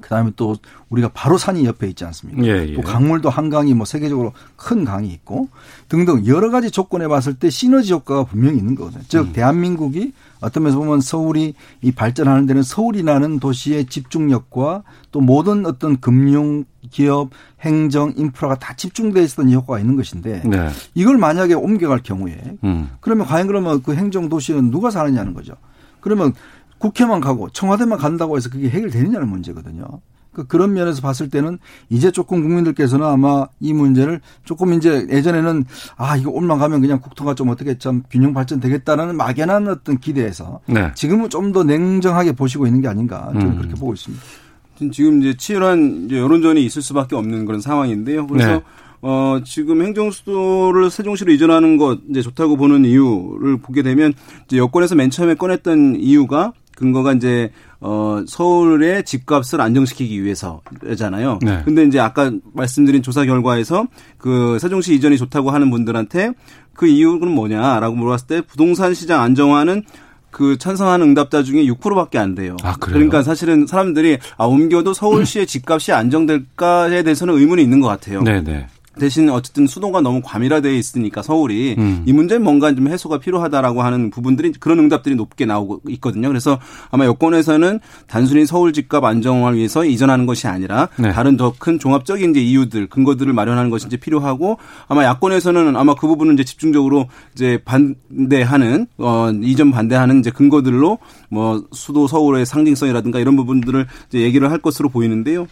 그다음에 0.00 0.32
또 0.36 0.56
우리가 0.90 1.10
바로 1.14 1.38
산이 1.38 1.64
옆에 1.64 1.88
있지 1.88 2.04
않습니까? 2.04 2.44
예, 2.44 2.68
예. 2.68 2.74
또 2.74 2.82
강물도 2.82 3.28
한강이 3.28 3.74
뭐 3.74 3.84
세계적으로 3.84 4.32
큰 4.56 4.84
강이 4.84 5.08
있고 5.08 5.48
등등 5.88 6.26
여러 6.26 6.50
가지 6.50 6.70
조건에 6.70 7.08
봤을 7.08 7.34
때 7.34 7.50
시너지 7.50 7.92
효과가 7.92 8.24
분명히 8.24 8.58
있는 8.58 8.74
거거든요. 8.74 9.02
즉 9.08 9.28
음. 9.28 9.32
대한민국이 9.32 10.12
어떤 10.40 10.62
면에서 10.62 10.78
보면 10.78 11.00
서울이 11.00 11.54
이 11.82 11.92
발전하는 11.92 12.46
데는 12.46 12.62
서울이라는 12.62 13.40
도시의 13.40 13.86
집중력과 13.86 14.82
또 15.10 15.20
모든 15.20 15.66
어떤 15.66 15.98
금융 15.98 16.64
기업, 16.90 17.30
행정, 17.60 18.12
인프라가 18.16 18.56
다 18.56 18.74
집중돼 18.74 19.22
있었던 19.22 19.50
효과가 19.50 19.80
있는 19.80 19.96
것인데 19.96 20.42
네. 20.44 20.68
이걸 20.94 21.18
만약에 21.18 21.54
옮겨갈 21.54 22.02
경우에 22.02 22.36
음. 22.64 22.90
그러면 23.00 23.26
과연 23.26 23.46
그러면 23.46 23.82
그 23.82 23.94
행정 23.94 24.28
도시는 24.28 24.70
누가 24.70 24.90
사느냐는 24.90 25.34
거죠. 25.34 25.54
그러면 26.00 26.32
국회만 26.78 27.20
가고 27.20 27.48
청와대만 27.50 27.98
간다고 27.98 28.36
해서 28.36 28.50
그게 28.50 28.68
해결되느냐는 28.68 29.28
문제거든요. 29.28 29.84
그 30.32 30.46
그런 30.46 30.74
면에서 30.74 31.00
봤을 31.00 31.30
때는 31.30 31.58
이제 31.88 32.10
조금 32.10 32.42
국민들께서는 32.42 33.06
아마 33.06 33.46
이 33.58 33.72
문제를 33.72 34.20
조금 34.44 34.74
이제 34.74 35.06
예전에는 35.10 35.64
아 35.96 36.14
이거 36.18 36.30
올라가면 36.30 36.82
그냥 36.82 37.00
국토가 37.00 37.34
좀 37.34 37.48
어떻게 37.48 37.78
좀 37.78 38.02
균형 38.10 38.34
발전되겠다는 38.34 39.16
막연한 39.16 39.66
어떤 39.66 39.96
기대에서 39.98 40.60
네. 40.66 40.92
지금은 40.94 41.30
좀 41.30 41.46
더 41.52 41.62
냉정하게 41.62 42.32
보시고 42.32 42.66
있는 42.66 42.82
게 42.82 42.88
아닌가 42.88 43.30
저는 43.32 43.46
음. 43.52 43.56
그렇게 43.56 43.74
보고 43.76 43.94
있습니다. 43.94 44.22
지금 44.92 45.22
이제 45.22 45.34
치열한 45.38 46.04
이제 46.04 46.18
여론전이 46.18 46.62
있을 46.66 46.82
수밖에 46.82 47.16
없는 47.16 47.46
그런 47.46 47.62
상황인데요. 47.62 48.26
그래서 48.26 48.48
네. 48.50 48.62
어, 49.00 49.40
지금 49.44 49.82
행정수도를 49.82 50.90
세종시로 50.90 51.32
이전하는 51.32 51.76
것 51.78 52.00
이제 52.10 52.20
좋다고 52.20 52.56
보는 52.56 52.84
이유를 52.84 53.58
보게 53.58 53.82
되면 53.82 54.12
이제 54.46 54.58
여권에서 54.58 54.96
맨 54.96 55.08
처음에 55.08 55.34
꺼냈던 55.34 55.96
이유가 56.00 56.52
근거가 56.76 57.14
이제 57.14 57.50
어 57.80 58.22
서울의 58.28 59.04
집값을 59.04 59.60
안정시키기 59.60 60.22
위해서잖아요. 60.22 61.40
네. 61.42 61.62
근데 61.64 61.84
이제 61.84 61.98
아까 61.98 62.30
말씀드린 62.52 63.02
조사 63.02 63.24
결과에서 63.24 63.86
그 64.18 64.58
세종시 64.60 64.94
이전이 64.94 65.16
좋다고 65.18 65.50
하는 65.50 65.70
분들한테 65.70 66.32
그 66.72 66.86
이유는 66.86 67.28
뭐냐라고 67.28 67.96
물어봤을 67.96 68.26
때 68.26 68.40
부동산 68.42 68.94
시장 68.94 69.22
안정화는 69.22 69.82
그 70.30 70.58
찬성하는 70.58 71.08
응답자 71.08 71.42
중에 71.42 71.64
6%밖에 71.64 72.18
안 72.18 72.34
돼요. 72.34 72.58
아, 72.62 72.76
그러니까 72.78 73.22
사실은 73.22 73.66
사람들이 73.66 74.18
아 74.36 74.44
옮겨도 74.44 74.92
서울시의 74.92 75.46
집값이 75.48 75.92
안정될까에 75.92 77.02
대해서는 77.02 77.34
의문이 77.34 77.62
있는 77.62 77.80
것 77.80 77.88
같아요. 77.88 78.20
네 78.20 78.42
네. 78.42 78.66
네. 78.96 79.00
대신 79.00 79.28
어쨌든 79.28 79.66
수도가 79.66 80.00
너무 80.00 80.20
과밀화되어 80.24 80.72
있으니까 80.72 81.22
서울이 81.22 81.76
음. 81.78 82.02
이 82.06 82.12
문제는 82.12 82.42
뭔가 82.42 82.74
좀 82.74 82.88
해소가 82.88 83.18
필요하다라고 83.18 83.82
하는 83.82 84.10
부분들이 84.10 84.52
그런 84.52 84.78
응답들이 84.78 85.14
높게 85.14 85.46
나오고 85.46 85.82
있거든요. 85.90 86.28
그래서 86.28 86.58
아마 86.90 87.04
여권에서는 87.06 87.80
단순히 88.06 88.46
서울 88.46 88.72
집값 88.72 89.04
안정화를 89.04 89.58
위해서 89.58 89.84
이전하는 89.84 90.26
것이 90.26 90.46
아니라 90.46 90.88
네. 90.96 91.10
다른 91.12 91.36
더 91.36 91.56
큰 91.58 91.78
종합적인 91.78 92.30
이제 92.30 92.40
이유들 92.40 92.88
근거들을 92.88 93.32
마련하는 93.32 93.70
것이 93.70 93.86
이제 93.86 93.96
필요하고 93.96 94.58
아마 94.88 95.04
야권에서는 95.04 95.76
아마 95.76 95.94
그 95.94 96.06
부분은 96.06 96.34
이제 96.34 96.44
집중적으로 96.44 97.08
이제 97.34 97.60
반대하는 97.64 98.86
어 98.98 99.30
이전 99.42 99.70
반대하는 99.70 100.20
이제 100.20 100.30
근거들로 100.30 100.98
뭐 101.28 101.64
수도 101.72 102.06
서울의 102.06 102.46
상징성이라든가 102.46 103.18
이런 103.18 103.36
부분들을 103.36 103.86
이제 104.08 104.20
얘기를 104.20 104.50
할 104.50 104.58
것으로 104.58 104.88
보이는데요. 104.88 105.46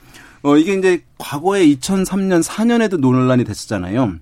어, 0.45 0.57
이게 0.57 0.74
이제 0.74 1.03
과거에 1.18 1.66
2003년, 1.66 2.42
4년에도 2.42 2.99
논란이 2.99 3.45
됐었잖아요. 3.45 4.16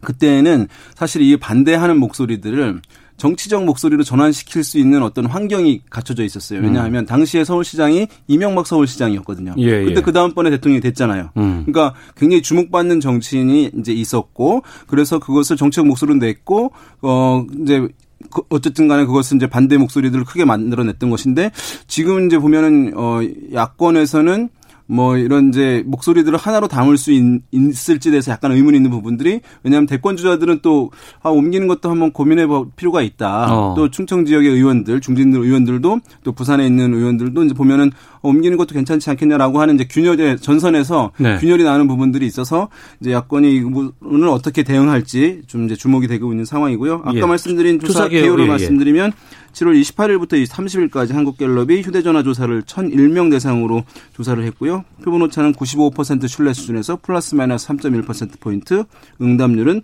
그때는 0.00 0.68
사실 0.94 1.22
이 1.22 1.36
반대하는 1.36 1.98
목소리들을 1.98 2.80
정치적 3.16 3.64
목소리로 3.64 4.04
전환시킬 4.04 4.62
수 4.62 4.78
있는 4.78 5.02
어떤 5.02 5.26
환경이 5.26 5.82
갖춰져 5.90 6.22
있었어요. 6.22 6.60
왜냐하면 6.60 7.04
음. 7.04 7.06
당시에 7.06 7.44
서울시장이 7.44 8.06
이명박 8.28 8.66
서울시장이었거든요. 8.66 9.54
예, 9.58 9.84
그때 9.84 9.96
예. 9.96 10.02
그 10.02 10.12
다음번에 10.12 10.50
대통령이 10.50 10.80
됐잖아요. 10.82 11.30
음. 11.36 11.64
그러니까 11.66 11.94
굉장히 12.16 12.42
주목받는 12.42 13.00
정치인이 13.00 13.72
이제 13.78 13.92
있었고 13.92 14.62
그래서 14.86 15.18
그것을 15.18 15.56
정치적 15.56 15.86
목소리로 15.86 16.18
냈고 16.18 16.72
어 17.00 17.44
이제 17.62 17.88
그 18.30 18.42
어쨌든 18.50 18.86
간에 18.86 19.06
그것은 19.06 19.38
이제 19.38 19.46
반대 19.46 19.78
목소리들을 19.78 20.24
크게 20.24 20.44
만들어냈던 20.44 21.08
것인데 21.08 21.50
지금 21.86 22.26
이제 22.26 22.38
보면은 22.38 22.92
어 22.96 23.20
야권에서는 23.52 24.50
뭐 24.86 25.16
이런 25.16 25.48
이제 25.48 25.82
목소리들을 25.86 26.38
하나로 26.38 26.68
담을 26.68 26.96
수 26.96 27.12
있, 27.12 27.22
을지에 27.52 28.10
대해서 28.10 28.32
약간 28.32 28.52
의문이 28.52 28.76
있는 28.76 28.90
부분들이 28.90 29.40
왜냐하면 29.62 29.86
대권 29.86 30.16
주자들은 30.16 30.60
또 30.62 30.90
아, 31.22 31.30
옮기는 31.30 31.66
것도 31.66 31.90
한번 31.90 32.12
고민해 32.12 32.46
볼 32.46 32.66
필요가 32.76 33.02
있다. 33.02 33.52
어. 33.52 33.74
또 33.76 33.90
충청 33.90 34.24
지역의 34.24 34.50
의원들, 34.50 35.00
중진 35.00 35.34
의원들도 35.34 36.00
또 36.24 36.32
부산에 36.32 36.66
있는 36.66 36.94
의원들도 36.94 37.44
이제 37.44 37.54
보면은 37.54 37.90
어, 38.22 38.28
옮기는 38.28 38.56
것도 38.56 38.74
괜찮지 38.74 39.10
않겠냐라고 39.10 39.60
하는 39.60 39.74
이제 39.74 39.86
균열의 39.88 40.38
전선에서 40.38 41.12
네. 41.18 41.38
균열이 41.38 41.64
나는 41.64 41.88
부분들이 41.88 42.26
있어서 42.26 42.68
이제 43.00 43.12
야권이 43.12 43.56
이 43.56 43.60
부분을 43.62 44.28
어떻게 44.28 44.62
대응할지 44.62 45.42
좀 45.46 45.64
이제 45.64 45.74
주목이 45.74 46.06
되고 46.06 46.32
있는 46.32 46.44
상황이고요. 46.44 47.02
아까 47.04 47.14
예. 47.14 47.20
말씀드린 47.20 47.80
조사 47.80 48.08
개요를 48.08 48.44
예, 48.44 48.46
예. 48.46 48.50
말씀드리면 48.50 49.12
7월 49.52 49.80
28일부터 49.80 50.44
30일까지 50.46 51.12
한국갤럽이 51.12 51.82
휴대전화 51.82 52.22
조사를 52.22 52.62
1,001명 52.62 53.30
대상으로 53.30 53.84
조사를 54.14 54.42
했고요. 54.44 54.84
표본 55.04 55.22
오차는 55.22 55.52
95% 55.54 56.28
신뢰 56.28 56.52
수준에서 56.52 56.98
플러스 57.02 57.34
마이너스 57.34 57.68
3.1%포인트, 57.68 58.84
응답률은 59.20 59.82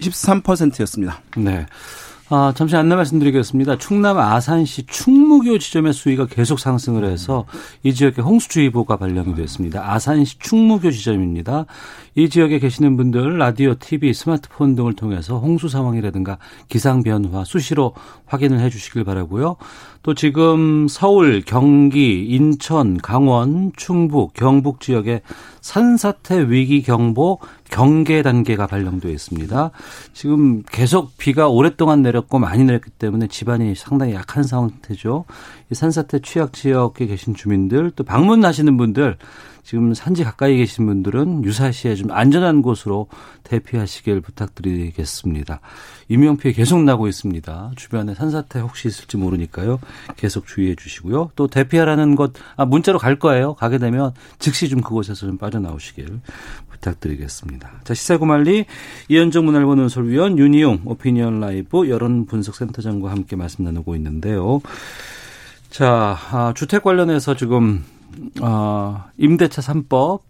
13%였습니다. 0.00 1.20
네. 1.36 1.66
아, 2.30 2.54
잠시 2.56 2.74
안내 2.74 2.94
말씀드리겠습니다. 2.96 3.76
충남 3.76 4.18
아산시 4.18 4.86
충무교 4.86 5.58
지점의 5.58 5.92
수위가 5.92 6.26
계속 6.26 6.58
상승을 6.58 7.04
해서 7.04 7.44
이 7.82 7.92
지역에 7.92 8.22
홍수주의보가 8.22 8.96
발령이 8.96 9.34
됐습니다. 9.34 9.92
아산시 9.92 10.38
충무교 10.38 10.90
지점입니다. 10.90 11.66
이 12.16 12.28
지역에 12.28 12.60
계시는 12.60 12.96
분들 12.96 13.38
라디오, 13.38 13.74
TV, 13.74 14.14
스마트폰 14.14 14.76
등을 14.76 14.94
통해서 14.94 15.38
홍수 15.38 15.68
상황이라든가 15.68 16.38
기상 16.68 17.02
변화 17.02 17.42
수시로 17.44 17.92
확인을 18.26 18.60
해 18.60 18.70
주시길 18.70 19.02
바라고요. 19.02 19.56
또 20.04 20.14
지금 20.14 20.86
서울, 20.86 21.42
경기, 21.44 22.24
인천, 22.26 22.98
강원, 22.98 23.72
충북, 23.74 24.32
경북 24.34 24.80
지역에 24.80 25.22
산사태 25.60 26.50
위기 26.50 26.82
경보 26.82 27.40
경계 27.68 28.22
단계가 28.22 28.68
발령되어 28.68 29.10
있습니다. 29.10 29.70
지금 30.12 30.62
계속 30.70 31.16
비가 31.18 31.48
오랫동안 31.48 32.02
내렸고 32.02 32.38
많이 32.38 32.62
내렸기 32.64 32.90
때문에 32.90 33.26
집안이 33.26 33.74
상당히 33.74 34.14
약한 34.14 34.44
상태죠. 34.44 35.24
이 35.72 35.74
산사태 35.74 36.20
취약 36.20 36.52
지역에 36.52 37.06
계신 37.06 37.34
주민들 37.34 37.90
또 37.96 38.04
방문하시는 38.04 38.76
분들 38.76 39.16
지금 39.64 39.94
산지 39.94 40.24
가까이 40.24 40.58
계신 40.58 40.84
분들은 40.86 41.42
유사시에 41.42 41.94
좀 41.94 42.10
안전한 42.10 42.60
곳으로 42.60 43.08
대피하시길 43.44 44.20
부탁드리겠습니다. 44.20 45.60
인명 46.08 46.36
피해 46.36 46.52
계속 46.52 46.82
나고 46.84 47.08
있습니다. 47.08 47.72
주변에 47.74 48.14
산사태 48.14 48.60
혹시 48.60 48.88
있을지 48.88 49.16
모르니까요. 49.16 49.80
계속 50.16 50.46
주의해 50.46 50.74
주시고요. 50.74 51.30
또 51.34 51.46
대피하라는 51.48 52.14
것, 52.14 52.34
아, 52.56 52.66
문자로 52.66 52.98
갈 52.98 53.18
거예요. 53.18 53.54
가게 53.54 53.78
되면 53.78 54.12
즉시 54.38 54.68
좀 54.68 54.82
그곳에서 54.82 55.26
좀 55.26 55.38
빠져나오시길 55.38 56.20
부탁드리겠습니다. 56.70 57.80
자, 57.84 57.94
시사구말리 57.94 58.66
이현정 59.08 59.46
문화일보 59.46 59.76
논설위원 59.76 60.38
윤희용 60.38 60.82
오피니언 60.84 61.40
라이브 61.40 61.88
여론 61.88 62.26
분석센터장과 62.26 63.10
함께 63.10 63.34
말씀 63.34 63.64
나누고 63.64 63.96
있는데요. 63.96 64.60
자, 65.70 66.18
아, 66.30 66.52
주택 66.54 66.82
관련해서 66.82 67.34
지금 67.34 67.82
어, 68.40 69.04
임대차 69.18 69.62
3법 69.62 70.20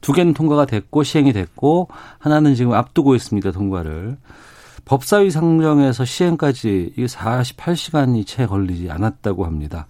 두 0.00 0.12
개는 0.12 0.34
통과가 0.34 0.66
됐고 0.66 1.02
시행이 1.02 1.32
됐고 1.32 1.88
하나는 2.18 2.54
지금 2.54 2.72
앞두고 2.72 3.14
있습니다. 3.14 3.52
통과를. 3.52 4.16
법사위 4.84 5.30
상정에서 5.30 6.04
시행까지 6.04 6.92
이게 6.92 7.06
48시간이 7.06 8.26
채 8.26 8.46
걸리지 8.46 8.90
않았다고 8.90 9.46
합니다. 9.46 9.86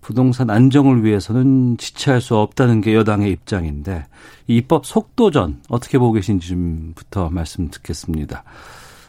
부동산 0.00 0.50
안정을 0.50 1.02
위해서는 1.02 1.76
지체할 1.78 2.20
수 2.20 2.36
없다는 2.36 2.80
게 2.80 2.94
여당의 2.94 3.32
입장인데 3.32 4.06
이 4.46 4.56
입법 4.58 4.86
속도전 4.86 5.62
어떻게 5.68 5.98
보고 5.98 6.12
계신지 6.12 6.46
좀부터 6.48 7.30
말씀 7.30 7.68
듣겠습니다. 7.68 8.44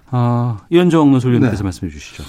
어, 0.10 0.58
이현정 0.72 1.12
논설위원께서 1.12 1.58
네. 1.58 1.64
말씀해 1.64 1.91
주시죠. 1.91 2.24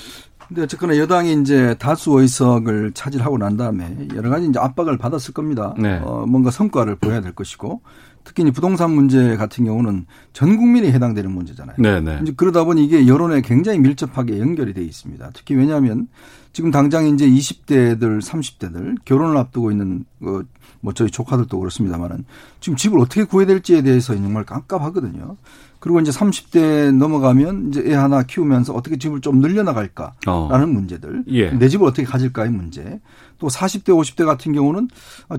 근데 0.48 0.62
어쨌거나 0.62 0.96
여당이 0.96 1.40
이제 1.42 1.76
다수 1.78 2.18
의석을 2.18 2.92
차지하고 2.92 3.36
난 3.36 3.56
다음에 3.56 4.08
여러 4.14 4.30
가지 4.30 4.46
이제 4.46 4.58
압박을 4.58 4.96
받았을 4.96 5.34
겁니다. 5.34 5.74
네. 5.78 6.00
어, 6.02 6.24
뭔가 6.26 6.50
성과를 6.50 6.96
보여야 6.96 7.20
될 7.20 7.34
것이고 7.34 7.82
특히 8.24 8.42
이제 8.42 8.52
부동산 8.52 8.90
문제 8.90 9.36
같은 9.36 9.64
경우는 9.64 10.06
전 10.32 10.56
국민이 10.56 10.90
해당되는 10.92 11.30
문제잖아요. 11.30 11.76
네, 11.78 12.00
네. 12.00 12.18
이제 12.22 12.32
그러다 12.36 12.64
보니 12.64 12.84
이게 12.84 13.06
여론에 13.06 13.40
굉장히 13.40 13.78
밀접하게 13.78 14.38
연결이 14.38 14.74
돼 14.74 14.82
있습니다. 14.82 15.30
특히 15.34 15.54
왜냐하면 15.54 16.08
지금 16.52 16.70
당장 16.70 17.06
이제 17.06 17.28
20대들, 17.28 18.20
30대들 18.20 18.96
결혼을 19.04 19.36
앞두고 19.36 19.70
있는 19.70 20.04
그뭐 20.18 20.92
저희 20.94 21.10
조카들도 21.10 21.58
그렇습니다만은 21.58 22.24
지금 22.60 22.76
집을 22.76 22.98
어떻게 22.98 23.24
구해야 23.24 23.46
될지에 23.46 23.82
대해서 23.82 24.14
정말 24.14 24.44
깜깜하거든요. 24.44 25.36
그리고 25.80 26.00
이제 26.00 26.10
30대 26.10 26.92
넘어가면 26.96 27.68
이제 27.68 27.84
애 27.86 27.94
하나 27.94 28.24
키우면서 28.24 28.74
어떻게 28.74 28.98
집을 28.98 29.20
좀 29.20 29.38
늘려나갈까라는 29.38 30.16
어. 30.26 30.66
문제들. 30.66 31.24
예. 31.28 31.50
내 31.52 31.68
집을 31.68 31.86
어떻게 31.86 32.04
가질까의 32.04 32.50
문제. 32.50 33.00
또 33.38 33.48
40대, 33.48 33.86
50대 33.90 34.24
같은 34.26 34.52
경우는 34.52 34.88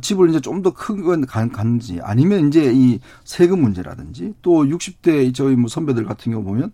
집을 0.02 0.30
이제 0.30 0.40
좀 0.40 0.62
더 0.62 0.74
큰건 0.74 1.26
가는지 1.26 2.00
아니면 2.02 2.48
이제 2.50 2.72
이 2.74 3.00
세금 3.24 3.62
문제라든지 3.62 4.34
또 4.42 4.64
60대 4.66 5.34
저희 5.34 5.56
뭐 5.56 5.70
선배들 5.70 6.04
같은 6.06 6.32
경우 6.32 6.44
보면 6.44 6.72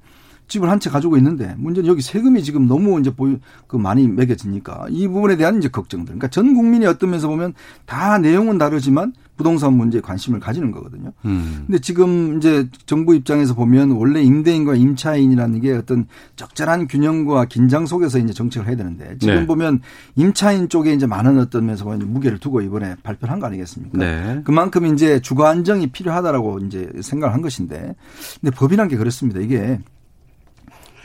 집을 0.47 0.69
한 0.69 0.79
채 0.79 0.89
가지고 0.89 1.17
있는데 1.17 1.55
문제는 1.57 1.87
여기 1.89 2.01
세금이 2.01 2.43
지금 2.43 2.67
너무 2.67 2.99
이제 2.99 3.09
보유 3.15 3.39
그 3.67 3.77
많이 3.77 4.07
매겨지니까 4.07 4.87
이 4.89 5.07
부분에 5.07 5.37
대한 5.37 5.57
이제 5.57 5.67
걱정들. 5.69 6.05
그러니까 6.07 6.27
전 6.27 6.53
국민이 6.53 6.85
어떤 6.85 7.09
면에서 7.09 7.27
보면 7.27 7.53
다 7.85 8.17
내용은 8.19 8.57
다르지만 8.57 9.13
부동산 9.37 9.73
문제에 9.73 9.99
관심을 10.01 10.39
가지는 10.39 10.71
거거든요. 10.71 11.11
음. 11.25 11.63
근데 11.65 11.79
지금 11.79 12.37
이제 12.37 12.69
정부 12.85 13.15
입장에서 13.15 13.53
보면 13.53 13.91
원래 13.91 14.21
임대인과 14.21 14.75
임차인이라는 14.75 15.59
게 15.61 15.73
어떤 15.73 16.07
적절한 16.35 16.87
균형과 16.87 17.45
긴장 17.45 17.85
속에서 17.85 18.17
이제 18.19 18.31
정책을 18.31 18.67
해야 18.67 18.77
되는데 18.77 19.17
지금 19.19 19.35
네. 19.35 19.45
보면 19.47 19.81
임차인 20.15 20.69
쪽에 20.69 20.93
이제 20.93 21.05
많은 21.05 21.37
어떤 21.39 21.65
면에서 21.65 21.83
보면 21.85 22.11
무게를 22.13 22.37
두고 22.39 22.61
이번에 22.61 22.95
발표를 23.03 23.31
한 23.31 23.39
거 23.39 23.47
아니겠습니까? 23.47 23.97
네. 23.97 24.41
그만큼 24.45 24.85
이제 24.85 25.19
주거 25.19 25.45
안정이 25.47 25.87
필요하다라고 25.87 26.59
이제 26.59 26.89
생각을 27.01 27.33
한 27.33 27.41
것인데 27.41 27.95
근데 28.39 28.55
법이란 28.55 28.87
게 28.87 28.95
그렇습니다. 28.95 29.41
이게 29.41 29.79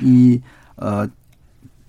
이, 0.03 0.41
어, 0.77 1.07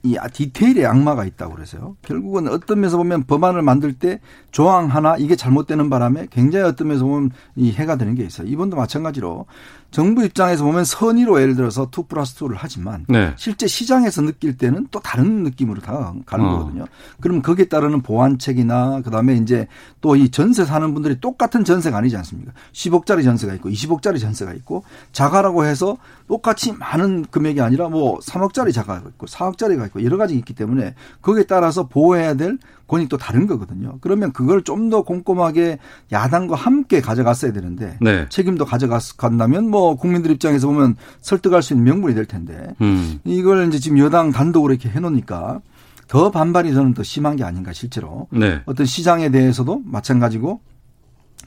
이이 0.03 0.17
디테일에 0.33 0.85
악마가 0.85 1.25
있다고 1.25 1.53
그래서요. 1.53 1.95
결국은 2.01 2.47
어떤 2.47 2.79
면에서 2.79 2.97
보면 2.97 3.25
법안을 3.25 3.61
만들 3.61 3.93
때 3.93 4.19
조항 4.51 4.87
하나 4.87 5.15
이게 5.17 5.35
잘못되는 5.35 5.89
바람에 5.89 6.27
굉장히 6.31 6.65
어떤 6.65 6.87
면에서 6.87 7.05
보면 7.05 7.31
이 7.55 7.71
해가 7.71 7.97
되는 7.97 8.15
게 8.15 8.23
있어요. 8.23 8.47
이번도 8.47 8.77
마찬가지로 8.77 9.45
정부 9.91 10.23
입장에서 10.23 10.63
보면 10.63 10.85
선의로 10.85 11.41
예를 11.41 11.55
들어서 11.55 11.89
two 11.91 12.03
plus 12.03 12.35
two를 12.35 12.55
하지만 12.59 13.05
네. 13.09 13.33
실제 13.35 13.67
시장에서 13.67 14.21
느낄 14.21 14.57
때는 14.57 14.87
또 14.91 14.99
다른 15.01 15.43
느낌으로 15.43 15.81
다 15.81 16.13
가는 16.25 16.45
어. 16.45 16.59
거거든요. 16.59 16.85
그러면 17.19 17.41
거기에 17.41 17.65
따르는 17.65 18.01
보완책이나 18.01 19.01
그다음에 19.01 19.35
이제 19.35 19.67
또 19.99 20.15
이 20.15 20.29
전세 20.29 20.65
사는 20.65 20.93
분들이 20.93 21.19
똑같은 21.19 21.63
전세가 21.63 21.97
아니지 21.97 22.15
않습니까? 22.17 22.51
10억짜리 22.73 23.23
전세가 23.23 23.53
있고 23.55 23.69
20억짜리 23.69 24.19
전세가 24.19 24.53
있고 24.53 24.83
자가라고 25.13 25.65
해서 25.65 25.97
똑같이 26.27 26.73
많은 26.73 27.25
금액이 27.31 27.59
아니라 27.61 27.89
뭐 27.89 28.19
3억짜리 28.19 28.73
자가가 28.73 29.09
있고 29.09 29.25
4억짜리가 29.25 29.85
있고 29.87 30.03
여러 30.03 30.17
가지 30.17 30.35
있기 30.35 30.53
때문에 30.53 30.95
거기에 31.21 31.43
따라서 31.43 31.87
보호해야 31.87 32.35
될 32.35 32.57
권익이 32.87 33.07
또 33.07 33.17
다른 33.17 33.47
거거든요. 33.47 33.97
그러면 34.01 34.31
그걸 34.33 34.63
좀 34.63 34.81
더 34.91 35.03
꼼꼼하게 35.03 35.77
야당과 36.11 36.55
함께 36.55 36.99
가져갔어야 36.99 37.53
되는데 37.53 37.97
네. 38.01 38.25
책임도 38.29 38.65
가져갔다면 38.65 39.69
뭐 39.69 39.80
국민들 39.95 40.31
입장에서 40.31 40.67
보면 40.67 40.95
설득할 41.21 41.61
수 41.61 41.73
있는 41.73 41.85
명분이 41.85 42.15
될 42.15 42.25
텐데 42.25 42.73
음. 42.81 43.19
이걸 43.23 43.67
이제 43.67 43.79
지금 43.79 43.97
여당 43.99 44.31
단독으로 44.31 44.73
이렇게 44.73 44.89
해놓으니까 44.89 45.61
더 46.07 46.31
반발이 46.31 46.73
저는 46.73 46.93
더 46.93 47.03
심한 47.03 47.35
게 47.35 47.43
아닌가 47.43 47.71
실제로 47.73 48.27
네. 48.31 48.61
어떤 48.65 48.85
시장에 48.85 49.29
대해서도 49.29 49.81
마찬가지고 49.85 50.59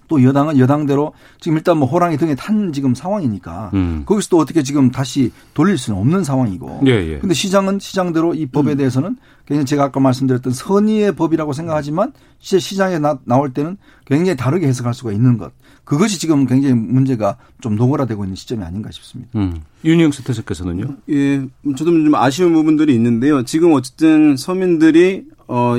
또 0.08 0.22
여당은 0.22 0.58
여당대로 0.58 1.12
지금 1.40 1.56
일단 1.58 1.78
뭐 1.78 1.88
호랑이 1.88 2.16
등에 2.16 2.34
탄 2.34 2.72
지금 2.72 2.94
상황이니까 2.94 3.70
음. 3.74 4.02
거기서 4.06 4.28
또 4.30 4.38
어떻게 4.38 4.62
지금 4.62 4.90
다시 4.90 5.32
돌릴 5.54 5.78
수는 5.78 5.98
없는 5.98 6.24
상황이고. 6.24 6.82
예, 6.86 6.90
예. 6.90 7.18
근데 7.18 7.34
시장은 7.34 7.78
시장대로 7.78 8.34
이 8.34 8.46
법에 8.46 8.72
음. 8.72 8.76
대해서는 8.76 9.16
굉장히 9.46 9.66
제가 9.66 9.84
아까 9.84 10.00
말씀드렸던 10.00 10.52
선의의 10.52 11.14
법이라고 11.16 11.52
생각하지만 11.52 12.12
실제 12.38 12.58
시장에 12.58 12.98
나, 12.98 13.18
나올 13.24 13.52
때는 13.52 13.76
굉장히 14.06 14.36
다르게 14.36 14.66
해석할 14.66 14.94
수가 14.94 15.12
있는 15.12 15.38
것. 15.38 15.52
그것이 15.84 16.18
지금 16.18 16.46
굉장히 16.46 16.74
문제가 16.74 17.36
좀 17.60 17.76
노골화되고 17.76 18.24
있는 18.24 18.36
시점이 18.36 18.62
아닌가 18.64 18.90
싶습니다. 18.90 19.30
음. 19.38 19.60
윤영수 19.84 20.24
대표께서는요? 20.24 20.96
예, 21.10 21.44
저도 21.76 21.90
좀 21.90 22.14
아쉬운 22.14 22.54
부분들이 22.54 22.94
있는데요. 22.94 23.44
지금 23.44 23.72
어쨌든 23.72 24.36
서민들이 24.36 25.24
어, 25.46 25.74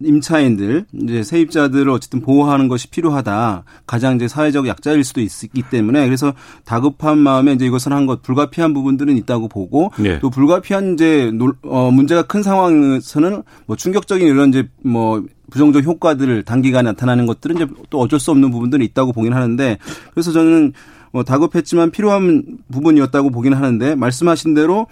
임차인들, 0.00 0.86
이제 0.92 1.22
세입자들을 1.22 1.88
어쨌든 1.90 2.20
보호하는 2.20 2.68
것이 2.68 2.88
필요하다. 2.88 3.64
가장 3.86 4.16
이제 4.16 4.26
사회적 4.28 4.66
약자일 4.66 5.04
수도 5.04 5.20
있기 5.20 5.62
때문에 5.70 6.04
그래서 6.04 6.32
다급한 6.64 7.18
마음에 7.18 7.52
이제 7.52 7.66
이것을 7.66 7.92
한 7.92 8.08
것 8.08 8.22
불가피한 8.22 8.74
부분들은 8.74 9.16
있다고 9.18 9.48
보고 9.48 9.92
네. 9.98 10.18
또 10.20 10.30
불가피한 10.30 10.94
이제 10.94 11.30
어, 11.62 11.90
문제가 11.90 12.22
큰 12.22 12.42
상황에서는 12.42 13.42
뭐 13.66 13.76
충격적인 13.76 14.26
이런 14.26 14.48
이제 14.48 14.68
뭐 14.82 15.24
부정적 15.50 15.84
효과들을 15.84 16.42
단기간에 16.44 16.90
나타나는 16.90 17.26
것들은 17.26 17.56
이제 17.56 17.66
또 17.90 18.00
어쩔 18.00 18.18
수 18.18 18.30
없는 18.30 18.50
부분들이 18.50 18.84
있다고 18.86 19.12
보긴 19.12 19.34
하는데 19.34 19.78
그래서 20.12 20.32
저는 20.32 20.72
뭐 21.12 21.22
다급했지만 21.22 21.90
필요한 21.90 22.58
부분이었다고 22.70 23.30
보긴 23.30 23.54
하는데 23.54 23.94
말씀하신 23.94 24.54
대로 24.54 24.86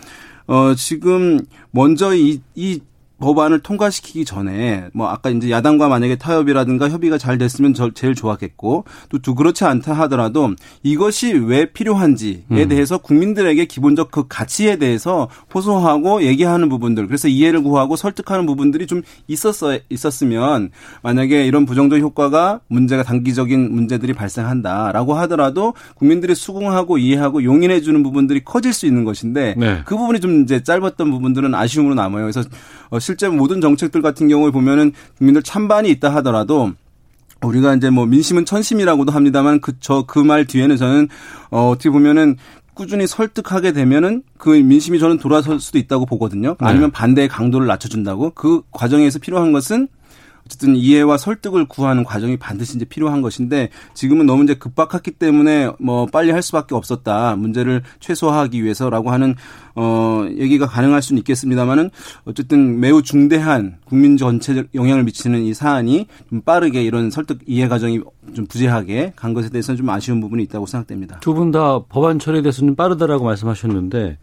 어 0.46 0.74
지금 0.76 1.40
먼저 1.70 2.14
이, 2.14 2.40
이 2.54 2.80
법안을 3.18 3.60
통과시키기 3.60 4.24
전에 4.24 4.88
뭐 4.92 5.08
아까 5.08 5.30
이제 5.30 5.50
야당과 5.50 5.88
만약에 5.88 6.16
타협이라든가 6.16 6.90
협의가 6.90 7.16
잘 7.16 7.38
됐으면 7.38 7.72
저 7.72 7.90
제일 7.92 8.14
좋았겠고 8.14 8.84
또, 9.08 9.18
또 9.18 9.34
그렇지 9.34 9.64
않다 9.64 9.94
하더라도 9.94 10.50
이것이 10.82 11.32
왜 11.32 11.66
필요한지에 11.66 12.44
음. 12.50 12.68
대해서 12.68 12.98
국민들에게 12.98 13.64
기본적 13.64 14.10
그 14.10 14.26
가치에 14.28 14.76
대해서 14.76 15.28
호소하고 15.54 16.22
얘기하는 16.22 16.68
부분들 16.68 17.06
그래서 17.06 17.28
이해를 17.28 17.62
구하고 17.62 17.96
설득하는 17.96 18.44
부분들이 18.44 18.86
좀 18.86 19.02
있었어 19.28 19.78
있었으면 19.88 20.70
만약에 21.02 21.46
이런 21.46 21.64
부정적 21.64 22.00
효과가 22.00 22.60
문제가 22.68 23.02
단기적인 23.02 23.74
문제들이 23.74 24.12
발생한다라고 24.12 25.14
하더라도 25.14 25.74
국민들이 25.94 26.34
수긍하고 26.34 26.98
이해하고 26.98 27.44
용인해 27.44 27.80
주는 27.80 28.02
부분들이 28.02 28.44
커질 28.44 28.72
수 28.72 28.86
있는 28.86 29.04
것인데 29.04 29.54
네. 29.56 29.80
그 29.86 29.96
부분이 29.96 30.20
좀 30.20 30.42
이제 30.42 30.62
짧았던 30.62 31.10
부분들은 31.10 31.54
아쉬움으로 31.54 31.94
남아요. 31.94 32.24
그래서 32.24 32.42
어, 32.90 32.98
실제 33.06 33.28
모든 33.28 33.60
정책들 33.60 34.02
같은 34.02 34.26
경우에 34.28 34.50
보면은 34.50 34.92
국민들 35.18 35.42
찬반이 35.42 35.88
있다 35.90 36.12
하더라도 36.16 36.72
우리가 37.42 37.74
이제 37.76 37.88
뭐 37.90 38.04
민심은 38.06 38.44
천심이라고도 38.44 39.12
합니다만 39.12 39.60
그 39.60 39.72
저 39.78 40.02
그 40.06 40.24
말 40.24 40.44
뒤에는 40.46 40.76
저는 40.76 41.08
어 41.50 41.68
어떻게 41.68 41.90
보면은 41.90 42.36
꾸준히 42.74 43.06
설득하게 43.06 43.72
되면은 43.72 44.22
그 44.36 44.50
민심이 44.50 44.98
저는 44.98 45.18
돌아설 45.18 45.60
수도 45.60 45.78
있다고 45.78 46.04
보거든요. 46.06 46.56
아니면 46.58 46.88
네. 46.90 46.92
반대의 46.92 47.28
강도를 47.28 47.66
낮춰준다고 47.68 48.32
그 48.34 48.62
과정에서 48.72 49.18
필요한 49.18 49.52
것은 49.52 49.88
어쨌든 50.46 50.76
이해와 50.76 51.18
설득을 51.18 51.66
구하는 51.66 52.04
과정이 52.04 52.36
반드시 52.36 52.76
이제 52.76 52.84
필요한 52.84 53.20
것인데 53.20 53.70
지금은 53.94 54.26
너무 54.26 54.44
이제 54.44 54.54
급박했기 54.54 55.10
때문에 55.12 55.72
뭐 55.80 56.06
빨리 56.06 56.30
할 56.30 56.40
수밖에 56.42 56.74
없었다. 56.74 57.34
문제를 57.36 57.82
최소화하기 58.00 58.62
위해서라고 58.62 59.10
하는 59.10 59.34
어 59.74 60.24
얘기가 60.38 60.66
가능할 60.66 61.02
수는 61.02 61.18
있겠습니다만은 61.18 61.90
어쨌든 62.24 62.78
매우 62.80 63.02
중대한 63.02 63.76
국민 63.84 64.16
전체적 64.16 64.68
영향을 64.74 65.02
미치는 65.04 65.42
이 65.42 65.52
사안이 65.52 66.06
좀 66.30 66.40
빠르게 66.40 66.82
이런 66.82 67.10
설득 67.10 67.40
이해 67.46 67.66
과정이 67.68 68.00
좀 68.34 68.46
부재하게 68.46 69.12
간 69.16 69.34
것에 69.34 69.50
대해서는 69.50 69.76
좀 69.76 69.90
아쉬운 69.90 70.20
부분이 70.20 70.42
있다고 70.44 70.66
생각됩니다. 70.66 71.18
두 71.20 71.34
분 71.34 71.50
다 71.50 71.80
법안 71.88 72.18
처리에 72.18 72.42
대해서는 72.42 72.76
빠르다라고 72.76 73.24
말씀하셨는데 73.24 74.18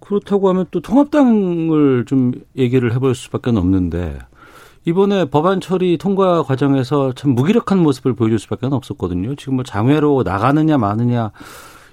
그렇다고 0.00 0.48
하면 0.50 0.66
또 0.70 0.80
통합당을 0.80 2.04
좀 2.06 2.32
얘기를 2.56 2.92
해볼 2.94 3.14
수밖에 3.14 3.50
없는데 3.50 4.18
이번에 4.86 5.26
법안 5.26 5.60
처리 5.60 5.96
통과 5.96 6.42
과정에서 6.42 7.12
참 7.12 7.34
무기력한 7.34 7.78
모습을 7.78 8.14
보여줄 8.14 8.38
수밖에 8.38 8.66
없었거든요. 8.66 9.34
지금 9.36 9.54
뭐 9.54 9.64
장외로 9.64 10.22
나가느냐 10.22 10.76
마느냐 10.76 11.30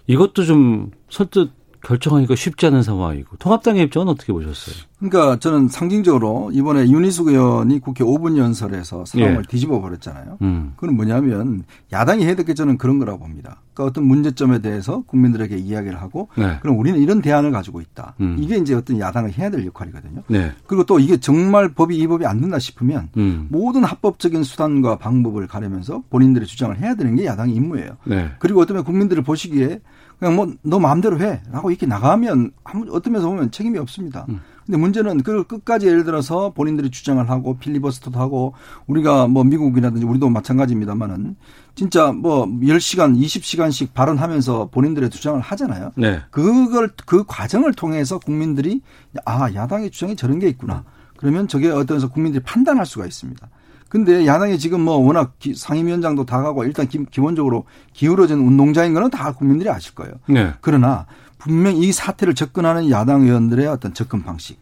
이것도 0.07 0.43
좀 0.43 0.91
설득 1.09 1.51
결정하기가 1.83 2.35
쉽지 2.35 2.65
않은 2.67 2.83
상황이고 2.83 3.37
통합당의 3.37 3.83
입장은 3.85 4.07
어떻게 4.07 4.31
보셨어요? 4.33 4.75
그러니까 4.99 5.39
저는 5.39 5.67
상징적으로 5.67 6.51
이번에 6.53 6.87
윤희숙 6.89 7.29
의원이 7.29 7.79
국회 7.79 8.03
5분 8.03 8.37
연설에서 8.37 9.03
상황을 9.05 9.37
예. 9.37 9.41
뒤집어 9.49 9.81
버렸잖아요. 9.81 10.37
음. 10.41 10.73
그건 10.75 10.95
뭐냐면 10.95 11.63
야당이 11.91 12.23
해야 12.25 12.35
될 12.35 12.41
게 12.45 12.53
저는 12.55 12.77
그런 12.77 12.97
거라고 12.99 13.19
봅니다. 13.19 13.61
그러니까 13.73 13.89
어떤 13.89 14.05
문제점에 14.05 14.59
대해서 14.59 15.03
국민들에게 15.07 15.57
이야기를 15.57 16.01
하고 16.01 16.27
네. 16.37 16.57
그럼 16.61 16.77
우리는 16.79 16.99
이런 16.99 17.21
대안을 17.21 17.51
가지고 17.51 17.81
있다. 17.81 18.15
음. 18.19 18.35
이게 18.39 18.57
이제 18.57 18.73
어떤 18.73 18.99
야당을 18.99 19.31
해야 19.37 19.49
될 19.49 19.65
역할이거든요. 19.65 20.23
네. 20.27 20.51
그리고 20.67 20.83
또 20.83 20.99
이게 20.99 21.17
정말 21.17 21.73
법이 21.73 21.97
이 21.97 22.07
법이 22.07 22.25
안 22.25 22.41
된다 22.41 22.57
싶으면 22.59 23.09
음. 23.17 23.47
모든 23.49 23.83
합법적인 23.83 24.43
수단과 24.43 24.97
방법을 24.97 25.47
가려면서 25.47 26.03
본인들의 26.09 26.47
주장을 26.47 26.77
해야 26.79 26.95
되는 26.95 27.15
게 27.15 27.25
야당의 27.25 27.55
임무예요. 27.55 27.97
네. 28.05 28.29
그리고 28.39 28.61
어떤 28.61 28.83
국민들을 28.83 29.23
보시기에 29.23 29.79
그냥 30.21 30.35
뭐 30.35 30.53
너 30.61 30.77
마음대로 30.79 31.19
해라고 31.19 31.71
이렇게 31.71 31.87
나가면 31.87 32.51
어떤 32.91 33.13
면에서 33.13 33.27
보면 33.27 33.49
책임이 33.49 33.79
없습니다. 33.79 34.27
음. 34.29 34.39
근데 34.63 34.77
문제는 34.77 35.23
그걸 35.23 35.43
끝까지 35.45 35.87
예를 35.87 36.03
들어서 36.03 36.53
본인들이 36.53 36.91
주장을 36.91 37.27
하고 37.27 37.57
필리버스터도 37.57 38.19
하고 38.19 38.53
우리가 38.85 39.27
뭐 39.27 39.43
미국이라든지 39.43 40.05
우리도 40.05 40.29
마찬가지입니다만은 40.29 41.35
진짜 41.73 42.11
뭐 42.11 42.45
10시간, 42.45 43.19
20시간씩 43.19 43.95
발언하면서 43.95 44.69
본인들의 44.69 45.09
주장을 45.09 45.41
하잖아요. 45.41 45.91
네. 45.95 46.21
그걸 46.29 46.91
그 47.07 47.23
과정을 47.25 47.73
통해서 47.73 48.19
국민들이 48.19 48.81
아, 49.25 49.51
야당의 49.51 49.89
주장이 49.89 50.15
저런 50.15 50.37
게 50.37 50.47
있구나. 50.49 50.83
그러면 51.17 51.47
저게 51.47 51.69
어떤서 51.71 52.09
국민들이 52.09 52.43
판단할 52.43 52.85
수가 52.85 53.07
있습니다. 53.07 53.49
근데 53.91 54.25
야당이 54.25 54.57
지금 54.57 54.79
뭐 54.79 54.95
워낙 54.95 55.35
상임위원장도 55.53 56.25
다 56.25 56.41
가고 56.41 56.63
일단 56.63 56.87
기, 56.87 57.03
본적으로 57.03 57.65
기울어진 57.91 58.39
운동자인 58.39 58.93
거는 58.93 59.09
다 59.09 59.33
국민들이 59.33 59.69
아실 59.69 59.93
거예요. 59.95 60.13
네. 60.27 60.53
그러나 60.61 61.07
분명 61.37 61.75
이 61.75 61.91
사태를 61.91 62.33
접근하는 62.33 62.89
야당 62.89 63.23
의원들의 63.23 63.67
어떤 63.67 63.93
접근 63.93 64.23
방식. 64.23 64.57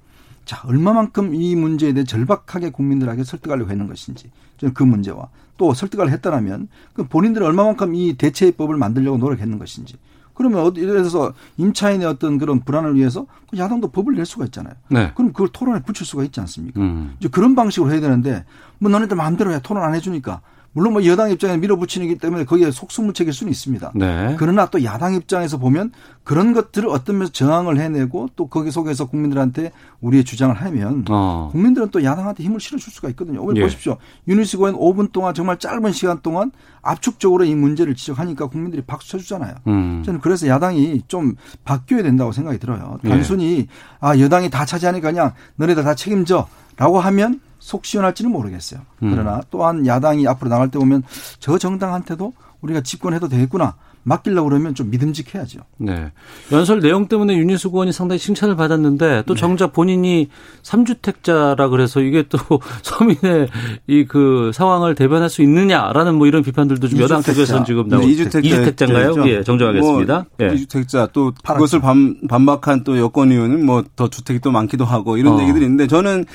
자, 0.46 0.64
얼마만큼 0.66 1.36
이 1.36 1.56
문제에 1.56 1.94
대해 1.94 2.06
절박하게 2.06 2.72
국민들에게 2.72 3.24
설득하려고 3.24 3.70
했는 3.70 3.86
것인지. 3.86 4.32
저는 4.58 4.74
그 4.74 4.82
문제와 4.82 5.28
또 5.58 5.76
설득을 5.76 6.10
했다라면 6.10 6.68
그 6.94 7.04
본인들이 7.04 7.46
얼마만큼 7.46 7.94
이 7.94 8.14
대체법을 8.18 8.78
만들려고 8.78 9.20
노력했는 9.20 9.60
것인지. 9.60 9.94
그러면 10.40 10.62
어디 10.62 10.82
예서 10.82 11.34
임차인의 11.58 12.08
어떤 12.08 12.38
그런 12.38 12.62
불안을 12.62 12.96
위해서 12.96 13.26
그 13.52 13.58
야당도 13.58 13.90
법을 13.90 14.16
낼 14.16 14.26
수가 14.26 14.46
있잖아요. 14.46 14.74
네. 14.88 15.12
그럼 15.14 15.34
그걸 15.34 15.50
토론에 15.50 15.84
붙일 15.84 16.08
수가 16.08 16.24
있지 16.24 16.40
않습니까? 16.40 16.80
음. 16.80 17.14
이제 17.20 17.28
그런 17.28 17.56
방식으로 17.56 17.92
해야 17.92 18.00
되는데 18.00 18.46
뭐 18.78 18.90
너네들 18.90 19.18
마음대로 19.18 19.52
해 19.52 19.60
토론 19.62 19.84
안 19.84 19.94
해주니까 19.96 20.40
물론 20.74 20.94
뭐 20.94 21.06
여당 21.06 21.32
입장에 21.32 21.58
밀어붙이기 21.58 22.18
때문에 22.18 22.46
거기에 22.46 22.72
속수무책일 22.72 23.34
수는 23.34 23.52
있습니다. 23.52 23.92
네. 23.96 24.36
그러나 24.38 24.68
또 24.68 24.84
야당 24.84 25.16
입장에서 25.16 25.58
보면 25.58 25.92
그런 26.24 26.54
것들을 26.54 26.88
어떤 26.90 27.18
면에서 27.18 27.32
저항을 27.32 27.80
해내고 27.80 28.30
또 28.36 28.48
거기 28.48 28.70
속에서 28.70 29.06
국민들한테 29.06 29.72
우리의 30.02 30.24
주장을 30.24 30.56
하면 30.56 31.06
어. 31.10 31.50
국민들은 31.52 31.90
또 31.90 32.04
야당한테 32.04 32.44
힘을 32.44 32.60
실어줄 32.60 32.94
수가 32.94 33.10
있거든요. 33.10 33.44
왜 33.44 33.56
예. 33.58 33.62
보십시오. 33.62 33.98
유니스 34.28 34.58
고엔 34.58 34.76
5분 34.76 35.12
동안 35.12 35.34
정말 35.34 35.58
짧은 35.58 35.92
시간 35.92 36.22
동안 36.22 36.52
압축적으로 36.82 37.46
이 37.46 37.56
문제를 37.56 37.96
지적하니까 37.96 38.48
국민들이 38.48 38.82
박수 38.84 39.10
쳐주잖아요. 39.10 39.56
음. 39.68 40.04
저는 40.06 40.22
그래서 40.22 40.48
야당이 40.48 41.04
좀 41.08 41.36
바뀌어야 41.64 42.04
된다고 42.04 42.32
생각이 42.32 42.60
들어요. 42.60 43.00
예. 43.06 43.10
단순히 43.10 43.60
예. 43.60 43.68
아 44.00 44.18
여당이 44.18 44.50
다 44.50 44.66
차지하니까 44.66 45.12
그냥 45.12 45.34
너네들 45.56 45.84
다 45.84 45.96
책임져 45.96 46.48
라고 46.78 47.00
하면 47.00 47.42
속 47.60 47.86
시원할지는 47.86 48.32
모르겠어요. 48.32 48.82
음. 49.04 49.12
그러나 49.12 49.42
또한 49.52 49.86
야당이 49.86 50.28
앞으로 50.28 50.50
나갈 50.50 50.70
때 50.72 50.80
보면 50.80 51.04
저 51.40 51.58
정당한테도 51.58 52.34
우리가 52.62 52.82
집권해도 52.82 53.28
되겠구나. 53.30 53.76
맡기려고 54.04 54.48
그러면 54.48 54.74
좀 54.74 54.90
믿음직해야죠. 54.90 55.60
네. 55.78 56.12
연설 56.54 56.80
내용 56.80 57.08
때문에 57.08 57.36
윤희수 57.36 57.68
의원이 57.68 57.92
상당히 57.92 58.18
칭찬을 58.18 58.56
받았는데 58.56 59.24
또 59.28 59.36
네. 59.36 59.40
정작 59.40 59.74
본인이 59.74 60.30
3주택자라 60.64 61.70
그래서 61.70 62.02
이게 62.02 62.24
또 62.30 62.38
서민의 62.82 63.50
이 63.88 64.06
그 64.10 64.52
상황을 64.54 64.96
대변할 64.96 65.30
수 65.30 65.42
있느냐라는 65.44 66.16
뭐 66.16 66.26
이런 66.26 66.42
비판들도 66.42 66.88
좀 66.88 67.00
여당 67.02 67.22
쪽에서는 67.22 67.66
지금 67.66 67.88
나오고 67.90 68.08
네, 68.08 68.14
2주택자, 68.14 68.90
인가요 68.90 69.28
예, 69.28 69.44
정정하겠습니다. 69.44 70.26
뭐 70.38 70.48
예. 70.48 70.54
2주택자 70.56 71.10
또 71.14 71.32
그것을 71.46 71.80
반, 71.82 72.16
반박한 72.28 72.84
또 72.86 72.98
여권 72.98 73.32
의원은 73.32 73.66
뭐 73.66 73.84
더 73.96 74.08
주택이 74.10 74.40
또 74.40 74.50
많기도 74.52 74.86
하고 74.86 75.18
이런 75.18 75.34
어. 75.34 75.42
얘기들이 75.42 75.66
있는데 75.66 75.88
저는 75.88 76.26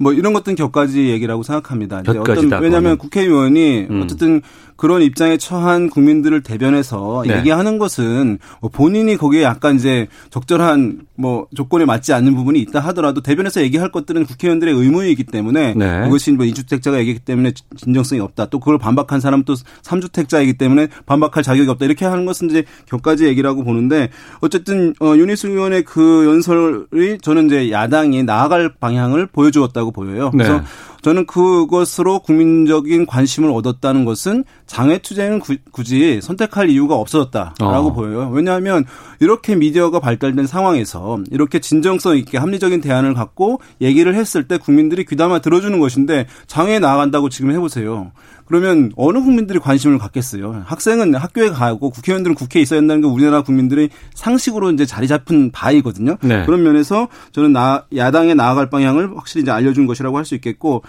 뭐 0.00 0.14
이런 0.14 0.32
것들은 0.32 0.56
격가지 0.56 1.10
얘기라고 1.10 1.42
생각합니다. 1.42 1.98
어떤 1.98 2.62
왜냐하면 2.62 2.96
국회의원이 2.96 3.86
음. 3.90 4.02
어쨌든 4.02 4.40
그런 4.80 5.02
입장에 5.02 5.36
처한 5.36 5.90
국민들을 5.90 6.42
대변해서 6.42 7.22
네. 7.26 7.36
얘기하는 7.36 7.76
것은 7.76 8.38
뭐 8.62 8.70
본인이 8.70 9.14
거기에 9.18 9.42
약간 9.42 9.76
이제 9.76 10.08
적절한 10.30 11.02
뭐 11.16 11.46
조건에 11.54 11.84
맞지 11.84 12.14
않는 12.14 12.34
부분이 12.34 12.58
있다 12.60 12.80
하더라도 12.80 13.20
대변해서 13.20 13.60
얘기할 13.60 13.92
것들은 13.92 14.24
국회의원들의 14.24 14.72
의무이기 14.74 15.24
때문에 15.24 15.74
네. 15.74 16.00
그것이 16.04 16.32
뭐 16.32 16.46
2주택자가 16.46 16.98
얘기했기 17.00 17.22
때문에 17.22 17.52
진정성이 17.76 18.22
없다. 18.22 18.46
또 18.46 18.58
그걸 18.58 18.78
반박한 18.78 19.20
사람은 19.20 19.44
또 19.44 19.52
3주택자이기 19.52 20.56
때문에 20.56 20.88
반박할 21.04 21.42
자격이 21.42 21.68
없다. 21.68 21.84
이렇게 21.84 22.06
하는 22.06 22.24
것은 22.24 22.48
이제 22.48 22.64
격가지 22.86 23.26
얘기라고 23.26 23.64
보는데 23.64 24.08
어쨌든 24.40 24.94
어 24.98 25.14
윤희수 25.14 25.48
의원의 25.48 25.82
그 25.82 26.24
연설이 26.24 27.18
저는 27.20 27.48
이제 27.48 27.70
야당이 27.70 28.22
나아갈 28.22 28.72
방향을 28.80 29.26
보여주었다고 29.26 29.90
보여요. 29.90 30.30
그래서 30.30 30.54
네. 30.54 30.62
저는 31.02 31.26
그것으로 31.26 32.20
국민적인 32.20 33.06
관심을 33.06 33.50
얻었다는 33.50 34.04
것은 34.04 34.44
장외 34.66 34.98
투쟁은 34.98 35.40
굳이 35.72 36.20
선택할 36.22 36.68
이유가 36.68 36.96
없어졌다라고 36.96 37.88
어. 37.88 37.92
보여요. 37.92 38.30
왜냐하면 38.32 38.84
이렇게 39.20 39.56
미디어가 39.56 40.00
발달된 40.00 40.46
상황에서 40.46 41.18
이렇게 41.30 41.58
진정성 41.58 42.16
있게 42.18 42.38
합리적인 42.38 42.80
대안을 42.80 43.14
갖고 43.14 43.60
얘기를 43.80 44.14
했을 44.14 44.46
때 44.46 44.58
국민들이 44.58 45.04
귀담아 45.04 45.40
들어주는 45.40 45.78
것인데 45.78 46.26
장외에 46.46 46.78
나아간다고 46.78 47.28
지금 47.28 47.50
해보세요. 47.52 48.12
그러면 48.50 48.90
어느 48.96 49.20
국민들이 49.20 49.60
관심을 49.60 49.98
갖겠어요? 49.98 50.64
학생은 50.66 51.14
학교에 51.14 51.50
가고 51.50 51.90
국회의원들은 51.90 52.34
국회에 52.34 52.60
있어야 52.60 52.80
한다는 52.80 53.00
게 53.00 53.06
우리나라 53.06 53.42
국민들의 53.42 53.90
상식으로 54.14 54.72
이제 54.72 54.84
자리 54.86 55.06
잡힌 55.06 55.52
바이거든요. 55.52 56.16
네. 56.20 56.44
그런 56.46 56.64
면에서 56.64 57.06
저는 57.30 57.52
나, 57.52 57.84
야당에 57.94 58.34
나아갈 58.34 58.68
방향을 58.68 59.16
확실히 59.16 59.42
이제 59.42 59.52
알려준 59.52 59.86
것이라고 59.86 60.16
할 60.18 60.24
수 60.24 60.34
있겠고 60.34 60.82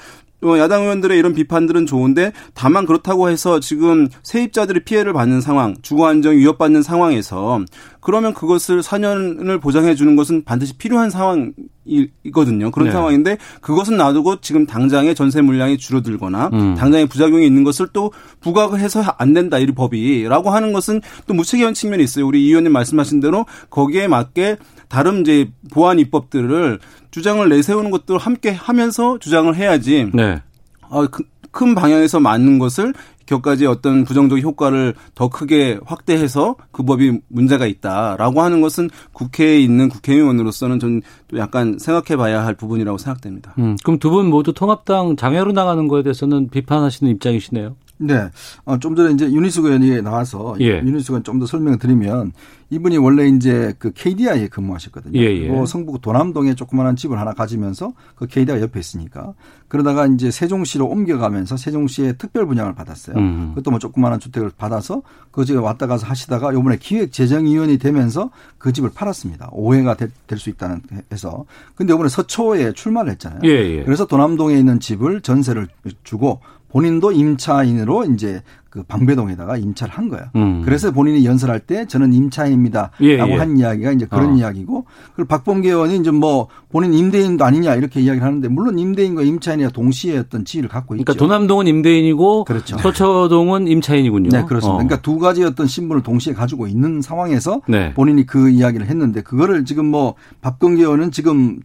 어, 0.44 0.58
야당 0.58 0.82
의원들의 0.82 1.18
이런 1.20 1.34
비판들은 1.36 1.86
좋은데 1.86 2.34
다만 2.56 2.88
그렇다고 2.88 3.30
해서 3.30 3.60
지금 3.60 4.08
세입자들이 4.24 4.84
피해를 4.84 5.14
받는 5.14 5.40
상황, 5.40 5.76
주거 5.84 6.08
안정이 6.08 6.38
위협받는 6.38 6.82
상황에서 6.82 7.64
그러면 8.02 8.34
그것을 8.34 8.82
4년을 8.82 9.62
보장해 9.62 9.96
주는 9.96 10.16
것은 10.16 10.44
반드시 10.44 10.74
필요한 10.74 11.12
상황이거든요. 11.12 12.72
그런 12.72 12.88
네. 12.88 12.92
상황인데 12.92 13.38
그것은 13.62 13.96
놔두고 13.96 14.42
지금 14.42 14.66
당장의 14.66 15.14
전세 15.16 15.42
물량이 15.42 15.78
줄어들거나 15.78 16.50
음. 16.52 16.76
당장의 16.76 17.06
부작용이 17.06 17.46
있는 17.46 17.64
것을 17.64 17.88
또 17.94 18.12
부각을 18.42 18.80
해서 18.80 19.02
안 19.18 19.34
된다 19.34 19.60
이 19.60 19.68
법이라고 19.68 20.50
하는 20.50 20.74
것은 20.74 21.02
또 21.28 21.36
무책임한 21.36 21.76
측면이 21.76 22.04
있어요. 22.04 22.26
우리 22.26 22.44
이 22.44 22.48
의원님 22.50 22.74
말씀하신 22.74 23.20
대로 23.20 23.46
거기에 23.70 24.08
맞게 24.08 24.58
다른 24.90 25.22
이제 25.22 25.50
보안 25.72 26.00
입법들을 26.00 26.80
주장을 27.12 27.48
내세우는 27.48 27.92
것도 27.92 28.18
함께 28.18 28.50
하면서 28.50 29.20
주장을 29.20 29.56
해야지. 29.56 30.10
네. 30.14 30.42
어, 30.90 31.06
큰 31.52 31.76
방향에서 31.76 32.20
맞는 32.20 32.60
것을 32.60 32.94
곁가지 33.32 33.66
어떤 33.66 34.04
부정적 34.04 34.40
효과를 34.40 34.94
더 35.16 35.30
크게 35.30 35.80
확대해서 35.86 36.56
그 36.72 36.84
법이 36.84 37.20
문제가 37.30 37.66
있다라고 37.66 38.42
하는 38.42 38.62
것은 38.62 38.90
국회에 39.14 39.60
있는 39.60 39.88
국회의원으로서는 39.90 40.80
전또 40.80 41.38
약간 41.38 41.78
생각해 41.80 42.18
봐야 42.18 42.46
할 42.46 42.54
부분이라고 42.56 42.98
생각됩니다. 42.98 43.54
음, 43.58 43.78
그럼 43.84 43.98
두 44.00 44.12
분 44.12 44.26
모두 44.30 44.52
통합당 44.54 45.16
장외로 45.16 45.54
나가는 45.54 45.88
거에 45.88 46.04
대해서는 46.04 46.50
비판하시는 46.50 47.10
입장이시네요. 47.14 47.76
네. 48.02 48.30
어, 48.66 48.78
좀 48.80 48.96
전에 48.96 49.14
이제 49.14 49.32
윤희숙 49.32 49.60
의원이 49.62 50.02
나와서 50.02 50.56
예. 50.60 50.80
윤희숙 50.82 51.12
의원 51.12 51.24
좀 51.24 51.40
더 51.40 51.46
설명을 51.46 51.80
드리면 51.80 52.34
이분이 52.70 52.98
원래 52.98 53.28
이제 53.28 53.74
그 53.80 53.92
KDI에 53.92 54.48
근무하셨거든요. 54.48 55.20
예, 55.20 55.26
예. 55.26 55.48
그리고 55.48 55.66
성북 55.66 56.02
도남동에 56.02 56.56
조그마한 56.56 56.96
집을 56.96 57.20
하나 57.20 57.34
가지면서 57.34 57.94
그 58.16 58.28
KDI 58.28 58.62
옆에 58.62 58.80
있으니까 58.80 59.34
그러다가 59.68 60.06
이제 60.08 60.32
세종시로 60.32 60.86
옮겨가면서 60.88 61.58
세종시에 61.58 62.14
특별 62.14 62.46
분양을 62.46 62.74
받았어요. 62.76 63.18
음. 63.18 63.50
그것도 63.50 63.72
뭐 63.72 63.80
조그마한 63.80 64.20
주택을 64.20 64.52
받아서 64.58 65.02
그 65.32 65.44
집에 65.46 65.58
왔다 65.60 65.88
가서 65.88 66.06
하시다가 66.08 66.54
요번에 66.54 66.78
기획재정위원이 66.78 67.78
되면서 67.78 68.32
그 68.58 68.72
집을 68.74 68.92
팔았습니다. 68.94 69.50
오해가 69.52 69.96
될 69.96 70.12
수 70.38 70.50
있다는 70.50 70.82
해서. 71.12 71.46
근데 71.76 71.92
요번에 71.94 72.10
서초에 72.10 72.72
출마를 72.74 73.12
했잖아요. 73.12 73.42
예, 73.44 73.50
예. 73.50 73.84
그래서 73.84 74.06
도남동에 74.08 74.58
있는 74.58 74.80
집을 74.80 75.22
전세를 75.22 75.68
주고 76.04 76.40
본인도 76.72 77.12
임차인으로 77.12 78.06
이제 78.06 78.42
그 78.72 78.84
방배동에다가 78.84 79.58
임차를 79.58 79.94
한 79.94 80.08
거예요. 80.08 80.26
음. 80.38 80.62
그래서 80.64 80.92
본인이 80.92 81.26
연설할 81.26 81.60
때 81.60 81.86
저는 81.86 82.14
임차인입니다라고 82.14 82.94
예, 83.04 83.18
예. 83.20 83.36
한 83.36 83.58
이야기가 83.58 83.92
이제 83.92 84.06
그런 84.06 84.32
어. 84.32 84.36
이야기고 84.38 84.86
그리고 85.14 85.28
박범계 85.28 85.70
의원이 85.70 85.98
이제 85.98 86.10
뭐 86.10 86.48
본인 86.72 86.94
임대인도 86.94 87.44
아니냐 87.44 87.76
이렇게 87.76 88.00
이야기를 88.00 88.26
하는데 88.26 88.48
물론 88.48 88.80
임대인과 88.80 89.24
임차인이 89.24 89.68
동시에 89.74 90.18
어떤 90.18 90.46
지위를 90.46 90.70
갖고 90.70 90.96
있죠. 90.96 91.04
그러니까 91.04 91.20
도남동은 91.22 91.68
임대인이고 91.68 92.46
그렇죠. 92.46 92.78
서초동은 92.78 93.68
임차인이군요. 93.68 94.30
네, 94.30 94.46
그렇습니다. 94.46 94.76
어. 94.76 94.78
그러니까 94.78 95.02
두 95.02 95.20
가지 95.20 95.44
어떤 95.44 95.68
신분을 95.68 96.02
동시에 96.02 96.34
가지고 96.34 96.68
있는 96.68 97.02
상황에서 97.02 97.62
네. 97.68 97.94
본인이 97.94 98.26
그 98.26 98.50
이야기를 98.50 98.88
했는데 98.88 99.22
그거를 99.22 99.66
지금 99.66 99.86
뭐 99.88 100.16
박범계 100.40 100.82
의원은 100.82 101.12
지금 101.12 101.60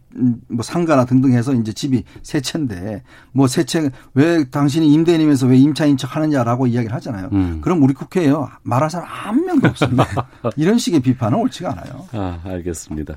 뭐 0.49 0.61
상가나 0.61 1.05
등등 1.05 1.31
해서 1.31 1.53
이제 1.53 1.71
집이 1.71 2.03
세 2.21 2.41
채인데 2.41 3.03
뭐 3.31 3.47
세 3.47 3.63
채 3.63 3.89
왜 4.13 4.43
당신이 4.49 4.91
임대인이면서 4.91 5.47
왜 5.47 5.55
임차인 5.57 5.95
척 5.95 6.15
하느냐라고 6.17 6.67
이야기를 6.67 6.93
하잖아요. 6.97 7.29
음. 7.31 7.59
그럼 7.61 7.81
우리 7.81 7.93
국회에요. 7.93 8.49
말할 8.63 8.89
사람 8.89 9.07
한 9.07 9.45
명도 9.45 9.67
없습니다. 9.69 10.27
이런 10.55 10.77
식의 10.77 10.99
비판은 10.99 11.37
옳지가 11.39 11.71
않아요. 11.71 12.07
아, 12.11 12.39
알겠습니다. 12.43 13.15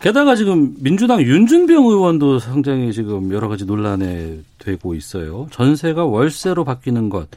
게다가 0.00 0.34
지금 0.34 0.74
민주당 0.78 1.20
윤준병 1.22 1.86
의원도 1.86 2.38
상당히 2.38 2.92
지금 2.92 3.32
여러 3.32 3.48
가지 3.48 3.64
논란에 3.64 4.40
되고 4.58 4.94
있어요. 4.94 5.46
전세가 5.50 6.04
월세로 6.04 6.64
바뀌는 6.64 7.08
것. 7.08 7.28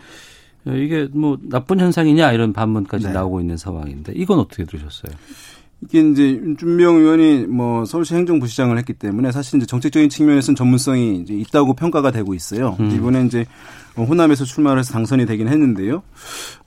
이게 0.66 1.08
뭐 1.12 1.38
나쁜 1.42 1.80
현상이냐 1.80 2.34
이런 2.34 2.54
반문까지 2.54 3.08
네. 3.08 3.14
나오고 3.14 3.40
있는 3.40 3.58
상황인데 3.58 4.14
이건 4.16 4.40
어떻게 4.40 4.66
들으셨어요? 4.66 5.12
이게 5.82 6.02
이제 6.02 6.24
윤준명 6.32 6.98
의원이 6.98 7.48
뭐 7.48 7.86
서울시 7.86 8.14
행정부시장을 8.14 8.78
했기 8.78 8.94
때문에 8.94 9.32
사실 9.32 9.58
이제 9.58 9.66
정책적인 9.66 10.10
측면에서는 10.10 10.56
전문성이 10.56 11.22
이제 11.22 11.34
있다고 11.34 11.74
평가가 11.74 12.12
되고 12.12 12.34
있어요. 12.34 12.76
음. 12.80 12.92
이번에 12.92 13.26
이제 13.26 13.38
뭐 13.40 13.46
호남에서 14.06 14.45
출마를 14.45 14.80
해서 14.80 14.93
당선이 14.93 15.26
되긴 15.26 15.47
했는데요. 15.47 16.04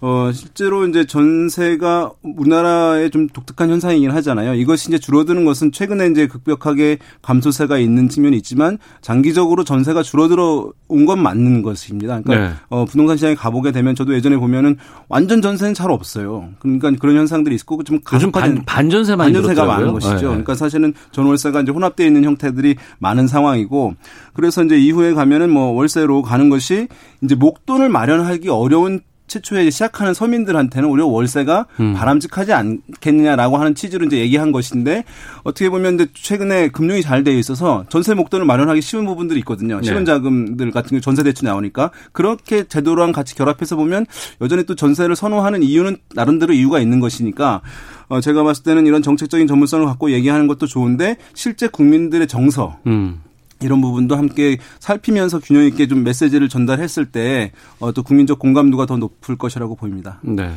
어, 0.01 0.31
실제로 0.33 0.87
이제 0.89 1.07
전세가 1.07 2.13
우리나라의 2.23 3.11
좀 3.11 3.29
독특한 3.29 3.71
현상이긴 3.71 4.11
하잖아요. 4.11 4.55
이것이 4.55 4.89
이제 4.89 4.99
줄어드는 4.99 5.45
것은 5.45 5.73
최근에 5.73 6.09
이제 6.09 6.27
급격하게 6.27 6.99
감소세가 7.23 7.79
있는 7.79 8.09
측면이 8.09 8.37
있지만 8.39 8.79
장기적으로 9.01 9.65
전세가 9.65 10.03
줄어들어 10.03 10.73
온 10.89 11.03
건 11.03 11.21
맞는 11.21 11.63
것입니다. 11.63 12.21
그러니까 12.21 12.49
네. 12.49 12.55
어, 12.69 12.85
부동산 12.85 13.17
시장에 13.17 13.35
가보게 13.35 13.73
되면 13.73 13.95
저도 13.97 14.15
예전에 14.15 14.37
보면은 14.37 14.77
완전 15.09 15.43
전세는 15.43 15.75
잘 15.75 15.91
없어요. 15.91 16.51
그러니까 16.61 16.93
그런 17.01 17.17
현상들이 17.17 17.55
있고 17.57 17.83
좀 17.83 17.99
가속화된 18.05 18.63
반전세 18.67 19.17
반전세가 19.17 19.65
많은 19.67 19.93
것이죠. 19.95 20.15
네. 20.15 20.23
그러니까 20.23 20.55
사실은 20.55 20.95
전월세가 21.11 21.63
이제 21.63 21.73
혼합되어 21.73 22.07
있는 22.07 22.23
형태들이 22.25 22.77
많은 22.99 23.27
상황이고 23.27 23.95
그래서 24.33 24.63
이제 24.65 24.79
이후에 24.79 25.13
가면은 25.15 25.51
뭐 25.51 25.73
월세로 25.73 26.23
가는 26.23 26.49
것이 26.49 26.87
이제 27.23 27.35
목돈을 27.35 27.89
마련하기 27.89 28.49
어려운 28.49 29.01
최초에 29.33 29.71
시작하는 29.71 30.13
서민들한테는 30.13 30.89
오히려 30.91 31.07
월세가 31.07 31.67
음. 31.81 31.95
바람직하지 31.95 32.53
않겠느냐라고 32.53 33.57
하는 33.57 33.75
취지로 33.75 34.05
이제 34.05 34.19
얘기한 34.19 34.53
것인데 34.53 35.05
어떻게 35.43 35.71
보면 35.71 35.95
이제 35.95 36.07
최근에 36.13 36.69
금융이 36.69 37.01
잘 37.01 37.25
되어 37.25 37.39
있어서 37.39 37.87
전세 37.89 38.13
목돈을 38.13 38.45
마련하기 38.45 38.83
쉬운 38.83 39.07
부분들이 39.07 39.39
있거든요. 39.41 39.77
네. 39.77 39.85
실은 39.85 40.05
자금들 40.05 40.71
같은 40.71 40.91
경우 40.91 41.01
전세 41.01 41.23
대출 41.23 41.47
나오니까 41.47 41.93
그렇게 42.13 42.65
제도랑 42.65 43.13
같이 43.13 43.35
결합해서 43.35 43.77
보면 43.77 44.05
여전히 44.43 44.65
또 44.65 44.75
전세를 44.75 45.17
선호하는 45.17 45.63
이유는 45.63 45.97
나름대로 46.15 46.53
이유가 46.53 46.79
있는 46.81 47.01
것이니까 47.01 47.63
어, 48.09 48.21
제가 48.21 48.43
봤을 48.43 48.65
때는 48.65 48.87
이런 48.87 49.03
정책적인 49.03 49.47
전문성을 49.47 49.87
갖고 49.87 50.11
얘기하는 50.11 50.47
것도 50.47 50.67
좋은데 50.67 51.17
실제 51.33 51.69
국민들의 51.69 52.27
정서 52.27 52.79
음. 52.87 53.23
이런 53.63 53.81
부분도 53.81 54.17
함께 54.17 54.59
살피면서 54.81 55.41
균형 55.41 55.65
있게 55.65 55.87
좀 55.87 56.03
메시지를 56.05 56.49
전달했을 56.49 57.07
때 57.07 57.53
어, 57.81 57.93
또 57.93 58.03
국민적 58.03 58.39
공감도가 58.39 58.87
더 58.87 58.97
높을 58.97 59.37
것이라고 59.37 59.77
보입니다. 59.77 60.19
네. 60.23 60.53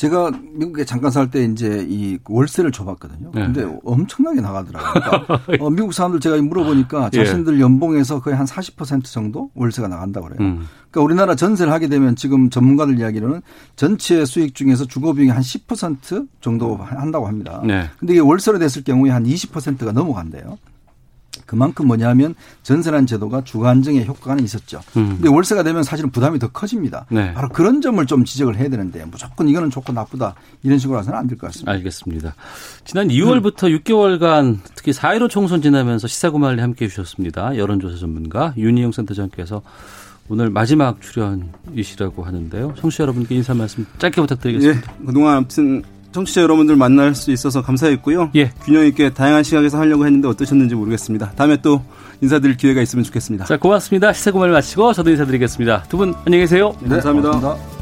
제가 0.00 0.30
미국에 0.54 0.86
잠깐 0.86 1.10
살 1.10 1.30
때 1.30 1.44
이제 1.44 1.86
이 1.86 2.18
월세를 2.26 2.72
줘봤거든요. 2.72 3.30
네. 3.34 3.42
근데 3.42 3.78
엄청나게 3.84 4.40
나가더라고요. 4.40 4.92
그러니까 5.26 5.42
어, 5.60 5.68
미국 5.68 5.92
사람들 5.92 6.20
제가 6.20 6.40
물어보니까 6.40 7.10
예. 7.12 7.18
자신들 7.18 7.60
연봉에서 7.60 8.22
거의 8.22 8.34
한 8.34 8.46
40% 8.46 9.04
정도 9.04 9.50
월세가 9.54 9.88
나간다고 9.88 10.28
그래요. 10.28 10.38
음. 10.40 10.66
그러니까 10.90 11.02
우리나라 11.04 11.34
전세를 11.34 11.70
하게 11.70 11.88
되면 11.88 12.16
지금 12.16 12.48
전문가들 12.48 12.98
이야기로는 12.98 13.42
전체 13.76 14.24
수익 14.24 14.54
중에서 14.54 14.86
주거 14.86 15.12
비용이 15.12 15.30
한 15.30 15.42
10% 15.42 16.28
정도 16.40 16.76
한다고 16.76 17.28
합니다. 17.28 17.60
네. 17.62 17.84
근데 17.98 18.14
이게 18.14 18.20
월세로 18.20 18.58
됐을 18.58 18.82
경우에 18.82 19.10
한 19.10 19.24
20%가 19.24 19.92
넘어간대요. 19.92 20.56
그만큼 21.50 21.88
뭐냐면 21.88 22.36
전세란 22.62 23.06
제도가 23.06 23.42
주거안정의 23.42 24.06
효과는 24.06 24.44
있었죠. 24.44 24.80
음. 24.96 25.14
근데 25.16 25.28
월세가 25.28 25.64
되면 25.64 25.82
사실은 25.82 26.10
부담이 26.10 26.38
더 26.38 26.46
커집니다. 26.46 27.06
네. 27.10 27.34
바로 27.34 27.48
그런 27.48 27.80
점을 27.80 28.04
좀 28.06 28.24
지적을 28.24 28.56
해야 28.56 28.68
되는데 28.68 29.04
무조건 29.04 29.48
이거는 29.48 29.68
좋고 29.70 29.92
나쁘다 29.92 30.36
이런 30.62 30.78
식으로 30.78 31.00
해서는 31.00 31.18
안 31.18 31.26
될 31.26 31.36
것 31.36 31.48
같습니다. 31.48 31.72
알겠습니다. 31.72 32.34
지난 32.84 33.08
2월부터 33.08 33.64
음. 33.64 33.78
6개월간 33.78 34.58
특히 34.76 34.92
4.15 34.92 35.28
총선 35.28 35.60
지나면서 35.60 36.06
시사구말리 36.06 36.60
함께 36.60 36.84
해 36.84 36.88
주셨습니다. 36.88 37.56
여론조사 37.56 37.96
전문가 37.96 38.54
윤희영 38.56 38.92
센터장께서 38.92 39.62
오늘 40.28 40.50
마지막 40.50 41.00
출연이시라고 41.02 42.22
하는데요. 42.22 42.74
청취자 42.78 43.02
여러분께 43.02 43.34
인사 43.34 43.54
말씀 43.54 43.84
짧게 43.98 44.20
부탁드리겠습니다. 44.20 44.92
예, 45.00 45.04
그동안 45.04 45.38
아무튼 45.38 45.82
청취자 46.12 46.42
여러분들 46.42 46.76
만날 46.76 47.14
수 47.14 47.30
있어서 47.30 47.62
감사했고요. 47.62 48.30
예. 48.36 48.50
균형 48.64 48.84
있게 48.86 49.10
다양한 49.10 49.42
시각에서 49.42 49.78
하려고 49.78 50.04
했는데 50.06 50.26
어떠셨는지 50.28 50.74
모르겠습니다. 50.74 51.32
다음에 51.36 51.56
또 51.62 51.82
인사드릴 52.20 52.56
기회가 52.56 52.80
있으면 52.82 53.04
좋겠습니다. 53.04 53.44
자, 53.46 53.56
고맙습니다. 53.56 54.12
시세고말 54.12 54.50
마치고 54.50 54.92
저도 54.92 55.10
인사드리겠습니다. 55.10 55.84
두 55.88 55.96
분 55.98 56.14
안녕히 56.26 56.44
계세요. 56.44 56.74
네, 56.80 56.88
감사합니다. 56.88 57.30
고맙습니다. 57.30 57.79